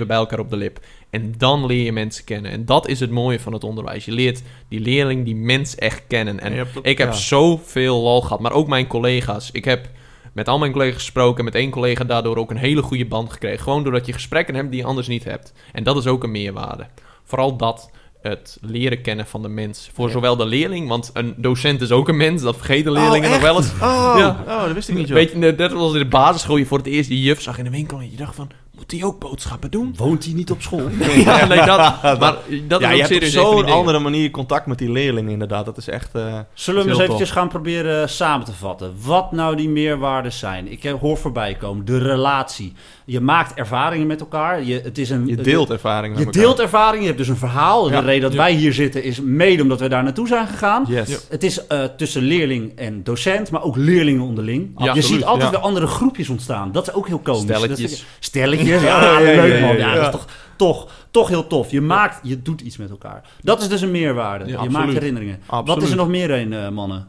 24-7 0.02 0.08
bij 0.08 0.18
elkaar 0.18 0.40
op 0.40 0.50
de 0.50 0.56
lip. 0.58 0.80
En 1.10 1.34
dan 1.38 1.66
leer 1.66 1.84
je 1.84 1.92
mensen 1.92 2.24
kennen. 2.26 2.52
En 2.52 2.66
dat 2.66 2.88
is 2.88 3.00
het 3.00 3.12
mooie 3.12 3.40
van 3.40 3.54
het 3.54 3.64
onderwijs. 3.64 4.06
Je 4.06 4.12
leert 4.12 4.42
die 4.70 4.80
leerling, 4.80 5.26
die 5.26 5.36
mens 5.36 5.76
echt 5.76 6.04
kennen. 6.08 6.40
En 6.40 6.60
ook- 6.60 6.86
ik 6.86 6.98
heb 6.98 7.08
ja. 7.12 7.14
zoveel 7.16 8.02
lol 8.02 8.22
gehad. 8.22 8.40
Maar 8.40 8.52
ook 8.54 8.68
mijn 8.68 8.88
collega's. 8.88 9.52
Ik 9.52 9.66
heb 9.66 9.90
met 10.34 10.48
al 10.48 10.58
mijn 10.60 10.72
collega's 10.72 10.96
gesproken. 10.96 11.44
Met 11.44 11.56
één 11.56 11.70
collega 11.70 12.04
daardoor 12.04 12.38
ook 12.38 12.52
een 12.52 12.58
hele 12.58 12.82
goede 12.82 13.06
band 13.06 13.32
gekregen. 13.32 13.60
Gewoon 13.64 13.84
doordat 13.84 14.06
je 14.06 14.14
gesprekken 14.14 14.56
hebt 14.56 14.72
die 14.72 14.80
je 14.80 14.86
anders 14.86 15.08
niet 15.08 15.24
hebt. 15.24 15.54
En 15.72 15.84
dat 15.84 15.98
is 15.98 16.08
ook 16.08 16.24
een 16.24 16.32
meerwaarde. 16.32 16.88
Vooral 17.24 17.58
dat, 17.58 17.92
het 18.30 18.58
leren 18.62 19.02
kennen 19.02 19.26
van 19.28 19.42
de 19.42 19.48
mens. 19.48 19.90
Voor 19.94 20.10
zowel 20.10 20.36
de 20.36 20.46
leerling, 20.46 20.88
want 20.88 21.10
een 21.14 21.34
docent 21.38 21.82
is 21.82 21.92
ook 21.92 22.08
een 22.08 22.18
mens. 22.18 22.42
Dat 22.42 22.56
vergeten 22.56 22.92
leerlingen 22.92 23.30
nog 23.30 23.42
wel 23.42 23.58
eens. 23.58 23.72
Oh, 23.82 24.14
Ja. 24.18 24.44
oh, 24.48 24.64
dat 24.66 24.74
wist 24.74 24.90
ik 24.90 24.96
niet, 24.96 25.08
joh. 25.08 25.18
Weet 25.18 25.32
je, 25.32 25.38
net 25.38 25.74
als 25.74 25.94
in 25.94 26.00
de 26.00 26.06
basisschool 26.06 26.58
je 26.58 26.66
voor 26.66 26.78
het 26.78 26.88
eerst 26.88 27.10
die 27.10 27.22
juf 27.24 27.42
zag 27.42 27.58
in 27.58 27.64
de 27.64 27.70
winkel 27.70 28.00
en 28.00 28.12
je 28.12 28.18
dacht 28.18 28.36
van, 28.36 28.50
moet 28.78 28.92
hij 28.92 29.04
ook 29.04 29.20
boodschappen 29.20 29.72
doen? 29.72 29.94
Woont 29.98 30.24
hij 30.26 30.34
niet 30.34 30.52
op 30.52 30.62
school? 30.62 30.90
ja, 31.26 31.46
nee, 31.46 31.66
dat, 31.66 32.02
maar 32.20 32.36
dat 32.68 32.82
ja, 32.82 32.90
is 32.90 32.98
je 32.98 33.04
ook 33.04 33.10
hebt 33.10 33.24
op 33.24 33.30
zo'n 33.30 33.66
andere 33.70 34.00
manier 34.00 34.32
contact 34.32 34.66
met 34.66 34.78
die 34.78 34.92
leerlingen 34.92 35.32
inderdaad. 35.32 35.66
Dat 35.66 35.78
is 35.78 35.88
echt... 35.88 36.16
eh, 36.16 36.40
Zullen 36.54 36.84
we 36.84 36.90
eens 36.90 37.00
eventjes 37.00 37.32
gaan 37.32 37.48
proberen 37.48 38.10
samen 38.10 38.46
te 38.46 38.52
vatten. 38.54 38.94
Wat 39.02 39.32
nou 39.32 39.56
die 39.56 39.70
meerwaarden 39.70 40.32
zijn? 40.34 40.72
Ik 40.72 40.84
hoor 40.84 41.18
voorbij 41.18 41.56
komen. 41.56 41.86
De 41.86 41.98
relatie. 41.98 42.74
Je 43.06 43.20
maakt 43.20 43.54
ervaringen 43.54 44.08
met 44.08 44.20
elkaar. 44.20 44.64
Je, 44.64 44.82
het 44.84 44.98
is 44.98 45.10
een, 45.10 45.28
je 45.28 45.36
deelt 45.36 45.70
ervaringen 45.70 46.20
Je 46.20 46.32
deelt 46.32 46.60
ervaringen. 46.60 47.02
Je 47.02 47.06
hebt 47.08 47.18
dus 47.18 47.28
een 47.28 47.38
verhaal. 47.38 47.90
Ja. 47.92 48.00
De 48.00 48.06
reden 48.06 48.22
dat 48.22 48.32
Ja. 48.32 48.38
wij 48.38 48.54
hier 48.54 48.74
zitten 48.74 49.04
is 49.04 49.22
mede 49.22 49.62
omdat 49.62 49.80
we 49.80 49.90
daar 49.90 50.04
naartoe 50.04 50.28
zijn 50.28 50.48
gegaan. 50.48 50.86
Yes. 50.88 51.10
Ja. 51.10 51.18
Het 51.30 51.44
is 51.44 51.68
eh, 51.68 51.84
tussen 51.98 52.22
leerling 52.22 52.72
en 52.78 53.04
docent, 53.04 53.52
maar 53.52 53.64
ook 53.64 53.76
leerlingen 53.76 54.22
onderling. 54.22 54.72
Ja, 54.78 54.84
je 54.84 54.90
absoluut, 54.90 55.06
ziet 55.10 55.24
altijd 55.24 55.44
ja. 55.44 55.50
weer 55.58 55.60
andere 55.60 55.88
groepjes 55.88 56.30
ontstaan. 56.30 56.72
Dat 56.72 56.88
is 56.88 56.94
ook 56.94 57.08
heel 57.08 57.20
komisch. 57.20 57.46
Dat 57.46 57.58
Stelletjes. 57.58 58.06
Stelletjes, 58.20 58.65
ja, 58.66 58.82
Ja, 58.82 59.20
ja, 59.20 59.20
ja, 59.20 59.42
leuk 59.42 59.54
ja, 59.60 59.66
man. 59.66 59.78
ja, 59.78 59.88
Ja, 59.88 59.94
ja. 59.94 59.96
dat 59.96 60.04
is 60.06 60.12
toch, 60.12 60.26
toch, 60.56 60.88
toch 61.12 61.28
heel 61.28 61.48
tof. 61.48 61.72
Je 61.72 61.82
maakt, 61.82 62.20
je 62.24 62.42
doet 62.42 62.62
iets 62.62 62.78
met 62.78 62.90
elkaar. 62.90 63.22
Dat 63.42 63.62
is 63.62 63.68
dus 63.68 63.82
een 63.82 63.92
meerwaarde. 63.92 64.46
Ja, 64.46 64.52
je 64.52 64.58
absoluut. 64.58 64.78
maakt 64.78 64.94
herinneringen. 64.94 65.40
Wat 65.66 65.82
is 65.82 65.90
er 65.90 65.96
nog 65.96 66.08
meer 66.08 66.32
een, 66.32 66.54
eh, 66.54 66.70
mannen? 66.70 67.08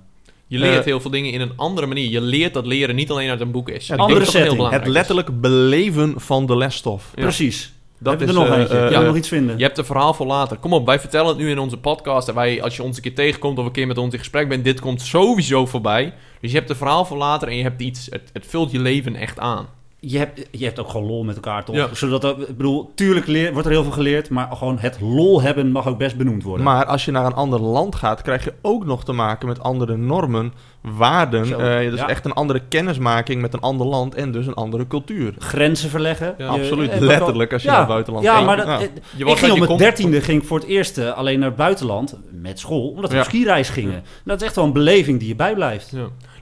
Je 0.49 0.59
leert 0.59 0.79
Eh, 0.79 0.85
heel 0.85 1.01
veel 1.01 1.11
dingen 1.11 1.33
in 1.33 1.41
een 1.41 1.53
andere 1.57 1.87
manier. 1.87 2.11
Je 2.11 2.21
leert 2.21 2.55
dat 2.55 2.67
leren 2.67 2.95
niet 2.95 3.11
alleen 3.11 3.31
uit 3.31 3.41
een 3.41 3.51
boek 3.51 3.69
is. 3.69 3.87
Ja, 3.87 3.97
andere 3.97 4.25
setting. 4.25 4.55
belangrijk 4.57 4.83
Het 4.83 4.91
is. 4.91 4.97
letterlijk 4.97 5.41
beleven 5.41 6.15
van 6.17 6.47
de 6.47 6.57
lesstof. 6.57 7.11
Ja. 7.15 7.23
Precies. 7.23 7.73
Dat 7.99 8.13
Heb 8.13 8.21
je 8.21 8.27
er 8.27 8.33
is, 8.33 8.39
nog 8.39 8.49
eh, 8.55 8.61
eentje? 8.61 8.79
eh, 8.79 9.01
nog 9.01 9.17
iets 9.17 9.29
vinden? 9.29 9.59
Je 9.59 9.65
hebt 9.65 9.79
een 9.79 9.85
verhaal 9.85 10.15
voor 10.15 10.27
later. 10.27 10.57
Kom 10.57 10.73
op, 10.73 10.87
wij 10.87 11.01
vertellen 11.01 11.29
het 11.29 11.37
nu 11.37 11.51
in 11.51 11.59
onze 11.59 11.77
podcast. 11.77 12.29
En 12.29 12.35
wij, 12.35 12.63
als 12.63 12.77
je 12.77 12.83
ons 12.83 12.97
een 12.97 13.03
keer 13.03 13.15
tegenkomt 13.15 13.59
of 13.59 13.65
een 13.67 13.73
keer 13.73 13.87
met 13.87 13.99
ons 13.99 14.13
in 14.13 14.19
gesprek 14.19 14.49
bent, 14.49 14.65
dit 14.65 14.81
komt 14.81 15.03
sowieso 15.03 15.67
voorbij. 15.67 16.13
Dus 16.41 16.51
je 16.51 16.57
hebt 16.57 16.71
een 16.71 16.77
verhaal 16.77 17.05
voor 17.05 17.17
later 17.17 17.49
en 17.49 17.57
je 17.57 17.63
hebt 17.63 17.83
iets. 17.83 18.07
Het, 18.11 18.31
het 18.33 18.47
vult 18.47 18.71
je 18.71 18.79
leven 18.79 19.15
echt 19.17 19.39
aan. 19.39 19.67
Je 20.01 20.19
hebt, 20.19 20.47
je 20.51 20.65
hebt 20.65 20.79
ook 20.79 20.89
gewoon 20.89 21.07
lol 21.07 21.25
met 21.25 21.35
elkaar, 21.35 21.65
toch? 21.65 21.77
Ja. 21.77 21.89
Zodat, 21.93 22.25
er- 22.25 22.41
ik 22.49 22.57
bedoel, 22.57 22.93
tuurlijk 22.95 23.27
leer, 23.27 23.53
wordt 23.53 23.67
er 23.67 23.73
heel 23.73 23.83
veel 23.83 23.93
geleerd, 23.93 24.31
maar 24.31 24.49
gewoon 24.57 24.79
het 24.79 25.01
lol 25.01 25.43
hebben 25.43 25.71
mag 25.71 25.87
ook 25.89 25.99
best 25.99 26.17
benoemd 26.17 26.43
worden. 26.43 26.65
Maar 26.65 26.85
als 26.85 27.05
je 27.05 27.11
naar 27.11 27.27
een 27.27 27.35
ander 27.35 27.61
land 27.61 27.95
gaat, 27.95 28.23
krijg 28.23 28.45
je 28.45 28.53
ook 28.63 28.85
nog 28.85 29.05
te 29.05 29.13
maken 29.13 29.49
met 29.49 29.61
andere 29.63 29.97
normen, 29.97 30.53
waarden. 30.81 31.43
Eh 31.43 31.91
dus 31.91 32.01
ja. 32.01 32.09
echt 32.09 32.25
een 32.25 32.33
andere 32.33 32.63
kennismaking 32.69 33.41
met 33.41 33.55
een 33.55 33.61
ander 33.61 33.87
land 33.87 34.15
en 34.15 34.33
dus 34.33 34.47
een 34.47 34.55
andere 34.55 34.87
cultuur. 34.87 35.35
Grenzen 35.39 35.91
verleggen. 35.91 36.35
Ja, 36.39 36.47
Absoluut, 36.47 36.91
eh, 36.91 37.01
letterlijk 37.01 37.53
als 37.53 37.63
je 37.63 37.69
ja, 37.69 37.73
naar 37.75 37.83
het 37.85 37.93
buitenland 37.93 38.25
Ja, 38.25 38.35
gaat. 38.37 38.45
maar 38.45 38.57
dat, 38.57 38.67
Ja. 38.67 38.79
eh, 38.79 38.87
Je 39.17 39.25
ik 39.27 39.37
ging 39.37 39.53
op 39.53 39.59
mijn 39.67 39.79
dertiende 39.79 40.21
ging 40.21 40.41
ik 40.43 40.49
voor 40.49 40.59
het 40.59 40.67
eerst 40.69 40.99
alleen 40.99 41.39
naar 41.39 41.49
het 41.49 41.57
buitenland 41.57 42.17
met 42.31 42.59
school, 42.59 42.89
omdat 42.89 43.11
we 43.11 43.17
Ja. 43.17 43.23
op 43.23 43.29
skireis 43.29 43.69
gingen. 43.69 44.03
Dat 44.25 44.41
is 44.41 44.47
echt 44.47 44.57
wel 44.57 44.65
een 44.65 44.73
beleving 44.73 45.19
die 45.19 45.29
je 45.29 45.37
bijblijft. 45.37 45.93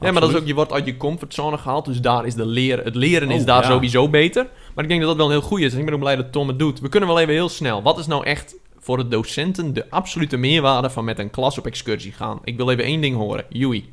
Ja. 0.05 0.13
Maar 0.13 0.21
dat 0.21 0.31
is 0.31 0.37
ook, 0.37 0.47
je 0.47 0.55
wordt 0.55 0.73
uit 0.73 0.87
je 0.87 0.97
comfortzone 0.97 1.59
gehaald. 1.59 1.85
Dus 1.85 2.01
daar 2.01 2.27
is 2.27 2.35
de 2.35 2.47
leren, 2.47 2.85
het 2.85 2.95
leren 2.95 3.31
is 3.31 3.41
Oh, 3.41 3.47
daar 3.47 3.63
ja. 3.63 3.69
sowieso 3.69 4.09
beter. 4.09 4.47
Maar 4.75 4.85
ik 4.85 4.91
denk 4.91 5.01
dat 5.01 5.09
dat 5.09 5.19
wel 5.19 5.27
een 5.27 5.39
heel 5.41 5.49
goed 5.49 5.61
is. 5.61 5.73
En 5.73 5.79
ik 5.79 5.85
ben 5.85 5.95
ook 5.95 6.01
blij 6.01 6.17
dat 6.17 6.33
Tom 6.33 6.49
het 6.49 6.59
doet. 6.59 6.81
We 6.81 6.89
kunnen 6.89 7.09
wel 7.09 7.21
even 7.21 7.35
heel 7.35 7.49
snel. 7.49 7.83
Wat 7.83 7.99
is 7.99 8.07
nou 8.07 8.25
echt 8.25 8.55
voor 8.79 8.97
de 8.97 9.09
docenten 9.09 9.75
de 9.75 9.91
absolute 9.91 10.37
meerwaarde 10.37 10.91
van 10.91 11.05
met 11.05 11.19
een 11.19 11.31
klas 11.31 11.59
op 11.59 11.67
excursie 11.67 12.13
gaan? 12.13 12.39
Ik 12.45 12.57
wil 12.57 12.71
even 12.71 12.85
één 12.85 13.01
ding 13.01 13.17
horen. 13.17 13.45
Joey. 13.49 13.85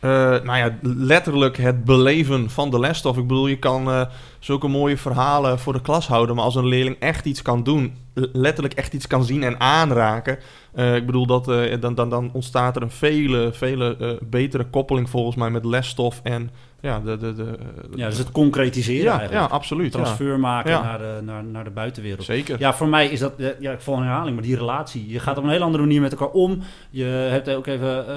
Eh, 0.00 0.10
nou 0.42 0.56
ja, 0.56 0.78
letterlijk 0.82 1.56
het 1.56 1.84
beleven 1.84 2.50
van 2.50 2.70
de 2.70 2.78
lesstof. 2.78 3.16
Ik 3.16 3.26
bedoel, 3.26 3.46
je 3.46 3.58
kan 3.58 3.90
eh, 3.90 4.06
zulke 4.38 4.68
mooie 4.68 4.96
verhalen 4.96 5.58
voor 5.58 5.72
de 5.72 5.80
klas 5.80 6.06
houden, 6.06 6.34
maar 6.34 6.44
als 6.44 6.54
een 6.54 6.66
leerling 6.66 6.96
echt 6.98 7.24
iets 7.24 7.42
kan 7.42 7.62
doen, 7.62 7.96
letterlijk 8.14 8.74
echt 8.74 8.92
iets 8.92 9.06
kan 9.06 9.24
zien 9.24 9.42
en 9.42 9.60
aanraken, 9.60 10.38
eh, 10.72 10.94
ik 10.94 11.06
bedoel, 11.06 11.26
dat, 11.26 11.44
dan, 11.80 11.94
dan, 11.94 12.10
dan 12.10 12.30
ontstaat 12.32 12.76
er 12.76 12.82
een 12.82 12.90
vele, 12.90 13.50
vele 13.52 14.18
betere 14.22 14.64
koppeling 14.64 15.10
volgens 15.10 15.36
mij 15.36 15.50
met 15.50 15.64
lesstof 15.64 16.20
en 16.22 16.50
ja, 16.80 17.00
de... 17.00 17.16
de, 17.16 17.34
de 17.34 17.58
Ja, 17.94 18.08
dus 18.08 18.18
het 18.18 18.32
concretiseren 18.32 19.04
ja, 19.04 19.12
ja, 19.12 19.18
eigenlijk. 19.18 19.52
absoluut. 19.52 19.92
Ja. 19.92 20.02
Transfer 20.02 20.40
maken 20.40 20.70
Ja. 20.70 20.82
naar, 20.82 20.98
de, 20.98 21.20
naar, 21.22 21.44
naar 21.44 21.64
de 21.64 21.70
buitenwereld. 21.70 22.24
Zeker. 22.24 22.58
Ja, 22.58 22.74
voor 22.74 22.88
mij 22.88 23.08
is 23.08 23.20
dat, 23.20 23.32
ja, 23.60 23.72
ik 23.72 23.80
val 23.80 23.96
een 23.96 24.02
herhaling, 24.02 24.34
maar 24.34 24.44
die 24.44 24.56
relatie. 24.56 25.08
Je 25.08 25.18
gaat 25.18 25.38
op 25.38 25.44
een 25.44 25.50
heel 25.50 25.62
andere 25.62 25.82
manier 25.82 26.00
met 26.00 26.12
elkaar 26.12 26.28
om. 26.28 26.58
Je 26.90 27.04
hebt 27.04 27.50
ook 27.50 27.66
even, 27.66 28.08
eh, 28.08 28.16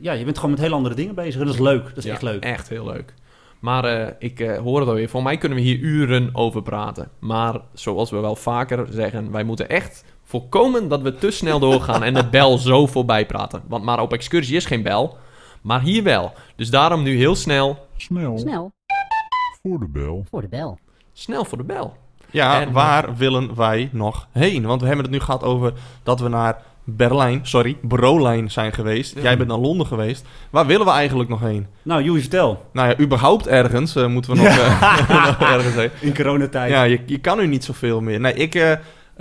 ja, 0.00 0.12
je 0.12 0.24
bent 0.24 0.36
gewoon 0.36 0.50
met 0.50 0.60
heel 0.60 0.72
andere 0.72 0.94
dingen 0.94 1.14
bezig. 1.14 1.40
En 1.40 1.46
dat 1.46 1.54
is 1.54 1.60
leuk. 1.60 1.84
Dat 1.84 2.04
is 2.04 2.06
echt 2.10 2.22
leuk. 2.22 2.44
Echt 2.44 2.68
heel 2.68 2.84
leuk. 2.84 3.14
Maar 3.60 3.84
eh, 3.84 4.12
ik 4.18 4.40
eh, 4.40 4.58
hoor 4.58 4.80
het 4.80 4.88
alweer. 4.88 5.08
Voor 5.08 5.22
mij 5.22 5.36
kunnen 5.36 5.58
we 5.58 5.64
hier 5.64 5.78
uren 5.78 6.30
over 6.32 6.62
praten. 6.62 7.08
Maar 7.18 7.60
zoals 7.74 8.10
we 8.10 8.20
wel 8.20 8.36
vaker 8.36 8.86
zeggen, 8.90 9.30
wij 9.30 9.44
moeten 9.44 9.68
echt 9.68 10.04
voorkomen 10.24 10.88
dat 10.88 11.02
we 11.02 11.14
te 11.14 11.30
snel 11.30 11.58
doorgaan 11.58 12.02
en 12.02 12.14
de 12.14 12.26
bel 12.26 12.58
zo 12.68 12.86
voorbij 12.86 13.26
praten. 13.26 13.62
Want 13.68 13.84
maar 13.84 14.00
op 14.00 14.12
excursie 14.12 14.56
is 14.56 14.64
geen 14.64 14.82
bel, 14.82 15.16
maar 15.62 15.80
hier 15.80 16.02
wel. 16.02 16.32
Dus 16.56 16.70
daarom 16.70 17.02
nu 17.02 17.16
heel 17.16 17.34
snel, 17.34 17.86
Snel 17.96 18.38
Snel 18.38 18.72
voor 19.62 19.78
de 19.78 19.88
bel. 19.88 20.24
voor 20.30 20.40
de 20.40 20.48
bel. 20.48 20.78
snel 21.12 21.44
voor 21.44 21.58
de 21.58 21.64
bel. 21.64 21.96
Ja, 22.30 22.60
En- 22.60 22.72
waar 22.72 23.16
willen 23.16 23.54
wij 23.54 23.88
nog 23.92 24.28
heen? 24.32 24.66
Want 24.66 24.80
we 24.80 24.86
hebben 24.86 25.04
het 25.04 25.14
nu 25.14 25.20
gehad 25.20 25.42
over 25.42 25.72
dat 26.02 26.20
we 26.20 26.28
naar 26.28 26.56
Berlijn, 26.84 27.40
sorry, 27.42 27.76
Berlijn 27.82 28.50
zijn 28.50 28.72
geweest. 28.72 29.14
Ja. 29.14 29.20
Jij 29.22 29.36
bent 29.36 29.48
naar 29.48 29.58
Londen 29.58 29.86
geweest. 29.86 30.24
Waar 30.50 30.66
willen 30.66 30.86
we 30.86 30.92
eigenlijk 30.92 31.28
nog 31.28 31.40
heen? 31.40 31.66
Nou, 31.82 32.02
Joey, 32.02 32.20
vertel. 32.20 32.64
Nou 32.72 32.88
ja, 32.88 32.98
überhaupt 32.98 33.46
ergens 33.46 33.96
eh, 33.96 34.06
moeten 34.06 34.30
we 34.30 34.36
nog, 34.36 34.46
eh, 34.58 35.26
nog 35.26 35.40
ergens 35.40 35.74
heen. 35.74 35.90
In 36.00 36.14
coronatijd. 36.14 36.70
Ja, 36.70 36.82
je, 36.82 37.00
je 37.06 37.18
kan 37.18 37.38
nu 37.38 37.46
niet 37.46 37.64
zoveel 37.64 38.00
meer. 38.00 38.20
Nee, 38.20 38.34
ik, 38.34 38.54
eh, 38.54 38.72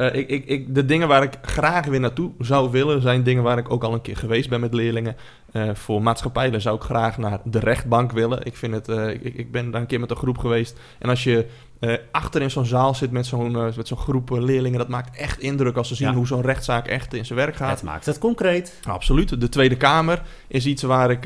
eh, 0.02 0.20
ik, 0.20 0.30
ik, 0.30 0.46
ik, 0.46 0.76
de 0.76 0.86
dingen 0.86 1.08
waar 1.08 1.24
ik 1.24 1.34
graag 1.42 1.86
weer 1.86 2.00
naartoe 2.00 2.32
zou 2.40 2.72
willen, 2.72 3.02
zijn 3.02 3.24
dingen 3.24 3.44
waar 3.44 3.58
ik 3.58 3.72
ook 3.72 3.84
al 3.84 3.94
een 3.94 4.02
keer 4.02 4.18
geweest 4.18 4.50
ben 4.50 4.60
met 4.60 4.74
leerlingen. 4.74 5.16
Eh, 5.52 5.70
voor 5.74 6.02
maatschappijlen 6.02 6.62
zou 6.62 6.76
ik 6.76 6.82
graag 6.82 7.18
naar 7.18 7.40
de 7.44 7.60
rechtbank 7.60 8.12
willen. 8.12 8.46
Ik, 8.46 8.56
vind 8.56 8.74
het, 8.74 8.88
eh, 8.90 9.10
ik, 9.10 9.24
ik 9.24 9.52
ben 9.52 9.72
daar 9.72 9.82
een 9.82 9.88
keer 9.88 10.00
met 10.00 10.12
een 10.12 10.18
groep 10.18 10.38
geweest. 10.38 10.80
En 11.00 11.10
als 11.10 11.24
je 11.24 11.46
achter 12.12 12.42
in 12.42 12.52
zo'n 12.52 12.66
zaal 12.66 12.96
zit 12.96 13.12
met 13.12 13.26
zo'n 13.26 13.52
met 13.52 13.88
zo'n 13.88 13.98
groep 13.98 14.30
leerlingen, 14.30 14.78
dat 14.78 14.88
maakt 14.88 15.18
echt 15.18 15.40
indruk 15.40 15.76
als 15.76 15.88
ze 15.88 15.96
zien 15.96 16.08
Ja. 16.08 16.14
hoe 16.14 16.28
zo'n 16.28 16.42
rechtszaak 16.42 16.88
echt 16.88 17.14
in 17.14 17.26
zijn 17.26 17.40
werk 17.40 17.56
gaat. 17.56 17.70
Het 17.70 17.84
maakt 17.84 18.06
het 18.06 18.18
concreet. 18.18 18.80
Absoluut. 18.88 19.42
De 19.42 19.50
Tweede 19.50 19.78
Kamer 19.78 20.22
is 20.48 20.66
iets 20.66 20.84
waar 20.84 21.12
ik 21.12 21.26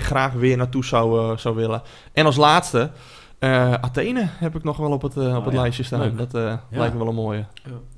graag 0.00 0.32
weer 0.32 0.56
naartoe 0.56 0.84
zou, 0.84 1.38
zou 1.38 1.54
willen. 1.54 1.82
En 2.12 2.26
als 2.26 2.36
laatste, 2.36 2.90
eh, 3.38 3.72
Athene 3.72 4.28
heb 4.28 4.56
ik 4.56 4.64
nog 4.64 4.76
wel 4.76 4.90
op 4.90 5.02
het, 5.02 5.16
eh, 5.16 5.22
op 5.22 5.36
Oh 5.36 5.44
het 5.44 5.54
ja, 5.54 5.60
lijstje 5.60 5.82
staan. 5.82 6.00
leuk. 6.00 6.18
Dat 6.18 6.34
eh, 6.34 6.54
lijkt 6.70 6.92
me 6.92 6.98
wel 6.98 7.08
een 7.08 7.14
mooie. 7.14 7.44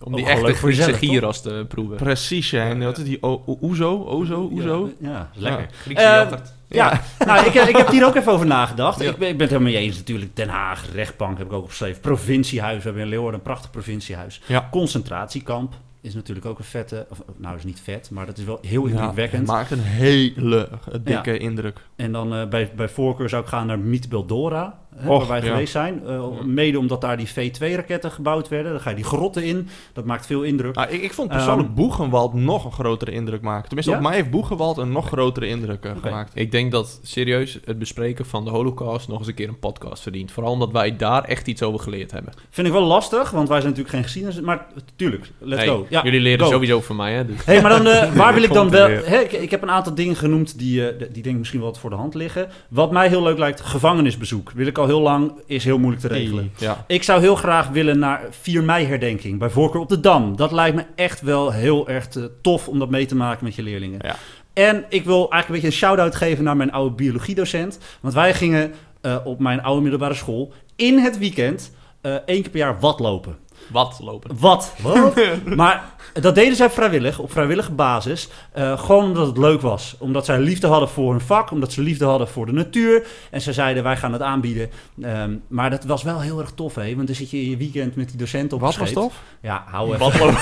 Om 0.03 0.15
die 0.15 0.25
wel 0.25 0.33
echte 0.35 0.53
Griekse 0.55 0.81
jezelf, 0.81 0.99
gyros 0.99 1.41
te 1.43 1.65
proeven. 1.69 1.97
Precies, 1.97 2.51
ja. 2.51 2.65
En 2.69 2.85
wat 2.85 2.99
is 2.99 3.05
die? 3.05 3.19
Oezo? 3.63 4.05
Ozo? 4.05 4.49
Oezo? 4.53 4.91
Ja, 5.01 5.09
ja, 5.11 5.31
lekker. 5.35 5.69
Griekse 5.73 6.05
yoghurt. 6.05 6.53
Ja, 6.69 7.01
nou, 7.27 7.47
ik, 7.47 7.55
ik 7.55 7.77
heb 7.77 7.89
hier 7.89 8.07
ook 8.07 8.15
even 8.15 8.33
over 8.33 8.47
nagedacht. 8.47 9.01
Ja. 9.03 9.11
Ik, 9.11 9.17
ben, 9.17 9.29
ik 9.29 9.37
ben 9.37 9.47
het 9.47 9.51
helemaal 9.51 9.73
mee 9.73 9.83
eens 9.83 9.97
natuurlijk. 9.97 10.37
Den 10.37 10.49
Haag, 10.49 10.93
rechtbank 10.93 11.39
heb 11.39 11.47
ik 11.47 11.53
ook 11.53 11.63
opgeschreven. 11.63 12.01
Provinciehuis, 12.01 12.77
we 12.77 12.83
hebben 12.83 13.03
in 13.03 13.09
Leeuwarden 13.09 13.39
een 13.41 13.47
prachtig 13.47 13.71
provinciehuis. 13.71 14.41
Ja. 14.47 14.69
Concentratiekamp 14.71 15.75
is 16.01 16.15
natuurlijk 16.15 16.47
ook 16.47 16.59
een 16.59 16.65
vette... 16.65 17.07
Of, 17.11 17.23
nou, 17.37 17.57
is 17.57 17.65
niet 17.65 17.81
vet, 17.81 18.11
maar 18.11 18.27
dat 18.27 18.39
is 18.39 18.45
wel 18.45 18.59
heel 18.63 18.87
Ja, 18.87 18.93
indrukwekkend. 18.93 19.41
het 19.41 19.51
maakt 19.51 19.71
een 19.71 19.81
hele 19.81 20.69
dikke 21.01 21.39
indruk. 21.39 21.81
En 21.97 22.13
dan 22.13 22.35
eh, 22.35 22.49
bij, 22.49 22.71
bij 22.77 22.89
voorkeur 22.89 23.29
zou 23.29 23.43
ik 23.43 23.49
gaan 23.49 23.67
naar 23.67 23.79
Miet 23.79 24.09
Beldora, 24.09 24.79
hè, 24.97 25.09
Och, 25.11 25.19
waar 25.19 25.29
wij 25.29 25.41
ja. 25.49 25.53
geweest 25.53 25.73
zijn. 25.73 26.03
Eh, 26.07 26.41
mede 26.45 26.79
omdat 26.79 27.01
daar 27.01 27.17
die 27.17 27.29
V2-raketten 27.29 28.11
gebouwd 28.11 28.49
werden. 28.49 28.73
Dan 28.73 28.81
ga 28.81 28.91
je 28.91 28.97
die 28.97 29.05
grotten 29.05 29.43
in. 29.45 29.69
Dat 29.93 30.05
maakt 30.05 30.27
veel 30.27 30.43
indruk. 30.43 30.77
Ah, 30.77 30.93
ik, 30.93 31.03
ik 31.03 31.13
vond 31.13 31.29
persoonlijk 31.29 31.69
Ehm, 31.69 31.77
Boegenwald 31.77 32.35
nog 32.35 32.65
een 32.65 32.73
grotere 32.73 33.11
indruk 33.11 33.41
maken. 33.43 33.65
Tenminste, 33.67 33.93
Ja? 33.93 33.99
op 33.99 34.05
mij 34.05 34.15
heeft 34.15 34.31
Boegenwald 34.31 34.79
een 34.79 34.93
nog 34.93 35.07
grotere 35.07 35.47
indruk 35.47 35.85
eh, 35.85 35.93
gemaakt. 36.03 36.33
Ik 36.35 36.51
denk 36.53 36.73
dat 36.73 37.01
serieus 37.03 37.59
het 37.65 37.79
bespreken 37.79 38.27
van 38.27 38.45
de 38.45 38.51
holocaust 38.51 39.09
nog 39.09 39.19
eens 39.19 39.27
een 39.29 39.35
keer 39.35 39.49
een 39.49 39.59
podcast 39.59 40.03
verdient. 40.03 40.33
Vooral 40.33 40.53
omdat 40.53 40.73
wij 40.73 40.97
daar 40.97 41.25
echt 41.25 41.47
iets 41.47 41.63
over 41.63 41.81
geleerd 41.81 42.11
hebben. 42.11 42.33
Vind 42.51 42.67
ik 42.67 42.73
wel 42.73 42.83
lastig, 42.83 43.31
want 43.31 43.49
wij 43.49 43.61
zijn 43.61 43.69
natuurlijk 43.71 43.95
geen 43.95 44.03
geschiedenis. 44.03 44.41
Maar 44.41 44.67
tuurlijk, 44.97 45.31
let's 45.39 45.63
Hey, 45.63 45.71
go. 45.71 45.87
Ja, 45.89 46.03
jullie 46.05 46.21
leren 46.21 46.45
go. 46.45 46.51
sowieso 46.51 46.81
van 46.81 46.97
mij, 46.97 47.13
hè? 47.13 47.27
Dus. 47.27 47.45
Hé, 47.45 47.61
maar 47.61 47.71
dan, 47.71 47.87
eh, 47.87 48.13
waar 48.15 48.35
wil 48.35 48.43
ik 48.43 48.53
dan 48.53 48.71
wel... 48.71 48.89
Hè, 48.89 49.19
ik, 49.19 49.33
ik 49.33 49.51
heb 49.51 49.63
een 49.63 49.71
aantal 49.71 49.95
dingen 49.95 50.17
genoemd 50.17 50.59
die, 50.59 50.89
eh, 50.89 50.99
die 50.99 51.23
denk 51.23 51.27
ik 51.27 51.39
misschien 51.39 51.61
wel 51.61 51.69
wat 51.69 51.79
voor 51.79 51.91
de 51.91 51.97
hand 51.97 52.15
liggen. 52.15 52.49
Wat 52.69 52.91
mij 52.93 53.09
heel 53.09 53.23
leuk 53.23 53.39
lijkt, 53.39 53.61
gevangenisbezoek. 53.61 54.51
Wil 54.51 54.67
ik 54.67 54.79
al 54.81 54.87
heel 54.87 55.01
lang, 55.01 55.33
is 55.47 55.65
heel 55.65 55.79
moeilijk 55.79 56.03
te 56.03 56.09
regelen. 56.09 56.53
Ja. 56.57 56.85
Ik 56.87 57.03
zou 57.03 57.21
heel 57.21 57.35
graag 57.35 57.69
willen 57.69 57.99
naar 57.99 58.27
4 58.31 58.63
mei 58.63 58.87
herdenking, 58.87 59.39
bij 59.39 59.51
voorkeur 59.51 59.81
op 59.81 59.89
de 59.89 60.01
Dam. 60.01 60.37
Dat 60.37 60.53
lijkt 60.53 60.77
me 60.77 60.85
echt 60.95 61.21
wel 61.21 61.53
heel 61.53 61.89
erg 61.89 62.09
tof 62.43 62.69
om 62.69 62.79
dat 62.79 62.91
mee 62.91 63.07
te 63.07 63.17
maken 63.17 63.45
met 63.45 63.55
je 63.55 63.63
leerlingen. 63.63 63.99
Ja. 64.03 64.17
En 64.53 64.85
ik 64.89 65.05
wil 65.05 65.31
eigenlijk 65.31 65.47
een 65.47 65.53
beetje 65.53 65.67
een 65.67 65.73
shout-out 65.73 66.15
geven 66.15 66.45
naar 66.45 66.57
mijn 66.57 66.73
oude 66.73 66.95
biologiedocent. 66.95 67.79
Want 68.01 68.15
wij 68.15 68.35
gingen 68.35 68.73
eh, 69.01 69.17
op 69.25 69.41
mijn 69.41 69.63
oude 69.63 69.83
middelbare 69.83 70.15
school 70.15 70.53
in 70.77 70.99
het 70.99 71.19
weekend 71.19 71.73
eh, 72.01 72.15
één 72.15 72.43
keer 72.43 72.51
per 72.51 72.61
jaar 72.61 72.81
wat 72.81 73.01
lopen. 73.01 73.37
Wat 73.67 73.99
lopen. 74.03 74.31
Wat? 74.39 74.75
Wat? 74.83 75.15
maar 75.45 75.85
dat 76.13 76.35
deden 76.35 76.57
zij 76.57 76.71
vrijwillig, 76.71 77.19
op 77.19 77.33
vrijwillige 77.33 77.73
basis. 77.73 78.29
Eh, 78.53 78.79
gewoon 78.79 79.05
omdat 79.05 79.27
het 79.27 79.39
leuk 79.39 79.61
was. 79.61 79.95
Omdat 79.99 80.25
zij 80.25 80.39
liefde 80.39 80.67
hadden 80.67 80.89
voor 80.89 81.11
hun 81.11 81.21
vak, 81.21 81.51
omdat 81.51 81.73
ze 81.73 81.83
liefde 81.83 82.05
hadden 82.05 82.29
voor 82.29 82.47
de 82.47 82.53
natuur. 82.53 83.07
En 83.31 83.41
ze 83.41 83.53
zeiden, 83.53 83.83
wij 83.83 83.97
gaan 83.97 84.13
het 84.13 84.23
aanbieden. 84.23 84.71
Ehm, 85.03 85.37
maar 85.49 85.71
dat 85.71 85.85
was 85.85 86.03
wel 86.03 86.21
heel 86.21 86.41
erg 86.41 86.51
tof, 86.51 86.75
hè? 86.75 86.95
Want 86.95 87.07
dan 87.07 87.17
zit 87.17 87.31
je 87.31 87.37
in 87.37 87.51
je 87.51 87.57
weekend 87.57 87.97
met 87.97 88.09
die 88.09 88.19
docent 88.19 88.53
op 88.53 88.61
Wat 88.61 88.77
was 88.77 88.93
tof? 88.93 89.15
Ja, 89.41 89.65
hou 89.67 89.87
even. 89.87 89.99
Wat 89.99 90.19
lopen. 90.19 90.37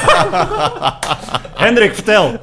Hendrik, 1.65 1.95
vertel. 1.95 2.41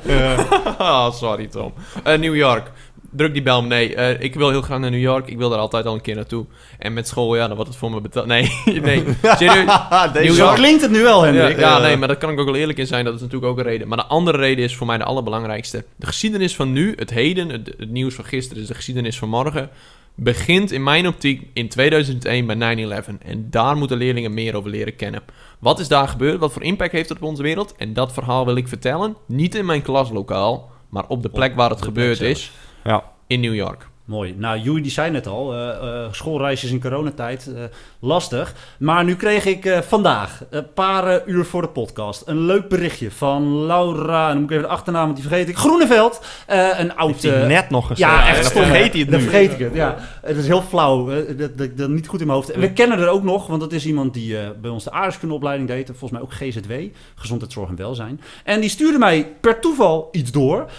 Ah, 0.77 1.11
sorry 1.21 1.47
Tom. 1.47 1.73
Eh, 2.03 2.17
New 2.17 2.35
York. 2.35 2.71
Druk 3.15 3.34
die 3.34 3.41
bel. 3.41 3.63
Nee, 3.63 3.95
eh, 3.95 4.21
ik 4.23 4.36
wil 4.36 4.49
heel 4.49 4.62
graag 4.62 4.80
naar 4.80 4.91
New 4.91 5.01
York. 5.01 5.28
Ik 5.28 5.38
wil 5.38 5.49
daar 5.49 5.60
altijd 5.60 5.86
al 5.86 5.93
een 5.93 6.01
keer 6.01 6.15
naartoe. 6.15 6.45
En 6.80 6.93
met 6.93 7.08
school, 7.08 7.36
ja, 7.36 7.47
dan 7.47 7.56
wordt 7.56 7.69
het 7.69 7.80
voor 7.80 7.91
me 7.91 8.01
betaald. 8.01 8.25
Nee, 8.25 8.51
nee. 8.65 9.04
Serieus. 9.21 9.65
Deze 10.13 10.25
New 10.25 10.34
Zo 10.34 10.43
York. 10.43 10.56
klinkt 10.56 10.82
het 10.82 10.91
nu 10.91 11.01
wel, 11.01 11.21
Hendrik. 11.21 11.60
Ja, 11.60 11.80
nee, 11.80 11.97
maar 11.97 12.08
daar 12.08 12.17
kan 12.17 12.32
ik 12.32 12.39
ook 12.39 12.45
wel 12.45 12.56
eerlijk 12.56 12.78
in 12.78 12.88
zijn. 12.88 13.06
Dat 13.06 13.15
is 13.15 13.21
natuurlijk 13.21 13.51
ook 13.51 13.58
een 13.58 13.63
reden. 13.63 13.88
Maar 13.88 13.97
de 13.97 14.06
andere 14.06 14.38
reden 14.38 14.63
is 14.63 14.75
voor 14.75 14.88
mij 14.88 14.97
de 14.97 15.04
allerbelangrijkste. 15.04 15.86
De 15.95 16.06
geschiedenis 16.06 16.56
van 16.56 16.71
nu, 16.71 16.93
het 16.95 17.10
heden, 17.10 17.49
het, 17.49 17.73
het 17.78 17.89
nieuws 17.91 18.13
van 18.15 18.25
gisteren 18.25 18.62
is 18.62 18.67
de 18.67 18.75
geschiedenis 18.75 19.17
van 19.17 19.30
morgen. 19.30 19.69
Begint 20.17 20.71
in 20.71 20.84
mijn 20.84 21.08
optiek 21.08 21.47
in 21.54 21.69
2001 21.69 22.45
bij 22.45 23.04
9-11. 23.04 23.10
En 23.19 23.47
daar 23.49 23.78
moeten 23.78 23.97
leerlingen 23.97 24.34
meer 24.34 24.56
over 24.56 24.69
leren 24.69 24.95
kennen. 24.95 25.21
Wat 25.60 25.80
is 25.80 25.88
daar 25.88 26.08
gebeurd? 26.08 26.39
Wat 26.39 26.54
voor 26.54 26.63
impact 26.63 26.91
heeft 26.91 27.10
het 27.10 27.17
op 27.17 27.23
onze 27.23 27.41
wereld? 27.41 27.73
En 27.78 27.93
dat 27.93 28.13
verhaal 28.13 28.45
wil 28.45 28.56
ik 28.56 28.67
vertellen. 28.67 29.15
Niet 29.25 29.56
in 29.56 29.65
mijn 29.65 29.82
klaslokaal, 29.82 30.69
maar 30.89 31.08
op 31.08 31.23
de 31.23 31.30
plek 31.30 31.56
waar 31.56 31.69
het 31.69 31.82
gebeurd 31.82 32.21
is. 32.21 32.51
Ja. 32.85 33.03
In 33.27 33.41
New 33.41 33.53
York. 33.53 33.89
Mooi. 34.05 34.35
Nou, 34.37 34.59
Joey 34.59 34.81
die 34.81 34.91
zei 34.91 35.11
net 35.11 35.27
al, 35.27 35.53
eh, 35.53 35.69
eh, 35.69 36.11
schoolreisjes 36.11 36.71
in 36.71 36.81
coronatijd, 36.81 37.51
eh, 37.55 37.63
lastig. 37.99 38.53
Maar 38.79 39.03
nu 39.03 39.15
kreeg 39.15 39.45
ik 39.45 39.79
vandaag, 39.87 40.43
een 40.49 40.73
paar 40.73 41.27
uur 41.27 41.45
voor 41.45 41.61
de 41.61 41.67
podcast, 41.67 42.23
een 42.25 42.39
leuk 42.39 42.69
berichtje 42.69 43.11
van 43.11 43.65
Laura, 43.65 44.27
en 44.27 44.31
dan 44.31 44.41
moet 44.41 44.49
ik 44.49 44.57
even 44.57 44.67
de 44.67 44.73
achternaam, 44.73 45.03
want 45.03 45.15
die 45.15 45.27
vergeet 45.27 45.49
ik, 45.49 45.57
Groeneveld. 45.57 46.21
Een 46.47 46.95
oud... 46.95 47.21
Net 47.23 47.69
nog 47.69 47.87
gezegd. 47.87 48.11
ja, 48.11 48.27
echt 48.27 48.41
dan 48.41 48.51
stom, 48.51 48.61
hè? 48.61 48.67
vergeet 48.67 48.91
hij 48.91 49.01
het 49.01 49.11
Dan 49.11 49.19
nu. 49.19 49.25
vergeet 49.25 49.51
ik 49.51 49.59
het, 49.59 49.73
ja. 49.73 49.97
Het 50.21 50.37
is 50.37 50.47
heel 50.47 50.61
flauw, 50.61 51.09
dat, 51.37 51.57
dat, 51.57 51.77
dat 51.77 51.89
niet 51.89 52.07
goed 52.07 52.19
in 52.19 52.27
mijn 52.27 52.37
hoofd. 52.37 52.51
En 52.51 52.59
we 52.59 52.73
kennen 52.73 52.99
er 52.99 53.07
ook 53.07 53.23
nog, 53.23 53.47
want 53.47 53.61
dat 53.61 53.71
is 53.71 53.85
iemand 53.85 54.13
die 54.13 54.37
bij 54.61 54.71
ons 54.71 54.83
de 54.83 54.91
aardrijkskundeopleiding 54.91 55.69
deed. 55.69 55.87
Volgens 55.87 56.11
mij 56.11 56.21
ook 56.21 56.33
GZW, 56.33 56.71
Gezondheidszorg 57.15 57.69
en 57.69 57.75
Welzijn. 57.75 58.21
En 58.43 58.61
die 58.61 58.69
stuurde 58.69 58.97
mij 58.97 59.33
per 59.41 59.59
toeval 59.59 60.09
iets 60.11 60.31
door. 60.31 60.69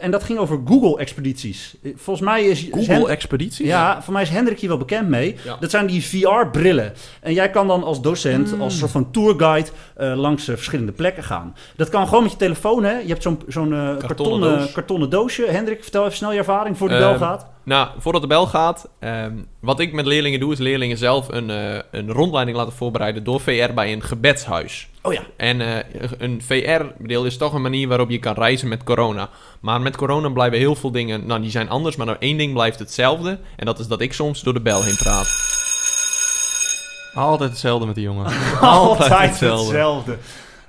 En 0.00 0.10
dat 0.10 0.24
ging 0.24 0.38
over 0.38 0.60
Google-expedities. 0.64 1.76
Volgens 1.96 2.23
mij 2.24 2.44
is... 2.44 2.60
Hen- 2.60 2.70
Google-expedities? 2.84 3.66
ja, 3.66 4.02
voor 4.02 4.12
mij 4.12 4.22
is 4.22 4.28
Hendrik 4.28 4.58
hier 4.60 4.68
wel 4.68 4.78
bekend 4.78 5.08
mee. 5.08 5.36
Ja. 5.44 5.56
Dat 5.60 5.70
zijn 5.70 5.86
die 5.86 6.04
VR-brillen. 6.04 6.92
En 7.20 7.32
jij 7.32 7.50
kan 7.50 7.66
dan 7.66 7.84
als 7.84 8.00
docent, 8.02 8.54
als 8.60 8.78
soort 8.78 8.90
van 8.90 9.10
tourguide, 9.10 9.68
eh, 9.96 10.12
langs 10.16 10.48
eh, 10.48 10.54
verschillende 10.54 10.92
plekken 10.92 11.22
gaan. 11.24 11.54
Dat 11.76 11.88
kan 11.88 12.06
gewoon 12.08 12.22
met 12.22 12.32
je 12.32 12.38
telefoon, 12.38 12.84
hè? 12.84 12.98
Je 12.98 13.08
hebt 13.08 13.22
zo'n 13.22 13.40
zo'n 13.48 13.72
eh, 13.72 13.96
Kartonnen 13.96 14.72
kartonnen 14.72 15.10
doosje. 15.10 15.46
Hendrik, 15.50 15.82
vertel 15.82 16.04
even 16.04 16.16
snel 16.16 16.32
je 16.32 16.38
ervaring 16.38 16.78
voor 16.78 16.88
de 16.88 16.94
Ehm, 16.94 17.02
bel 17.08 17.18
gaat. 17.18 17.46
Nou, 17.64 17.88
voordat 17.98 18.22
de 18.22 18.28
bel 18.28 18.46
gaat, 18.46 18.88
ehm, 18.98 19.32
wat 19.60 19.80
ik 19.80 19.92
met 19.92 20.06
leerlingen 20.06 20.40
doe, 20.40 20.52
is 20.52 20.58
leerlingen 20.58 20.96
zelf 20.98 21.28
een, 21.28 21.50
eh, 21.50 21.78
een 21.90 22.10
rondleiding 22.12 22.56
laten 22.56 22.72
voorbereiden 22.72 23.24
door 23.24 23.40
VR 23.40 23.72
bij 23.74 23.92
een 23.92 24.02
gebedshuis. 24.02 24.88
Oh 25.02 25.12
ja. 25.12 25.22
En 25.36 25.60
eh, 25.60 26.10
een 26.18 26.42
VR-deel 26.42 27.24
is 27.24 27.36
toch 27.36 27.52
een 27.52 27.62
manier 27.62 27.88
waarop 27.88 28.10
je 28.10 28.18
kan 28.18 28.34
reizen 28.34 28.68
met 28.68 28.82
corona. 28.82 29.28
Maar 29.60 29.80
met 29.80 29.96
corona 29.96 30.28
blijven 30.28 30.58
heel 30.58 30.74
veel 30.74 30.90
dingen, 30.90 31.26
nou 31.26 31.40
die 31.40 31.50
zijn 31.50 31.68
anders, 31.68 31.96
maar 31.96 32.06
nou 32.06 32.18
één 32.20 32.36
ding 32.36 32.52
blijft 32.52 32.78
hetzelfde. 32.78 33.38
En 33.56 33.66
dat 33.66 33.78
is 33.78 33.86
dat 33.86 34.00
ik 34.00 34.12
soms 34.12 34.40
door 34.40 34.54
de 34.54 34.60
bel 34.60 34.82
heen 34.82 34.96
praat. 34.96 35.52
Altijd 37.14 37.50
hetzelfde 37.50 37.86
met 37.86 37.94
die 37.94 38.04
jongen. 38.04 38.32
Altijd 38.60 39.40
hetzelfde. 39.40 40.16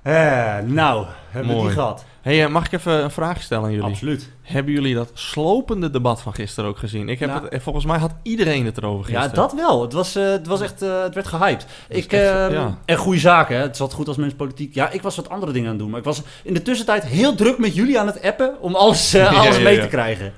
Eh, 0.02 0.58
nou, 0.64 1.06
hebben 1.30 1.52
we 1.52 1.58
Mooi. 1.58 1.68
die 1.68 1.78
gehad. 1.78 2.06
Hey, 2.26 2.44
eh, 2.44 2.50
mag 2.50 2.66
ik 2.66 2.72
even 2.72 3.04
een 3.04 3.12
vraag 3.12 3.42
stellen 3.42 3.64
aan 3.66 3.72
jullie? 3.72 3.90
Absoluut. 3.90 4.30
Hebben 4.42 4.74
jullie 4.74 4.96
dat 4.96 5.12
slopende 5.14 5.90
debat 5.90 6.22
van 6.22 6.34
gisteren 6.34 6.70
ook 6.70 6.78
gezien? 6.78 7.10
Ik 7.10 7.20
heb 7.20 7.30
Nou. 7.30 7.46
het, 7.50 7.64
volgens 7.64 7.86
mij 7.86 7.98
had 7.98 8.12
iedereen 8.24 8.66
het 8.66 8.78
erover 8.78 9.12
Ja, 9.12 9.22
gisteren. 9.22 9.50
dat 9.50 9.54
wel. 9.60 9.82
Het 9.82 9.94
was, 9.94 10.16
eh, 10.16 10.24
het 10.30 10.48
was 10.48 10.62
echt, 10.62 10.82
eh, 10.82 11.02
het 11.02 11.14
werd 11.14 11.28
gehyped. 11.28 11.66
Ik, 11.90 12.12
echt, 12.12 12.24
ehm, 12.24 12.52
ja. 12.54 12.78
En 12.86 12.98
goede 12.98 13.20
zaken. 13.20 13.58
Het 13.60 13.80
altijd 13.80 13.94
goed 13.98 14.08
als 14.08 14.18
mensen 14.18 14.38
politiek... 14.38 14.74
Ja, 14.74 14.90
ik 14.92 15.02
was 15.02 15.16
wat 15.16 15.30
andere 15.30 15.52
dingen 15.52 15.68
aan 15.68 15.74
het 15.74 15.82
doen. 15.82 15.90
Maar 15.92 16.00
ik 16.00 16.06
was 16.06 16.22
in 16.44 16.54
de 16.54 16.62
tussentijd 16.62 17.06
heel 17.06 17.36
druk 17.36 17.58
met 17.58 17.76
jullie 17.76 18.00
aan 18.00 18.08
het 18.08 18.22
appen... 18.22 18.62
om 18.62 18.76
alles, 18.76 19.12
Ja, 19.12 19.28
alles 19.28 19.58
ja, 19.58 19.64
mee 19.64 19.76
ja. 19.76 19.82
te 19.82 19.88
krijgen. 19.88 20.34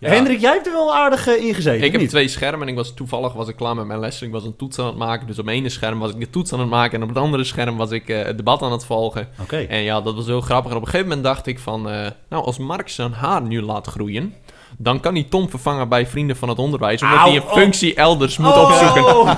Ja. 0.00 0.08
Hendrik, 0.08 0.40
jij 0.40 0.52
hebt 0.52 0.66
er 0.66 0.72
wel 0.72 0.94
aardig 0.94 1.26
eh, 1.26 1.44
in 1.44 1.54
gezeten, 1.54 1.84
Ik 1.86 1.92
heb 1.92 2.00
niet? 2.00 2.10
twee 2.10 2.28
schermen 2.28 2.62
en 2.62 2.68
ik 2.68 2.74
was 2.74 2.94
toevallig 2.94 3.32
was 3.32 3.48
ik 3.48 3.56
klaar 3.56 3.74
met 3.74 3.86
mijn 3.86 4.00
les. 4.00 4.22
Ik 4.22 4.30
was 4.30 4.44
een 4.44 4.56
toets 4.56 4.78
aan 4.78 4.86
het 4.86 4.96
maken, 4.96 5.26
dus 5.26 5.38
op 5.38 5.44
het 5.46 5.54
ene 5.54 5.68
scherm 5.68 5.98
was 5.98 6.10
ik 6.10 6.20
de 6.20 6.30
toets 6.30 6.52
aan 6.52 6.60
het 6.60 6.68
maken... 6.68 6.96
en 6.96 7.02
op 7.02 7.08
het 7.08 7.18
andere 7.18 7.44
scherm 7.44 7.76
was 7.76 7.90
ik 7.90 8.08
eh, 8.08 8.22
het 8.24 8.36
debat 8.36 8.62
aan 8.62 8.72
het 8.72 8.84
volgen. 8.84 9.28
Oké. 9.40 9.56
En 9.56 9.82
ja, 9.82 10.00
dat 10.00 10.14
was 10.14 10.26
heel 10.26 10.40
grappig. 10.40 10.70
En 10.70 10.76
op 10.76 10.82
een 10.82 10.88
gegeven 10.88 11.08
moment 11.08 11.26
dacht 11.26 11.46
ik 11.46 11.58
van... 11.58 11.90
eh, 11.90 12.06
nou, 12.28 12.44
als 12.44 12.58
Mark 12.58 12.88
zijn 12.88 13.12
haar 13.12 13.42
nu 13.42 13.62
laat 13.62 13.86
groeien... 13.86 14.34
dan 14.82 15.00
kan 15.00 15.14
hij 15.14 15.26
Tom 15.30 15.50
vervangen 15.50 15.88
bij 15.88 16.06
Vrienden 16.06 16.36
van 16.36 16.48
het 16.48 16.58
Onderwijs... 16.58 17.02
omdat 17.02 17.18
hij 17.18 17.36
een 17.36 17.42
oh. 17.42 17.52
functie 17.52 17.94
elders 17.94 18.38
moet 18.38 18.52
Oh. 18.52 18.62
opzoeken. 18.62 19.36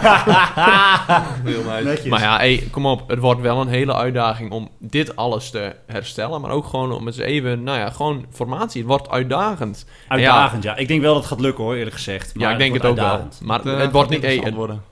Netjes. 1.85 2.11
Maar 2.11 2.21
ja, 2.21 2.37
hey, 2.37 2.69
kom 2.71 2.87
op. 2.87 3.09
Het 3.09 3.19
wordt 3.19 3.41
wel 3.41 3.61
een 3.61 3.69
hele 3.69 3.95
uitdaging 3.95 4.51
om 4.51 4.69
dit 4.79 5.17
alles 5.17 5.51
te 5.51 5.75
herstellen. 5.87 6.41
Maar 6.41 6.51
ook 6.51 6.67
gewoon 6.67 6.93
om 6.93 7.07
eens 7.07 7.19
even... 7.19 7.63
Nou 7.63 7.79
ja, 7.79 7.91
gewoon 7.91 8.27
formatie. 8.31 8.81
Het 8.81 8.91
wordt 8.91 9.09
uitdagend. 9.09 9.87
Uitdagend, 10.09 10.63
ja. 10.63 10.77
Ik 10.77 10.89
denk 10.89 11.01
wel 11.01 11.13
dat 11.13 11.23
het 11.23 11.33
gaat 11.33 11.41
lukken, 11.41 11.65
hoor, 11.65 11.75
eerlijk 11.75 11.97
gezegd. 11.97 12.35
Maar 12.35 12.47
ja, 12.47 12.53
ik 12.53 12.59
denk 12.59 12.75
het 12.75 12.85
ook 12.85 12.97
wel. 12.97 13.29
Maar 13.43 13.67
Eh, 13.67 13.79
het, 13.79 13.93
wordt 13.93 14.11
niet, 14.11 14.23
hey, 14.23 14.41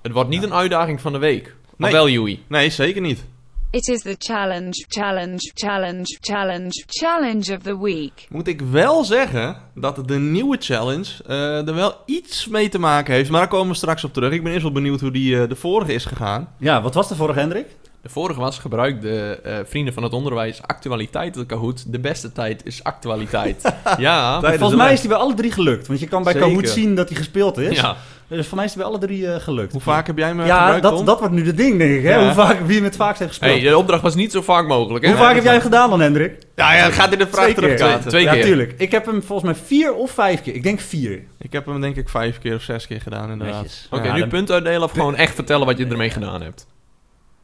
het, 0.02 0.12
wordt 0.12 0.28
niet 0.30 0.42
een 0.42 0.54
uitdaging 0.54 1.00
van 1.00 1.12
de 1.12 1.18
week. 1.18 1.54
Nee. 1.76 1.88
Of 1.88 1.94
wel, 1.96 2.08
Joey? 2.08 2.38
Nee, 2.46 2.70
zeker 2.70 3.00
niet. 3.00 3.24
It 3.72 3.88
is 3.88 4.02
the 4.02 4.14
challenge, 4.18 4.84
challenge, 4.88 5.50
challenge, 5.54 6.18
challenge, 6.20 6.84
challenge 6.86 7.52
of 7.52 7.62
the 7.62 7.82
week. 7.82 8.26
Moet 8.28 8.48
ik 8.48 8.60
wel 8.60 9.04
zeggen 9.04 9.56
dat 9.74 10.08
de 10.08 10.18
nieuwe 10.18 10.56
challenge 10.60 11.24
eh, 11.26 11.68
er 11.68 11.74
wel 11.74 11.94
iets 12.06 12.46
mee 12.46 12.68
te 12.68 12.78
maken 12.78 13.14
heeft. 13.14 13.30
Maar 13.30 13.40
daar 13.40 13.48
komen 13.48 13.68
we 13.68 13.74
straks 13.74 14.04
op 14.04 14.12
terug. 14.12 14.32
Ik 14.32 14.42
ben 14.42 14.52
eerst 14.52 14.62
wel 14.62 14.72
benieuwd 14.72 15.00
hoe 15.00 15.10
die 15.10 15.40
eh, 15.40 15.48
de 15.48 15.56
vorige 15.56 15.92
is 15.92 16.04
gegaan. 16.04 16.48
Ja, 16.58 16.82
wat 16.82 16.94
was 16.94 17.08
de 17.08 17.14
vorige, 17.14 17.38
Hendrik? 17.38 17.66
De 18.02 18.08
vorige 18.08 18.40
was 18.40 18.58
gebruik 18.58 19.00
de 19.00 19.40
eh, 19.44 19.56
Vrienden 19.64 19.94
van 19.94 20.02
het 20.02 20.12
Onderwijs 20.12 20.62
actualiteit 20.62 21.34
de 21.34 21.46
Kahoot. 21.46 21.92
De 21.92 21.98
beste 22.00 22.32
tijd 22.32 22.66
is 22.66 22.84
actualiteit. 22.84 23.74
ja. 23.98 24.40
Volgens 24.40 24.74
mij 24.74 24.92
is 24.92 25.00
die 25.00 25.08
bij 25.08 25.18
alle 25.18 25.34
drie 25.34 25.50
gelukt. 25.52 25.86
Want 25.86 26.00
je 26.00 26.06
kan 26.08 26.22
bij 26.22 26.32
Zeker. 26.32 26.48
Kahoot 26.48 26.68
zien 26.68 26.94
dat 26.94 27.08
hij 27.08 27.18
gespeeld 27.18 27.58
is. 27.58 27.80
ja. 27.80 27.96
Dus 28.28 28.46
voor 28.46 28.56
mij 28.56 28.64
is 28.66 28.72
die 28.72 28.82
bij 28.82 28.90
alle 28.90 29.00
drie 29.00 29.32
eh, 29.32 29.40
gelukt. 29.40 29.72
Hoe 29.72 29.80
vaak 29.80 30.06
heb 30.06 30.18
jij 30.18 30.34
me 30.34 30.44
Ja, 30.44 30.58
gebruikt, 30.58 30.82
dat, 30.82 30.96
Tom? 30.96 31.04
dat 31.04 31.18
wordt 31.18 31.34
nu 31.34 31.42
de 31.42 31.54
ding, 31.54 31.78
denk 31.78 31.90
ik. 31.94 32.02
Hè? 32.02 32.14
Ja. 32.14 32.24
Hoe 32.24 32.32
vaak, 32.32 32.60
wie 32.66 32.74
hem 32.74 32.84
het 32.84 32.96
vaakst 32.96 33.18
heeft 33.18 33.30
gespeeld. 33.30 33.60
Hey, 33.60 33.68
de 33.70 33.76
opdracht 33.76 34.02
was 34.02 34.14
niet 34.14 34.32
zo 34.32 34.42
vaak 34.42 34.66
mogelijk, 34.66 35.04
hè? 35.04 35.10
Hoe 35.10 35.20
vaak 35.20 35.34
heb 35.34 35.42
jij 35.44 35.52
hem 35.52 35.62
gedaan 35.62 35.90
dan, 35.90 36.00
Hendrik? 36.00 36.38
Ja, 36.56 36.74
ja, 36.74 36.84
het 36.84 36.92
gaat 36.92 37.12
in 37.12 37.18
de 37.18 37.26
vraag 37.26 37.42
Twee 37.44 37.54
keer. 37.54 37.76
terugkaatsen. 37.76 38.10
Twee 38.10 38.22
ja, 38.22 38.32
keer. 38.32 38.44
tuurlijk. 38.44 38.74
Ik 38.78 38.90
heb 38.90 39.06
hem 39.06 39.22
volgens 39.22 39.52
mij 39.52 39.62
vier 39.66 39.94
of 39.94 40.10
vijf 40.10 40.42
keer. 40.42 40.54
Ik 40.54 40.62
denk 40.62 40.80
vier. 40.80 41.22
Ik 41.38 41.52
heb 41.52 41.66
hem 41.66 41.80
denk 41.80 41.96
ik 41.96 42.08
vijf 42.08 42.38
keer 42.38 42.54
of 42.54 42.62
zes 42.62 42.86
keer 42.86 43.00
gedaan 43.00 43.30
inderdaad. 43.30 43.88
Oké, 43.90 44.06
Ja, 44.06 44.12
nu 44.14 44.20
dan- 44.20 44.28
punt 44.28 44.50
uitdelen 44.50 44.82
of 44.82 44.90
gewoon 44.92 45.16
echt 45.16 45.34
vertellen 45.34 45.66
wat 45.66 45.78
je 45.78 45.86
ermee 45.86 46.10
gedaan 46.10 46.42
hebt? 46.42 46.66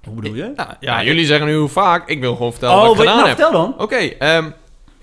Hoe 0.06 0.14
bedoel 0.14 0.34
je? 0.34 0.52
Ja, 0.56 0.76
Ja, 0.80 1.02
jullie 1.04 1.26
zeggen 1.26 1.46
nu 1.46 1.56
hoe 1.56 1.68
vaak. 1.68 2.08
Ik 2.08 2.20
wil 2.20 2.36
gewoon 2.36 2.50
vertellen 2.50 2.74
oh, 2.76 2.82
wat 2.82 2.92
ik 2.92 2.98
gedaan 2.98 3.16
nou, 3.16 3.28
heb. 3.28 3.36
vertel 3.38 3.60
dan. 3.60 3.74
Oké, 3.78 3.96
ehm, 3.96 4.50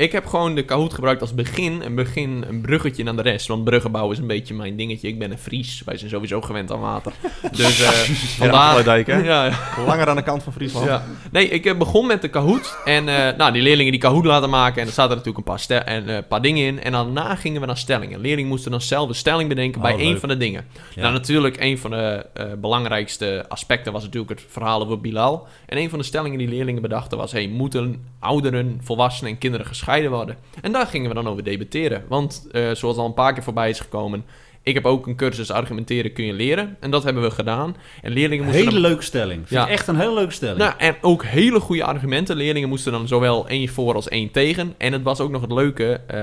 ik 0.04 0.12
heb 0.12 0.26
gewoon 0.26 0.56
de 0.56 0.66
Kahoot 0.66 0.94
gebruikt 0.94 1.22
als 1.22 1.34
begin. 1.34 1.82
Een 1.86 1.96
begin, 1.96 2.46
een 2.48 2.62
bruggetje 2.62 3.04
naar 3.04 3.16
de 3.16 3.22
rest. 3.22 3.48
Want 3.48 3.64
bruggenbouw 3.64 4.12
is 4.12 4.18
een 4.18 4.28
beetje 4.28 4.54
mijn 4.54 4.76
dingetje. 4.76 5.08
Ik 5.08 5.20
ben 5.20 5.32
een 5.32 5.38
Fries. 5.38 5.82
Wij 5.86 5.98
zijn 5.98 6.10
sowieso 6.10 6.42
gewend 6.42 6.72
aan 6.72 6.80
water. 6.80 7.12
Dus 7.52 7.82
eh 7.82 7.90
vandaar... 7.90 8.62
Afsluitdijk, 8.62 9.08
hè? 9.08 9.18
Ja, 9.18 9.46
ja. 9.46 9.60
Langer 9.86 10.08
aan 10.10 10.16
de 10.16 10.24
kant 10.24 10.44
van 10.44 10.54
Friesland. 10.54 10.86
Ja. 10.86 11.04
Nee, 11.32 11.50
ik 11.50 11.66
eh, 11.66 11.78
begon 11.78 12.08
met 12.08 12.22
de 12.22 12.28
Kahoot. 12.28 12.78
En 12.86 13.10
eh, 13.10 13.38
nou, 13.38 13.52
die 13.52 13.62
leerlingen 13.62 13.92
die 13.92 14.02
Kahoot 14.02 14.26
laten 14.26 14.50
maken. 14.50 14.82
En 14.82 14.88
er 14.88 14.94
zaten 14.94 15.10
natuurlijk 15.10 15.38
een 15.38 15.44
paar, 15.44 15.60
stel- 15.60 15.80
en, 15.80 16.10
eh, 16.10 16.18
paar 16.28 16.42
dingen 16.42 16.66
in. 16.66 16.84
En 16.84 16.92
daarna 16.92 17.36
gingen 17.36 17.62
we 17.62 17.68
naar 17.68 17.78
stellingen. 17.78 18.20
Leerlingen 18.20 18.50
moesten 18.50 18.72
dan 18.72 18.82
zelf 18.82 19.10
een 19.10 19.16
stelling 19.16 19.50
bedenken 19.50 19.82
Oh, 19.82 19.88
bij 19.88 19.98
één 19.98 20.10
leuk. 20.12 20.20
van 20.20 20.30
de 20.30 20.38
dingen. 20.38 20.66
Ja. 20.96 21.02
Nou, 21.02 21.14
natuurlijk, 21.14 21.58
een 21.60 21.78
van 21.78 21.92
de 21.92 22.26
eh, 22.34 22.46
belangrijkste 22.58 23.46
aspecten 23.48 23.94
was 23.94 24.04
natuurlijk 24.04 24.40
het 24.40 24.46
verhaal 24.50 24.82
over 24.82 25.02
Bilal. 25.02 25.48
En 25.66 25.78
een 25.78 25.90
van 25.90 26.00
de 26.00 26.06
stellingen 26.06 26.38
die 26.38 26.48
leerlingen 26.48 26.82
bedachten 26.82 27.18
was... 27.18 27.32
Hey, 27.32 27.48
moeten 27.48 28.06
ouderen, 28.20 28.80
volwassenen 28.84 29.32
en 29.32 29.38
kinderen 29.38 29.66
gescheiden 29.66 29.92
worden? 30.02 30.38
En 30.62 30.72
daar 30.72 30.88
gingen 30.88 31.10
we 31.10 31.16
dan 31.16 31.28
over 31.28 31.44
debatteren. 31.44 32.04
Want, 32.08 32.48
eh, 32.52 32.72
zoals 32.72 32.98
al 32.98 33.06
een 33.06 33.14
paar 33.14 33.34
keer 33.34 33.44
voorbij 33.44 33.70
is 33.70 33.80
gekomen... 33.80 34.26
Ik 34.66 34.74
heb 34.74 34.86
ook 34.86 35.08
een 35.08 35.16
cursus 35.16 35.52
argumenteren 35.52 36.14
kun 36.14 36.26
je 36.26 36.34
leren. 36.34 36.78
En 36.80 36.92
dat 36.92 37.04
hebben 37.04 37.24
we 37.24 37.32
gedaan. 37.32 37.76
En 38.02 38.12
leerlingen 38.12 38.44
moesten... 38.46 38.64
Hele 38.64 38.74
dan- 38.80 38.90
leuke 38.90 39.04
stelling. 39.04 39.46
Ja. 39.50 39.68
echt 39.68 39.88
een 39.88 39.96
hele 39.96 40.14
leuke 40.14 40.32
stelling. 40.32 40.58
nou, 40.58 40.74
en 40.78 40.96
ook 41.02 41.24
hele 41.26 41.60
goede 41.60 41.84
argumenten. 41.84 42.36
Leerlingen 42.36 42.70
moesten 42.70 42.92
dan 42.92 43.08
zowel 43.08 43.48
één 43.48 43.68
voor 43.70 43.96
als 43.96 44.08
één 44.08 44.32
tegen. 44.32 44.74
En 44.78 44.94
het 44.94 45.04
was 45.04 45.20
ook 45.20 45.32
nog 45.32 45.42
het 45.42 45.52
leuke. 45.52 46.02
eh, 46.08 46.22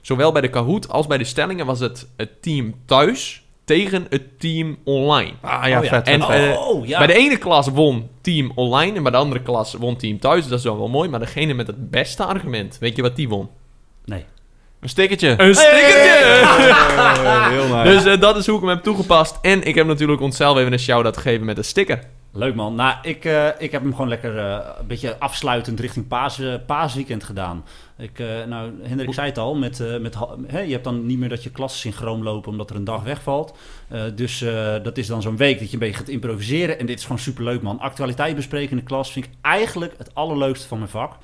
zowel 0.00 0.32
bij 0.32 0.40
de 0.40 0.48
Kahoot 0.50 0.88
als 0.88 1.06
bij 1.06 1.18
de 1.18 1.24
stellingen 1.24 1.66
was 1.66 1.80
het 1.80 2.08
het 2.16 2.42
team 2.42 2.74
thuis 2.86 3.41
tegen 3.64 4.06
het 4.10 4.40
team 4.40 4.76
online. 4.84 5.32
Ah 5.40 5.68
ja, 5.68 5.78
Oh, 5.78 5.84
ja. 5.84 5.88
vet. 5.90 6.06
En, 6.06 6.22
vet. 6.22 6.52
eh, 6.54 6.68
oh, 6.68 6.86
ja. 6.86 6.98
Bij 6.98 7.06
de 7.06 7.14
ene 7.14 7.36
klas 7.36 7.68
won 7.68 8.08
team 8.20 8.52
online 8.54 8.96
en 8.96 9.02
bij 9.02 9.12
de 9.12 9.18
andere 9.18 9.42
klas 9.42 9.74
won 9.74 9.96
team 9.96 10.18
thuis. 10.18 10.48
Dat 10.48 10.58
is 10.58 10.64
wel 10.64 10.78
wel 10.78 10.88
mooi. 10.88 11.08
Maar 11.08 11.20
degene 11.20 11.54
met 11.54 11.66
het 11.66 11.90
beste 11.90 12.24
argument, 12.24 12.76
weet 12.80 12.96
je 12.96 13.02
wat 13.02 13.16
die 13.16 13.28
won? 13.28 13.48
Nee. 14.04 14.24
Een 14.80 14.88
stickertje. 14.88 15.34
Een 15.36 15.54
stickertje! 15.54 16.42
Heel 17.50 17.68
nice. 17.76 17.90
Dus 17.90 18.04
eh, 18.04 18.20
dat 18.20 18.36
is 18.36 18.46
hoe 18.46 18.54
ik 18.54 18.60
hem 18.60 18.70
heb 18.70 18.82
toegepast. 18.82 19.38
En 19.42 19.62
ik 19.62 19.74
heb 19.74 19.86
natuurlijk 19.86 20.20
onszelf 20.20 20.56
even 20.58 20.72
een 20.72 20.78
shout-out 20.78 21.16
gegeven 21.16 21.44
met 21.44 21.58
een 21.58 21.64
sticker. 21.64 22.02
Leuk 22.34 22.54
man. 22.54 22.74
Nou, 22.74 22.96
ik, 23.02 23.24
eh, 23.24 23.48
ik 23.58 23.72
heb 23.72 23.82
hem 23.82 23.90
gewoon 23.90 24.08
lekker 24.08 24.38
eh, 24.38 24.68
een 24.78 24.86
beetje 24.86 25.18
afsluitend 25.18 25.80
richting 25.80 26.08
paas, 26.08 26.38
eh, 26.38 26.54
paasweekend 26.66 27.24
gedaan. 27.24 27.64
Ik, 27.98 28.18
nou, 28.48 28.72
Hendrik 28.82 29.14
zei 29.14 29.26
het 29.26 29.38
al, 29.38 29.54
met, 29.54 30.00
met, 30.00 30.16
hè, 30.46 30.60
je 30.60 30.72
hebt 30.72 30.84
dan 30.84 31.06
niet 31.06 31.18
meer 31.18 31.28
dat 31.28 31.42
je 31.42 31.50
klassen 31.50 31.80
synchroon 31.80 32.22
lopen 32.22 32.50
omdat 32.50 32.70
er 32.70 32.76
een 32.76 32.84
dag 32.84 33.02
wegvalt. 33.02 33.56
Dus 34.14 34.44
dat 34.82 34.98
is 34.98 35.06
dan 35.06 35.22
zo'n 35.22 35.36
week 35.36 35.58
dat 35.58 35.66
je 35.68 35.72
een 35.72 35.78
beetje 35.78 35.98
gaat 35.98 36.08
improviseren. 36.08 36.78
En 36.78 36.86
dit 36.86 36.98
is 36.98 37.04
gewoon 37.04 37.18
superleuk 37.18 37.62
man. 37.62 37.78
Actualiteit 37.78 38.36
bespreken 38.36 38.70
in 38.70 38.76
de 38.76 38.82
klas 38.82 39.12
vind 39.12 39.24
ik 39.24 39.30
eigenlijk 39.40 39.94
het 39.98 40.14
allerleukste 40.14 40.68
van 40.68 40.78
mijn 40.78 40.90
vak. 40.90 41.16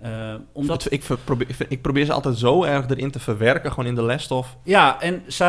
Eh, 0.00 0.34
omdat, 0.52 0.82
Dat, 0.82 0.92
ik, 0.92 1.02
probeer, 1.24 1.46
ik- 1.68 1.82
probeer 1.82 2.04
ze 2.04 2.12
altijd 2.12 2.38
zo 2.38 2.62
erg 2.64 2.88
erin 2.88 3.10
te 3.10 3.18
verwerken, 3.20 3.70
gewoon 3.72 3.86
in 3.88 3.94
de 3.94 4.02
lesstof. 4.02 4.56
ja, 4.62 5.00
en 5.00 5.22
ze, 5.28 5.44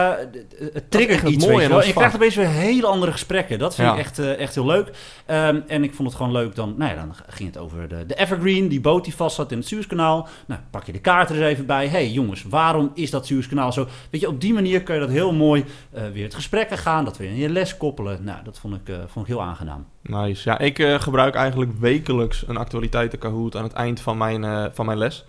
het 0.74 0.92
triggert 0.92 1.22
het 1.22 1.34
ons 1.34 1.46
En 1.46 1.86
je 1.88 1.94
krijgt 1.94 2.16
opeens 2.16 2.36
weer 2.36 2.48
hele 2.48 2.88
andere 2.88 3.12
gesprekken. 3.12 3.60
Dat 3.60 3.76
vind 3.76 3.88
Ja. 3.88 3.94
ik 3.94 4.00
echt, 4.00 4.20
eh, 4.20 4.40
echt 4.40 4.56
heel 4.56 4.66
leuk. 4.66 4.92
Ehm, 5.26 5.60
en 5.68 5.84
ik 5.84 5.94
vond 5.94 6.08
het 6.08 6.18
gewoon 6.18 6.32
leuk 6.32 6.56
dan... 6.56 6.74
Nou 6.78 6.92
ja, 6.92 6.98
dan 6.98 7.14
ging 7.28 7.54
het 7.54 7.58
over 7.64 7.88
de, 7.88 8.06
de 8.06 8.16
Evergreen, 8.16 8.68
die 8.68 8.82
boot 8.82 9.04
die 9.04 9.16
vast 9.16 9.36
zat 9.36 9.52
in 9.52 9.58
het 9.58 9.68
Suezkanaal. 9.68 10.28
Nou, 10.48 10.62
pak 10.72 10.84
je 10.84 10.92
de 10.92 11.00
kaart 11.00 11.30
er 11.30 11.36
eens 11.36 11.46
even 11.52 11.66
bij. 11.66 11.88
hey, 11.88 12.10
jongens, 12.10 12.44
waarom 12.44 12.92
is 12.94 13.12
dat 13.12 13.26
Suezkanaal 13.26 13.72
zo? 13.72 13.88
Weet 14.12 14.22
je, 14.22 14.28
op 14.28 14.42
die 14.42 14.54
manier 14.54 14.84
kun 14.84 14.94
je 14.96 15.02
dat 15.02 15.10
heel 15.10 15.34
mooi 15.34 15.66
eh, 15.92 16.04
weer 16.14 16.24
het 16.24 16.36
gesprek 16.36 16.72
aan 16.72 16.78
gaan. 16.78 17.06
Dat 17.06 17.18
weer 17.18 17.30
in 17.30 17.36
je 17.36 17.50
les 17.50 17.78
koppelen. 17.78 18.24
Nou, 18.24 18.44
dat 18.44 18.60
vond 18.60 18.76
ik, 18.76 18.96
vond 19.08 19.28
ik 19.28 19.32
heel 19.34 19.44
aangenaam. 19.44 19.86
Nice. 20.08 20.50
Ja, 20.50 20.60
ik 20.60 20.80
eh, 20.80 21.00
gebruik 21.00 21.36
eigenlijk 21.36 21.72
wekelijks 21.80 22.44
een 22.48 22.58
actualiteiten 22.58 23.20
Kahoot 23.20 23.56
aan 23.56 23.64
het 23.64 23.74
eind 23.74 24.00
van 24.00 24.18
mijn, 24.18 24.44
eh, 24.44 24.66
van 24.74 24.86
mijn 24.86 24.98
les. 24.98 25.26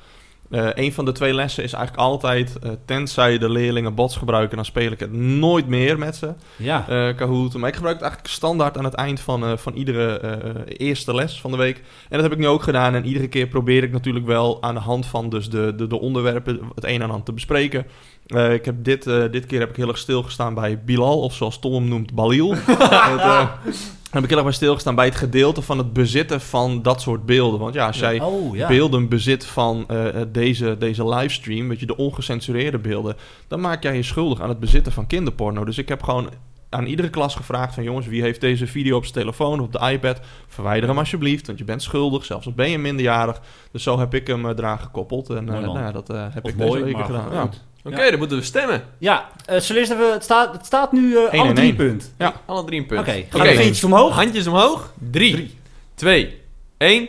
Eh 0.51 0.68
een 0.74 0.93
van 0.93 1.05
de 1.05 1.12
twee 1.12 1.35
lessen 1.35 1.64
is 1.64 1.72
eigenlijk 1.72 2.07
altijd, 2.07 2.59
tenzij 2.85 3.39
de 3.39 3.51
leerlingen 3.51 3.95
bots 3.95 4.16
gebruiken, 4.16 4.57
dan 4.57 4.64
speel 4.64 4.91
ik 4.91 5.01
het 5.01 5.12
nooit 5.12 5.66
meer 5.66 5.99
met 5.99 6.16
ze. 6.16 6.35
Ja, 6.57 7.12
Kahoot. 7.16 7.55
Maar 7.55 7.68
ik 7.68 7.74
gebruik 7.74 7.95
het 7.95 8.05
eigenlijk 8.05 8.35
standaard 8.35 8.79
aan 8.79 8.85
het 8.85 8.95
eind 8.95 9.20
van, 9.20 9.59
van 9.59 9.74
iedere 9.74 10.64
eerste 10.66 11.14
les 11.14 11.41
van 11.41 11.51
de 11.51 11.57
week. 11.57 11.76
En 11.76 11.85
dat 12.09 12.22
heb 12.22 12.33
ik 12.33 12.39
nu 12.39 12.47
ook 12.47 12.62
gedaan. 12.62 12.95
En 12.95 13.05
iedere 13.05 13.29
keer 13.29 13.47
probeer 13.47 13.83
ik 13.83 13.93
natuurlijk 13.93 14.26
wel 14.26 14.62
aan 14.62 14.74
de 14.74 14.81
hand 14.81 15.07
van 15.07 15.29
dus 15.29 15.51
de, 15.51 15.74
de, 15.76 15.87
de 15.87 16.01
onderwerpen 16.01 16.61
het 16.74 16.85
een 16.85 17.03
en 17.03 17.11
ander 17.11 17.24
te 17.24 17.33
bespreken. 17.33 17.87
Ik 18.26 18.64
heb 18.64 18.85
dit, 18.85 19.05
dit 19.05 19.47
keer 19.47 19.61
heb 19.61 19.70
ik 19.70 19.76
heel 19.76 19.89
erg 19.89 19.99
stilgestaan 19.99 20.55
bij 20.55 20.83
Bilal, 20.85 21.20
of 21.20 21.35
zoals 21.35 21.59
Tom 21.59 21.72
hem 21.72 21.89
noemt, 21.89 22.14
Balil. 22.14 22.55
Het, 22.55 23.49
heb 24.11 24.22
ik 24.22 24.28
heel 24.28 24.38
erg 24.38 24.46
bij 24.46 24.54
stilgestaan 24.54 24.94
bij 24.94 25.04
het 25.04 25.16
gedeelte 25.16 25.62
van 25.62 25.78
het 25.78 25.92
bezitten 25.92 26.40
van 26.40 26.82
dat 26.82 27.00
soort 27.00 27.26
beelden. 27.26 27.61
Want 27.61 27.74
ja, 27.74 27.86
als 27.86 27.98
jij 27.98 28.20
oh, 28.20 28.56
ja. 28.56 28.68
beelden 28.68 29.09
bezit 29.09 29.46
van 29.46 29.84
eh, 29.88 30.06
deze, 30.32 30.76
deze 30.78 31.09
livestream, 31.09 31.68
weet 31.68 31.80
je, 31.80 31.86
de 31.86 31.96
ongecensureerde 31.96 32.78
beelden, 32.78 33.16
dan 33.48 33.61
maak 33.61 33.82
jij 33.82 33.96
je 33.96 34.02
schuldig 34.02 34.40
aan 34.40 34.48
het 34.48 34.61
bezitten 34.61 34.92
van 34.92 35.06
kinderporno. 35.06 35.64
Dus 35.64 35.78
ik 35.78 35.88
heb 35.88 36.02
gewoon 36.02 36.30
aan 36.68 36.86
iedere 36.86 37.11
klas 37.11 37.34
gevraagd 37.34 37.74
van 37.74 37.82
jongens, 37.82 38.06
wie 38.06 38.22
heeft 38.22 38.40
deze 38.40 38.66
video 38.66 38.96
op 38.96 39.02
zijn 39.02 39.14
telefoon 39.14 39.61
of 39.61 39.66
op 39.66 39.72
de 39.72 39.90
iPad? 39.90 40.20
Verwijder 40.46 40.88
hem 40.88 40.98
alsjeblieft, 40.98 41.46
want 41.46 41.59
je 41.59 41.64
bent 41.64 41.82
schuldig, 41.82 42.24
zelfs 42.24 42.46
al 42.46 42.52
ben 42.52 42.70
je 42.70 42.78
minderjarig. 42.78 43.40
Dus 43.72 43.82
zo 43.82 43.98
heb 43.98 44.14
ik 44.14 44.26
hem 44.26 44.46
eh, 44.46 44.56
eraan 44.56 44.78
gekoppeld 44.78 45.30
en 45.30 45.48
eh, 45.48 45.61
nou 45.61 45.78
ja, 45.78 45.92
dat 45.92 46.09
heb 46.09 46.44
Of 46.44 46.50
ik 46.50 46.56
mooi, 46.56 46.82
deze 46.82 46.96
week 46.96 47.04
gedaan. 47.04 47.32
Ja. 47.32 47.48
Oké, 47.93 48.11
dan 48.11 48.18
moeten 48.18 48.36
we 48.39 48.43
stemmen. 48.45 48.84
Ja, 48.99 49.28
eh 49.47 49.61
zullen 49.61 49.82
we 49.82 49.89
eerst 49.89 49.93
even... 50.03 50.12
Het 50.12 50.22
staat, 50.24 50.53
het 50.53 50.66
staat 50.66 50.93
nu 50.93 51.16
Eén 51.18 51.28
alle 51.41 51.49
en 51.49 51.55
drie 51.55 51.66
één. 51.66 51.76
punt. 51.76 52.12
Alle 52.47 52.64
drie 52.64 52.80
een 52.80 52.86
punt. 52.86 53.01
Oké, 53.01 53.24
gaan 53.30 53.41
de 53.47 53.49
vingertjes 53.49 53.84
omhoog? 53.84 54.14
Handjes 54.14 54.47
omhoog. 54.47 54.93
Drie, 55.11 55.59
twee, 55.95 56.41
één. 56.78 57.09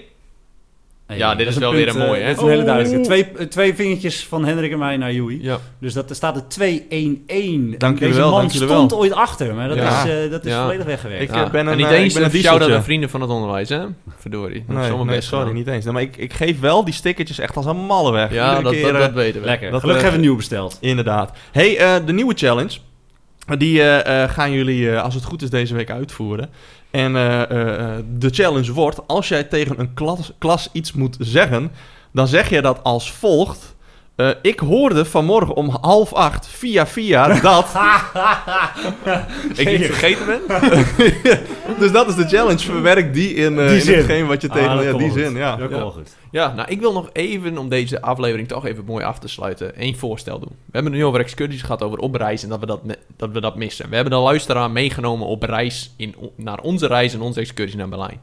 Ja, 1.17 1.35
dit 1.35 1.47
is 1.47 1.57
wel 1.57 1.71
weer 1.71 1.87
een 1.87 2.01
eh, 2.01 2.07
mooie, 2.07 2.21
hè? 2.21 2.27
Dat 2.27 2.35
is 2.35 2.41
een 2.43 2.49
hele 2.49 2.61
Oh. 2.61 2.67
duidelijke. 2.67 3.05
Twee, 3.05 3.25
eh, 3.37 3.45
twee 3.45 3.75
vingertjes 3.75 4.25
van 4.25 4.45
Hendrik 4.45 4.71
en 4.71 4.77
mij 4.79 4.97
naar 4.97 5.13
Joey. 5.13 5.37
Ja. 5.41 5.57
Dus 5.79 5.93
dat, 5.93 6.09
er 6.09 6.15
staat 6.15 6.35
er 6.35 6.47
2-1-1. 6.47 7.77
Dank 7.77 7.99
Deze 7.99 8.19
wel, 8.19 8.31
man 8.31 8.49
stond 8.49 8.93
ooit 8.93 9.11
achter, 9.13 9.55
maar 9.55 9.67
dat 9.67 9.77
Ja. 9.77 10.03
is, 10.03 10.09
eh, 10.25 10.31
dat 10.31 10.45
is 10.45 10.51
Ja. 10.51 10.61
volledig 10.63 10.85
weggewerkt. 10.85 11.35
Ik, 11.35 11.51
ben 11.51 11.65
een, 11.65 11.71
en 11.71 11.77
niet 11.77 11.85
ik 11.85 11.91
eens 11.91 12.13
ben 12.13 12.23
een 12.23 12.31
shout-out 12.31 12.71
aan 12.71 12.83
vrienden 12.83 13.09
van 13.09 13.21
het 13.21 13.29
onderwijs, 13.29 13.69
hè? 13.69 13.79
Verdorie. 14.17 14.63
Dat 14.67 14.69
is 14.69 14.75
Nee, 14.75 14.87
allemaal 14.87 15.05
nee, 15.05 15.15
best 15.15 15.27
sorry, 15.27 15.43
gedaan. 15.47 15.57
niet 15.59 15.67
eens. 15.67 15.83
Nee, 15.83 15.93
maar 15.93 16.01
ik, 16.01 16.17
ik 16.17 16.33
geef 16.33 16.59
wel 16.59 16.83
die 16.83 16.93
stickertjes 16.93 17.39
echt 17.39 17.55
als 17.55 17.65
een 17.65 17.77
malle 17.85 18.11
weg. 18.11 18.33
Ja, 18.33 18.61
dat, 18.61 18.71
keer, 18.71 18.91
dat, 18.91 19.01
dat 19.01 19.13
weten 19.13 19.39
we. 19.41 19.45
Lekker. 19.47 19.71
Dat, 19.71 19.79
Gelukkig 19.79 20.03
hebben 20.03 20.21
we 20.21 20.25
een 20.25 20.31
nieuw 20.31 20.39
besteld. 20.39 20.77
Inderdaad. 20.81 21.37
hey, 21.51 21.77
eh, 21.77 21.95
de 22.05 22.13
nieuwe 22.13 22.33
challenge. 22.35 22.77
Die 23.57 23.81
gaan 24.27 24.51
jullie, 24.51 24.91
eh, 24.91 25.03
als 25.03 25.13
het 25.13 25.23
goed 25.23 25.41
is, 25.41 25.49
deze 25.49 25.75
week 25.75 25.91
uitvoeren. 25.91 26.49
En 26.91 27.15
eh, 27.15 27.41
eh, 27.41 27.97
eh, 27.97 28.03
de 28.17 28.29
challenge 28.29 28.73
wordt: 28.73 29.07
als 29.07 29.27
jij 29.27 29.43
tegen 29.43 29.79
een 29.79 29.93
klas, 29.93 30.31
klas 30.37 30.69
iets 30.71 30.93
moet 30.93 31.17
zeggen, 31.19 31.71
dan 32.11 32.27
zeg 32.27 32.49
je 32.49 32.61
dat 32.61 32.83
als 32.83 33.11
volgt. 33.11 33.75
Eh, 34.19 34.29
ik 34.41 34.59
hoorde 34.59 35.05
vanmorgen 35.05 35.55
om 35.55 35.77
half 35.81 36.13
acht 36.13 36.47
via 36.47 36.87
via 36.87 37.39
dat. 37.39 37.65
Ik 39.59 39.69
iets 39.69 39.85
vergeten 39.85 40.25
ben? 40.25 40.41
dus 41.79 41.91
dat 41.91 42.07
is 42.07 42.15
de 42.15 42.27
challenge. 42.27 42.59
Verwerk 42.59 43.13
die 43.13 43.33
in, 43.33 43.59
eh 43.59 43.69
Die 43.69 43.81
in 43.81 43.97
hetgeen 43.97 44.27
wat 44.27 44.41
je 44.41 44.47
tegen. 44.47 44.69
Ah, 44.69 44.75
dat 44.75 44.83
ja, 44.83 44.93
die 44.93 45.11
zin, 45.11 45.27
goed. 45.27 45.37
ja. 45.37 45.55
Dat 45.55 45.69
ja. 45.69 45.89
goed. 45.89 46.15
Ja, 46.31 46.53
nou, 46.53 46.69
ik 46.71 46.79
wil 46.79 46.93
nog 46.93 47.09
even, 47.13 47.57
om 47.57 47.69
deze 47.69 48.01
aflevering 48.01 48.47
toch 48.47 48.65
even 48.65 48.85
mooi 48.85 49.03
af 49.03 49.19
te 49.19 49.27
sluiten, 49.27 49.75
één 49.75 49.95
voorstel 49.95 50.39
doen. 50.39 50.49
We 50.49 50.71
hebben 50.71 50.91
het 50.91 51.01
nu 51.01 51.07
over 51.07 51.19
excursies 51.19 51.61
gehad, 51.61 51.83
over 51.83 51.99
op 51.99 52.15
reis 52.15 52.43
en 52.43 52.49
dat 52.49 52.59
we 52.59 52.65
dat, 52.65 52.81
dat, 53.17 53.29
we 53.31 53.41
dat 53.41 53.55
missen. 53.55 53.89
We 53.89 53.95
hebben 53.95 54.13
de 54.13 54.19
luisteraar 54.19 54.71
meegenomen 54.71 55.27
op 55.27 55.43
reis, 55.43 55.93
in, 55.97 56.15
naar 56.35 56.59
onze 56.59 56.87
reis 56.87 57.13
en 57.13 57.21
onze 57.21 57.39
excursie 57.39 57.77
naar 57.77 57.89
Berlijn. 57.89 58.19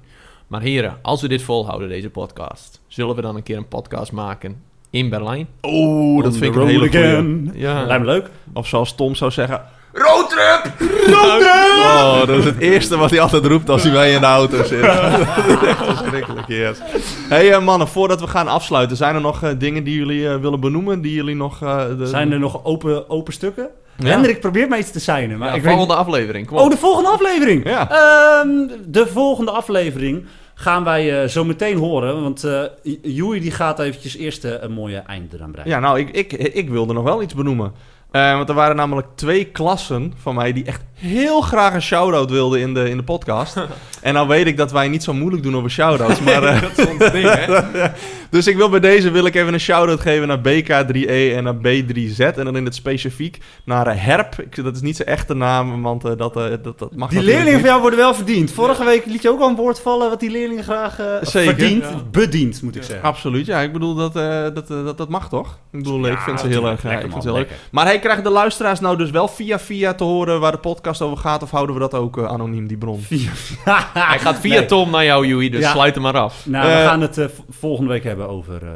Maar 0.47 0.61
heren, 0.61 0.99
als 1.03 1.23
we 1.23 1.29
dit 1.29 1.43
volhouden, 1.43 1.89
deze 1.89 2.11
podcast, 2.11 2.81
zullen 2.87 3.17
we 3.17 3.23
dan 3.23 3.37
een 3.37 3.43
keer 3.43 3.57
een 3.57 3.69
podcast 3.69 4.13
maken 4.13 4.66
in 4.91 5.09
Berlijn? 5.09 5.47
Oeh, 5.62 6.22
dat 6.24 6.37
vind 6.37 6.55
ik 6.55 6.61
een 6.61 6.66
hele 6.66 6.78
road 6.78 6.89
goeie. 6.91 7.07
again. 7.07 7.51
Ja. 7.55 7.84
Lijkt 7.87 8.05
me 8.05 8.11
leuk. 8.11 8.30
Of 8.53 8.66
zoals 8.66 8.95
Tom 8.95 9.14
zou 9.14 9.30
zeggen... 9.30 9.61
Roadtrip! 9.93 10.72
Roadtrip! 11.07 11.84
Oh, 11.84 12.18
dat 12.26 12.28
is 12.39 12.45
het 12.45 12.59
eerste 12.59 12.97
wat 12.97 13.11
hij 13.11 13.20
altijd 13.20 13.47
roept 13.47 13.68
als 13.70 13.82
hij 13.82 13.93
bij 13.93 14.09
je 14.09 14.14
in 14.14 14.20
de 14.20 14.26
auto 14.26 14.62
zit. 14.64 14.82
dat 15.47 15.61
is 15.62 15.68
echt 15.68 15.84
verschrikkelijk, 15.84 16.49
yes. 16.49 16.78
hey, 17.28 17.53
eh, 17.53 17.61
mannen, 17.64 17.89
voordat 17.89 18.20
we 18.20 18.26
gaan 18.26 18.49
afsluiten... 18.49 18.97
zijn 18.97 19.14
er 19.14 19.20
nog 19.20 19.43
eh, 19.43 19.51
dingen 19.59 19.84
die 19.84 19.97
jullie 19.97 20.28
eh, 20.28 20.37
willen 20.37 20.61
benoemen? 20.61 21.01
Die 21.01 21.12
jullie 21.14 21.34
nog... 21.37 21.62
eh, 21.62 21.84
de- 21.99 22.07
Zijn 22.07 22.32
er 22.32 22.39
nog 22.39 22.64
open, 22.64 23.11
open 23.11 23.32
stukken? 23.32 23.68
Ja. 23.99 24.07
Hendrik 24.09 24.41
probeert 24.41 24.68
mij 24.68 24.78
iets 24.78 24.91
te 24.91 25.01
signen. 25.01 25.39
Maar 25.39 25.49
Ja, 25.49 25.55
ik 25.55 25.62
weet 25.62 25.72
volgende 25.72 25.95
aflevering, 25.95 26.47
kom 26.47 26.57
op. 26.59 26.64
Oh, 26.64 26.70
de 26.70 26.76
volgende 26.76 27.09
aflevering. 27.11 27.68
Ja. 27.68 27.91
Ehm, 27.91 28.49
de 28.87 29.07
volgende 29.07 29.51
aflevering 29.51 30.24
gaan 30.59 30.85
wij 30.85 31.23
eh, 31.23 31.29
zo 31.29 31.45
meteen 31.45 31.77
horen. 31.77 32.23
Want 32.23 32.45
eh 32.45 32.63
Joey 33.03 33.41
die 33.41 33.51
gaat 33.51 33.79
eventjes 33.79 34.17
eerst 34.17 34.45
eh, 34.45 34.53
een 34.61 34.73
mooie 34.73 34.99
eind 34.99 35.33
eraan 35.33 35.51
breien. 35.51 35.71
Ja, 35.71 35.81
nou, 35.81 35.99
ik, 35.99 36.11
ik, 36.11 36.33
ik 36.33 36.69
wilde 36.69 36.93
nog 36.93 37.05
wel 37.05 37.23
iets 37.23 37.35
benoemen. 37.35 37.73
Want 38.11 38.49
er 38.49 38.55
waren 38.55 38.77
namelijk 38.77 39.07
twee 39.15 39.45
klassen 39.45 40.13
van 40.17 40.35
mij 40.35 40.53
die 40.53 40.65
echt 40.65 40.83
heel 40.97 41.41
graag 41.41 41.75
een 41.75 41.83
shout-out 41.83 42.31
wilden 42.31 42.61
in 42.61 42.75
de, 42.75 42.91
in 42.91 42.97
de 42.97 43.03
podcast. 43.03 43.57
en 44.03 44.15
nou 44.15 44.29
weet 44.29 44.47
ik 44.47 44.57
dat 44.57 44.73
wij 44.73 44.89
niet 44.89 45.03
zo 45.03 45.13
moeilijk 45.15 45.43
doen 45.43 45.57
over 45.57 45.71
shout-outs, 45.71 46.21
maar... 46.21 46.43
eh, 46.43 46.61
dat 46.61 46.79
is 46.79 46.87
ons 46.87 47.11
ding, 47.13 47.29
hè? 47.35 47.47
Dus 48.31 48.47
ik 48.47 48.57
wil 48.57 48.69
bij 48.69 48.81
deze 48.81 49.11
wil 49.11 49.27
ik 49.27 49.35
even 49.35 49.53
een 49.53 49.61
shout-out 49.61 50.01
geven 50.01 50.29
naar 50.29 50.39
BK3E 50.39 51.35
en 51.37 51.45
naar 51.45 51.55
B3Z. 51.55 52.19
En 52.37 52.45
dan 52.45 52.57
in 52.57 52.65
het 52.65 52.75
specifiek 52.75 53.39
naar 53.65 53.87
eh, 53.87 54.05
Herp. 54.05 54.35
Ik, 54.41 54.65
dat 54.65 54.75
is 54.75 54.81
niet 54.81 54.97
zijn 54.97 55.09
echte 55.09 55.35
naam, 55.35 55.83
want 55.83 56.05
eh, 56.05 56.13
dat, 56.17 56.37
eh, 56.37 56.45
dat, 56.63 56.79
dat 56.79 56.95
mag 56.97 57.11
Die 57.11 57.23
leerlingen 57.23 57.45
niet. 57.53 57.61
van 57.61 57.69
jou 57.69 57.81
worden 57.81 57.99
wel 57.99 58.15
verdiend. 58.15 58.51
Vorige 58.51 58.85
week 58.85 59.07
liet 59.07 59.23
je 59.23 59.31
ook 59.31 59.41
al 59.41 59.49
een 59.49 59.57
woord 59.57 59.81
vallen 59.81 60.09
wat 60.11 60.21
die 60.21 60.31
leerlingen 60.31 60.65
graag 60.65 60.99
eh, 60.99 61.07
Zeker. 61.23 61.55
verdient. 61.55 61.83
Ja. 61.83 62.03
Bediend, 62.11 62.63
moet 62.63 62.77
ik 62.77 62.83
zeggen. 62.83 63.09
Absoluut, 63.09 63.47
ja. 63.47 63.61
Ik 63.61 63.73
bedoel, 63.73 63.95
dat, 63.95 64.17
eh, 64.17 64.43
dat, 64.55 64.69
dat, 64.69 64.99
dat 64.99 65.09
mag 65.09 65.29
toch? 65.29 65.59
Ik 65.73 65.79
bedoel, 65.83 66.07
ik 66.07 66.19
vind 66.19 66.41
ze 66.41 66.47
heel 66.47 66.67
erg, 66.67 66.85
ik 66.85 67.01
vind 67.01 67.13
ze 67.23 67.29
heel 67.29 67.33
leuk. 67.39 67.51
Maar 67.71 67.85
hey, 67.87 67.99
krijgen 67.99 68.25
de 68.25 68.31
luisteraars 68.31 68.81
nou 68.81 68.97
dus 68.97 69.11
wel 69.11 69.29
via 69.29 69.59
via 69.59 69.95
te 69.95 70.05
horen 70.05 70.41
waar 70.41 70.53
de 70.53 70.59
podcast 70.59 70.85
over 70.87 71.16
gaat? 71.16 71.43
Of 71.43 71.51
houden 71.51 71.74
we 71.74 71.80
dat 71.80 71.95
ook 71.95 72.18
eh, 72.18 72.24
anoniem, 72.24 72.66
die 72.66 72.76
bron? 72.76 73.01
Hij 73.95 74.18
gaat 74.18 74.39
via 74.39 74.59
Nee. 74.59 74.66
Tom 74.66 74.91
naar 74.91 75.05
jou, 75.05 75.26
Joey, 75.26 75.49
dus 75.51 75.61
Ja. 75.61 75.72
sluit 75.72 75.95
hem 75.95 76.03
maar 76.03 76.16
af. 76.18 76.47
Nou, 76.47 76.66
we 76.66 76.72
Eh, 76.72 76.84
gaan 76.87 77.01
het 77.01 77.18
eh, 77.18 77.26
volgende 77.51 77.91
week 77.91 78.05
hebben 78.05 78.28
over, 78.28 78.62
eh, 78.62 78.70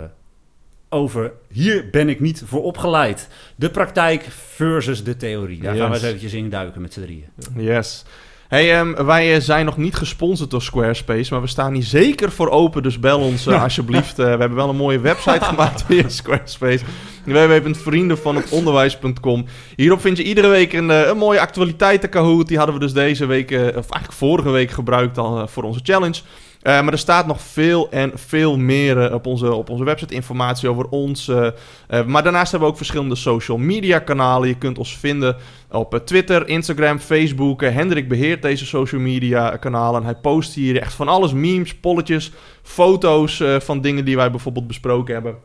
over 0.88 1.32
hier 1.52 1.88
ben 1.90 2.08
ik 2.08 2.20
niet 2.20 2.42
voor 2.46 2.62
opgeleid. 2.62 3.28
De 3.56 3.70
praktijk 3.70 4.22
versus 4.30 5.04
de 5.04 5.16
theorie. 5.16 5.60
Daar 5.62 5.76
gaan 5.76 5.88
we 5.88 5.94
eens 5.94 6.04
eventjes 6.04 6.32
in 6.32 6.50
duiken 6.50 6.80
met 6.80 6.92
z'n 6.92 7.00
drieën. 7.00 7.24
Yes. 7.56 8.04
Hey, 8.50 8.78
ehm, 8.78 9.04
wij 9.04 9.34
eh, 9.34 9.40
zijn 9.40 9.64
nog 9.64 9.76
niet 9.76 9.94
gesponsord 9.94 10.50
door 10.50 10.62
Squarespace, 10.62 11.32
maar 11.32 11.42
we 11.42 11.46
staan 11.46 11.72
hier 11.72 11.82
zeker 11.82 12.32
voor 12.32 12.48
open. 12.48 12.82
Dus 12.82 12.98
bel 12.98 13.18
ons 13.18 13.46
eh, 13.46 13.62
alsjeblieft. 13.62 14.18
Eh, 14.18 14.24
we 14.24 14.30
hebben 14.30 14.54
wel 14.54 14.68
een 14.68 14.76
mooie 14.76 15.00
website 15.10 15.44
gemaakt 15.44 15.82
via 15.82 16.08
Squarespace. 16.08 16.84
www.vriendenvanhetonderwijs.com 17.24 19.44
Hierop 19.76 20.00
vind 20.00 20.16
je 20.16 20.22
iedere 20.22 20.48
week 20.48 20.72
een, 20.72 20.88
een 20.88 21.16
mooie 21.16 21.40
actualiteiten 21.40 22.08
Kahoot. 22.08 22.48
Die 22.48 22.56
hadden 22.56 22.74
we 22.74 22.80
dus 22.80 22.92
deze 22.92 23.26
week, 23.26 23.50
of 23.50 23.58
eigenlijk 23.60 24.12
vorige 24.12 24.50
week 24.50 24.70
gebruikt 24.70 25.18
al 25.18 25.48
voor 25.48 25.62
onze 25.62 25.80
challenge. 25.82 26.20
Eh, 26.62 26.82
maar 26.82 26.92
er 26.92 26.98
staat 26.98 27.26
nog 27.26 27.40
veel 27.40 27.90
en 27.90 28.12
veel 28.14 28.58
meer 28.58 29.04
eh, 29.04 29.14
op, 29.14 29.26
onze, 29.26 29.52
op 29.52 29.70
onze 29.70 29.84
website 29.84 30.14
informatie 30.14 30.68
over 30.68 30.88
ons. 30.88 31.28
eh, 31.28 32.04
maar 32.06 32.22
daarnaast 32.22 32.50
hebben 32.50 32.68
we 32.68 32.74
ook 32.74 32.80
verschillende 32.80 33.14
social 33.14 33.58
media 33.58 33.98
kanalen. 33.98 34.48
Je 34.48 34.58
kunt 34.58 34.78
ons 34.78 34.96
vinden 34.98 35.36
op 35.70 36.00
Twitter, 36.04 36.48
Instagram, 36.48 36.98
Facebook. 36.98 37.60
Hendrik 37.60 38.08
beheert 38.08 38.42
deze 38.42 38.66
social 38.66 39.00
media 39.00 39.56
kanalen. 39.56 40.04
Hij 40.04 40.14
post 40.14 40.54
hier 40.54 40.80
echt 40.80 40.94
van 40.94 41.08
alles. 41.08 41.32
Memes, 41.32 41.74
polletjes, 41.74 42.32
foto's 42.62 43.42
van 43.58 43.80
dingen 43.80 44.04
die 44.04 44.16
wij 44.16 44.30
bijvoorbeeld 44.30 44.66
besproken 44.66 45.14
hebben 45.14 45.36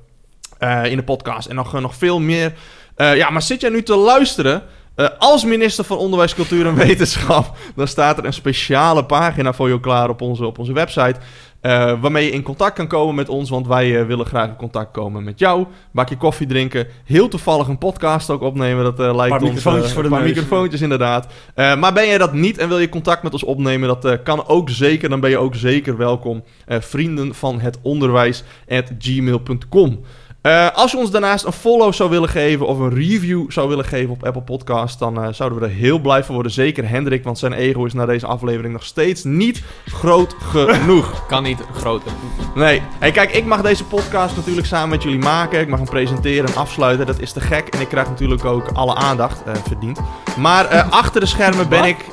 in 0.92 0.98
de 0.98 1.04
podcast. 1.04 1.48
En 1.48 1.56
nog, 1.56 1.82
nog 1.82 1.96
veel 1.96 2.20
meer. 2.20 2.54
Ja, 2.96 3.30
maar 3.30 3.42
zit 3.42 3.62
jij 3.62 3.70
nu 3.70 3.84
te 3.84 3.96
luisteren... 3.96 4.64
eh, 4.96 5.08
als 5.20 5.44
minister 5.46 5.84
van 5.84 5.98
Onderwijs, 5.98 6.36
Cultuur 6.36 6.66
en 6.68 6.76
Wetenschap... 6.76 7.58
dan 7.76 7.88
staat 7.88 8.18
er 8.18 8.26
een 8.26 8.34
speciale 8.34 9.06
pagina 9.06 9.54
voor 9.54 9.68
jou 9.68 9.80
klaar 9.80 10.10
op 10.10 10.22
onze, 10.22 10.46
op 10.46 10.60
onze 10.60 10.74
website... 10.74 11.16
eh, 11.62 12.02
waarmee 12.02 12.26
je 12.26 12.32
in 12.32 12.44
contact 12.44 12.76
kan 12.76 12.88
komen 12.88 13.16
met 13.16 13.30
ons. 13.30 13.50
Want 13.50 13.68
wij 13.68 14.00
eh, 14.00 14.06
willen 14.06 14.26
graag 14.26 14.48
in 14.48 14.56
contact 14.56 14.92
komen 14.92 15.24
met 15.24 15.40
jou. 15.40 15.66
Bakje 15.92 16.18
koffie 16.18 16.48
drinken. 16.48 16.88
Heel 17.06 17.28
toevallig 17.28 17.68
een 17.68 17.78
podcast 17.78 18.30
ook 18.30 18.42
opnemen. 18.42 18.84
Dat 18.84 18.98
lijkt 18.98 19.16
Paar 19.16 19.42
ons... 19.42 19.42
microfoontjes 19.42 19.94
voor 19.94 20.02
de 20.04 20.08
een 20.10 20.16
paar 20.16 20.24
neus. 20.24 20.34
microfoontjes 20.36 20.82
inderdaad. 20.82 21.28
Maar 21.56 21.94
ben 21.94 22.08
jij 22.08 22.18
dat 22.18 22.34
niet 22.34 22.58
en 22.58 22.68
wil 22.68 22.80
je 22.80 22.90
contact 22.90 23.24
met 23.24 23.34
ons 23.34 23.44
opnemen? 23.44 24.00
Dat 24.00 24.24
kan 24.24 24.48
ook 24.48 24.70
zeker. 24.70 25.10
Dan 25.10 25.20
ben 25.20 25.30
je 25.30 25.38
ook 25.38 25.56
zeker 25.56 25.98
welkom. 25.98 26.44
Vrienden 26.68 27.36
van 27.36 27.60
het 27.60 27.78
onderwijs 27.82 28.44
at 28.70 28.92
gmail.com. 29.00 30.00
Eh, 30.46 30.68
als 30.74 30.92
je 30.92 30.98
ons 30.98 31.12
daarnaast 31.12 31.46
een 31.46 31.52
follow 31.52 31.94
zou 31.94 32.10
willen 32.10 32.30
geven 32.30 32.68
of 32.68 32.80
een 32.80 32.94
review 32.94 33.52
zou 33.52 33.70
willen 33.70 33.86
geven 33.86 34.10
op 34.10 34.26
Apple 34.26 34.42
Podcast, 34.42 35.00
dan 35.00 35.24
eh, 35.24 35.28
zouden 35.32 35.60
we 35.60 35.66
er 35.66 35.72
heel 35.72 36.00
blij 36.00 36.24
van 36.24 36.34
worden. 36.34 36.52
Zeker 36.52 36.90
Hendrik, 36.90 37.24
want 37.24 37.38
zijn 37.40 37.54
ego 37.54 37.86
is 37.86 37.94
na 37.94 38.06
deze 38.06 38.26
aflevering 38.26 38.74
nog 38.74 38.84
steeds 38.84 39.24
niet 39.24 39.64
groot 39.86 40.36
genoeg. 40.40 41.26
Kan 41.28 41.44
niet 41.44 41.60
groter. 41.74 42.12
Nee. 42.56 42.82
Hey, 43.00 43.12
kijk, 43.12 43.32
ik 43.32 43.46
mag 43.46 43.62
deze 43.62 43.84
podcast 43.84 44.36
natuurlijk 44.36 44.68
samen 44.68 44.90
met 44.90 45.04
jullie 45.04 45.20
maken. 45.20 45.60
Ik 45.60 45.68
mag 45.68 45.80
hem 45.80 45.90
presenteren 45.90 46.50
en 46.50 46.56
afsluiten. 46.56 47.06
Dat 47.06 47.20
is 47.20 47.32
te 47.32 47.42
gek. 47.42 47.68
En 47.68 47.82
ik 47.82 47.88
krijg 47.88 48.08
natuurlijk 48.08 48.46
ook 48.46 48.70
alle 48.74 48.96
aandacht 48.96 49.44
eh, 49.44 49.54
verdiend. 49.68 50.00
Maar 50.38 50.68
achter 50.90 51.20
de 51.20 51.28
schermen 51.28 51.70
ben 51.70 51.84
ik 51.84 52.06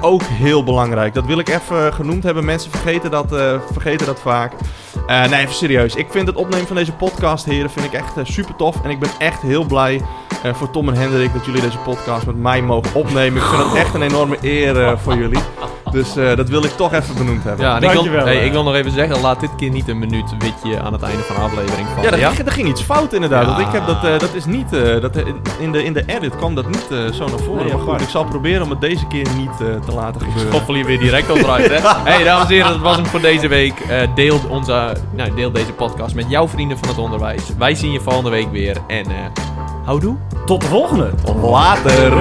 ook 0.00 0.22
heel 0.22 0.64
belangrijk. 0.64 1.14
Dat 1.14 1.26
wil 1.26 1.38
ik 1.38 1.48
even 1.48 1.94
genoemd 1.94 2.22
hebben. 2.22 2.44
Mensen 2.44 2.70
vergeten 2.70 3.10
dat, 3.10 3.28
vergeten 3.72 4.06
dat 4.06 4.20
vaak. 4.20 4.52
Eh, 5.06 5.28
nee, 5.28 5.40
even 5.40 5.54
serieus. 5.54 5.94
Ik 5.94 6.06
vind 6.10 6.26
het 6.26 6.36
opnemen 6.36 6.66
van 6.66 6.76
deze 6.76 6.92
podcast, 6.92 7.44
heren, 7.44 7.70
vind 7.70 7.86
ik 7.86 7.92
echt 7.92 8.12
super 8.22 8.56
tof. 8.56 8.82
En 8.84 8.90
ik 8.90 8.98
ben 8.98 9.10
echt 9.18 9.42
heel 9.42 9.64
blij 9.64 10.02
eh, 10.42 10.54
voor 10.54 10.70
Tom 10.70 10.88
en 10.88 10.94
Hendrik 10.94 11.32
dat 11.32 11.44
jullie 11.44 11.60
deze 11.60 11.78
podcast 11.78 12.26
met 12.26 12.36
mij 12.36 12.62
mogen 12.62 12.94
opnemen. 12.94 13.42
Ik 13.42 13.48
vind 13.48 13.62
het 13.62 13.74
echt 13.74 13.94
een 13.94 14.02
enorme 14.02 14.36
eer 14.40 14.82
eh, 14.82 14.98
voor 14.98 15.16
jullie. 15.16 15.40
Dus 15.96 16.16
eh, 16.16 16.36
dat 16.36 16.48
wil 16.48 16.64
ik 16.64 16.70
toch 16.70 16.92
even 16.92 17.14
benoemd 17.14 17.44
hebben. 17.44 17.66
Ja, 17.66 17.76
en 17.76 17.82
ik 17.82 17.90
wil, 17.90 17.94
Dankjewel, 18.02 18.24
hey, 18.24 18.38
eh. 18.38 18.44
ik 18.44 18.52
wil 18.52 18.62
nog 18.62 18.74
even 18.74 18.90
zeggen, 18.90 19.20
laat 19.20 19.40
dit 19.40 19.54
keer 19.56 19.70
niet 19.70 19.88
een 19.88 19.98
minuut 19.98 20.30
witje 20.38 20.80
aan 20.80 20.92
het 20.92 21.02
einde 21.02 21.22
van 21.22 21.36
de 21.36 21.42
aflevering 21.42 21.88
vallen. 21.88 22.02
Ja, 22.02 22.10
er, 22.10 22.18
ja? 22.18 22.30
Ging, 22.30 22.52
ging 22.52 22.68
iets 22.68 22.82
fout 22.82 23.12
inderdaad. 23.12 23.42
Ja. 23.46 23.48
Want 23.54 23.66
ik 23.66 23.72
heb 23.72 23.86
dat, 23.86 24.04
eh, 24.04 24.18
dat 24.18 24.34
is 24.34 24.44
niet, 24.44 24.72
eh, 24.72 25.00
dat, 25.00 25.16
eh, 25.16 25.26
in, 25.58 25.72
de, 25.72 25.84
in 25.84 25.92
de 25.92 26.02
edit 26.06 26.36
kwam 26.36 26.54
dat 26.54 26.66
niet 26.66 26.86
eh, 26.90 27.12
zo 27.12 27.26
naar 27.26 27.38
voren. 27.38 27.64
Nee, 27.64 27.74
maar 27.74 27.82
goed, 27.82 28.00
ik 28.00 28.08
zal 28.08 28.24
proberen 28.24 28.62
om 28.62 28.70
het 28.70 28.80
deze 28.80 29.06
keer 29.06 29.26
niet 29.36 29.60
eh, 29.60 29.66
te 29.86 29.92
laten 29.94 30.20
gebeuren. 30.20 30.52
Schoffel 30.52 30.74
hier 30.74 30.84
weer 30.84 30.98
direct 30.98 31.30
onderuit, 31.30 31.66
hè? 31.68 31.88
hey, 32.10 32.24
dames 32.24 32.48
en 32.48 32.54
heren, 32.54 32.70
dat 32.70 32.80
was 32.80 32.96
hem 32.96 33.06
voor 33.06 33.20
deze 33.20 33.48
week. 33.48 33.80
Eh, 33.80 34.08
deel, 34.14 34.40
onze, 34.48 34.96
nou, 35.14 35.34
deel 35.34 35.50
deze 35.52 35.72
podcast 35.72 36.14
met 36.14 36.24
jouw 36.28 36.48
vrienden 36.48 36.78
van 36.78 36.88
het 36.88 36.98
onderwijs. 36.98 37.42
Wij 37.58 37.74
zien 37.74 37.92
je 37.92 38.00
volgende 38.00 38.30
week 38.30 38.50
weer. 38.50 38.76
En 38.86 39.04
eh 39.06 39.16
houdoe. 39.84 40.16
Tot 40.46 40.60
de 40.60 40.66
volgende. 40.66 41.10
Later! 41.42 42.12